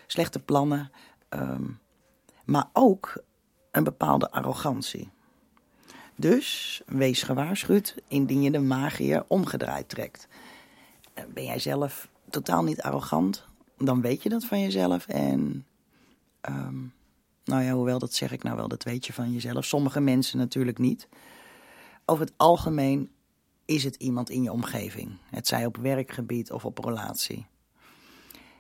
slechte 0.07 0.39
plannen. 0.39 0.91
Um, 1.35 1.79
maar 2.45 2.69
ook 2.73 3.23
een 3.71 3.85
bepaalde 3.85 4.31
arrogantie. 4.31 5.11
Dus 6.17 6.83
wees 6.87 7.23
gewaarschuwd 7.23 7.95
indien 8.09 8.43
je 8.43 8.51
de 8.51 8.59
magier 8.59 9.25
omgedraaid 9.29 9.89
trekt. 9.89 10.29
Uh, 11.15 11.25
ben 11.35 11.45
jij 11.45 11.59
zelf 11.59 12.09
totaal 12.31 12.65
niet 12.65 12.83
arrogant, 12.83 13.47
dan 13.79 14.01
weet 14.01 14.23
je 14.23 14.29
dat 14.29 14.45
van 14.45 14.61
jezelf. 14.61 15.07
En 15.07 15.67
um, 16.49 16.93
nou 17.45 17.63
ja, 17.63 17.73
hoewel 17.73 17.99
dat 17.99 18.15
zeg 18.15 18.33
ik 18.33 18.43
nou 18.43 18.57
wel, 18.57 18.69
dat 18.69 18.83
weet 18.83 19.07
je 19.07 19.13
van 19.13 19.33
jezelf. 19.33 19.65
Sommige 19.65 20.01
mensen 20.01 20.39
natuurlijk 20.39 20.79
niet. 20.79 21.09
Over 22.05 22.25
het 22.25 22.35
algemeen 22.37 23.11
is 23.65 23.85
het 23.85 23.97
iemand 23.97 24.31
in 24.31 24.43
je 24.43 24.53
omgeving. 24.53 25.19
Het 25.31 25.47
zij 25.47 25.67
op 25.67 25.77
werkgebied 25.77 26.53
of 26.53 26.65
op 26.65 26.79
relatie. 26.79 27.47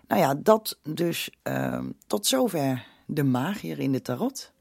Nou 0.09 0.21
ja, 0.21 0.35
dat 0.35 0.79
dus 0.83 1.31
uh, 1.49 1.85
tot 2.07 2.27
zover 2.27 2.87
de 3.07 3.23
magier 3.23 3.79
in 3.79 3.93
de 3.93 4.03
tarot. 4.03 4.53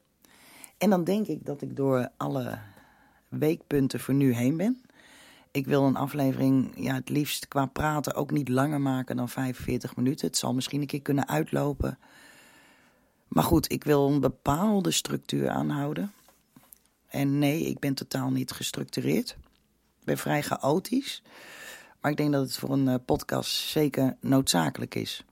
En 0.78 0.90
dan 0.90 1.04
denk 1.04 1.26
ik 1.26 1.46
dat 1.46 1.62
ik 1.62 1.76
door 1.76 2.08
alle 2.16 2.58
weekpunten 3.28 4.00
voor 4.00 4.14
nu 4.14 4.34
heen 4.34 4.56
ben. 4.56 4.82
Ik 5.50 5.66
wil 5.66 5.84
een 5.84 5.96
aflevering, 5.96 6.72
ja, 6.76 6.94
het 6.94 7.08
liefst 7.08 7.48
qua 7.48 7.66
praten 7.66 8.14
ook 8.14 8.30
niet 8.30 8.48
langer 8.48 8.80
maken 8.80 9.16
dan 9.16 9.28
45 9.28 9.96
minuten. 9.96 10.26
Het 10.26 10.36
zal 10.36 10.54
misschien 10.54 10.80
een 10.80 10.86
keer 10.86 11.02
kunnen 11.02 11.28
uitlopen. 11.28 11.98
Maar 13.28 13.44
goed, 13.44 13.72
ik 13.72 13.84
wil 13.84 14.08
een 14.08 14.20
bepaalde 14.20 14.90
structuur 14.90 15.50
aanhouden. 15.50 16.12
En 17.08 17.38
nee, 17.38 17.62
ik 17.62 17.78
ben 17.78 17.94
totaal 17.94 18.30
niet 18.30 18.50
gestructureerd. 18.50 19.30
Ik 19.98 20.04
ben 20.04 20.18
vrij 20.18 20.42
chaotisch. 20.42 21.22
Maar 22.00 22.10
ik 22.10 22.16
denk 22.16 22.32
dat 22.32 22.42
het 22.42 22.58
voor 22.58 22.70
een 22.70 22.88
eh, 22.88 22.94
podcast 23.04 23.50
zeker 23.50 24.16
noodzakelijk 24.20 24.94
is. 24.94 25.24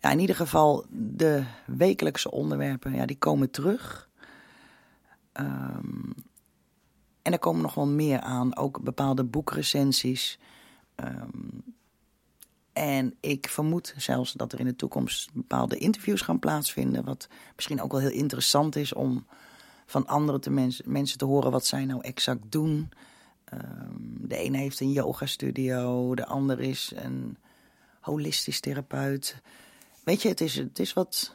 Ja, 0.00 0.10
in 0.10 0.18
ieder 0.18 0.36
geval, 0.36 0.86
de 0.90 1.44
wekelijkse 1.66 2.30
onderwerpen, 2.30 2.94
ja, 2.94 3.06
die 3.06 3.18
komen 3.18 3.50
terug. 3.50 4.08
Um, 5.32 6.14
en 7.22 7.32
er 7.32 7.38
komen 7.38 7.62
nog 7.62 7.74
wel 7.74 7.86
meer 7.86 8.20
aan. 8.20 8.56
Ook 8.56 8.82
bepaalde 8.82 9.24
boekrecensies. 9.24 10.38
Um, 10.96 11.62
En 12.72 13.14
ik 13.20 13.48
vermoed 13.48 13.94
zelfs 13.96 14.32
dat 14.32 14.52
er 14.52 14.60
in 14.60 14.66
de 14.66 14.76
toekomst 14.76 15.32
bepaalde 15.32 15.76
interviews 15.76 16.20
gaan 16.20 16.38
plaatsvinden. 16.38 17.04
Wat 17.04 17.28
misschien 17.54 17.82
ook 17.82 17.92
wel 17.92 18.00
heel 18.00 18.10
interessant 18.10 18.76
is 18.76 18.92
om 18.92 19.26
van 19.86 20.06
andere 20.06 20.38
te 20.38 20.50
mens, 20.50 20.82
mensen 20.84 21.18
te 21.18 21.24
horen 21.24 21.50
wat 21.50 21.66
zij 21.66 21.84
nou 21.84 22.00
exact 22.02 22.52
doen. 22.52 22.90
Ehm, 23.44 23.94
de 24.28 24.36
ene 24.36 24.56
heeft 24.56 24.80
een 24.80 24.92
yoga 24.92 25.26
studio, 25.26 26.14
de 26.14 26.26
ander 26.26 26.60
is 26.60 26.92
een 26.96 27.36
holistisch 28.00 28.60
therapeut. 28.60 29.42
Weet 30.04 30.22
je, 30.22 30.28
het 30.28 30.40
is, 30.40 30.56
het 30.56 30.78
is 30.78 30.92
wat 30.92 31.34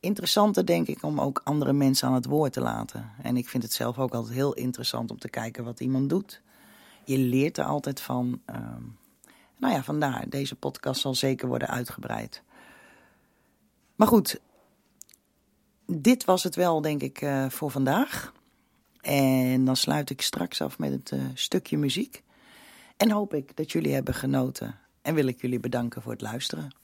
interessanter, 0.00 0.66
denk 0.66 0.86
ik, 0.86 1.02
om 1.02 1.20
ook 1.20 1.40
andere 1.44 1.72
mensen 1.72 2.08
aan 2.08 2.14
het 2.14 2.26
woord 2.26 2.52
te 2.52 2.60
laten. 2.60 3.10
En 3.22 3.36
ik 3.36 3.48
vind 3.48 3.62
het 3.62 3.72
zelf 3.72 3.98
ook 3.98 4.14
altijd 4.14 4.34
heel 4.34 4.54
interessant 4.54 5.10
om 5.10 5.18
te 5.18 5.28
kijken 5.28 5.64
wat 5.64 5.80
iemand 5.80 6.08
doet. 6.08 6.40
Je 7.04 7.18
leert 7.18 7.58
er 7.58 7.64
altijd 7.64 8.00
van. 8.00 8.40
Ehm, 8.44 8.82
nou 9.56 9.74
ja, 9.74 9.82
vandaar. 9.82 10.28
Deze 10.28 10.54
podcast 10.54 11.00
zal 11.00 11.14
zeker 11.14 11.48
worden 11.48 11.68
uitgebreid. 11.68 12.42
Maar 13.94 14.08
goed, 14.08 14.40
dit 15.86 16.24
was 16.24 16.42
het 16.42 16.54
wel, 16.54 16.80
denk 16.80 17.02
ik, 17.02 17.22
uh, 17.22 17.48
voor 17.48 17.70
vandaag. 17.70 18.32
En 19.00 19.64
dan 19.64 19.76
sluit 19.76 20.10
ik 20.10 20.22
straks 20.22 20.60
af 20.60 20.78
met 20.78 20.90
het 20.90 21.10
uh, 21.10 21.24
stukje 21.34 21.78
muziek. 21.78 22.22
En 22.96 23.10
hoop 23.10 23.34
ik 23.34 23.56
dat 23.56 23.72
jullie 23.72 23.92
hebben 23.92 24.14
genoten. 24.14 24.78
En 25.02 25.14
wil 25.14 25.26
ik 25.26 25.40
jullie 25.40 25.60
bedanken 25.60 26.02
voor 26.02 26.12
het 26.12 26.20
luisteren. 26.20 26.83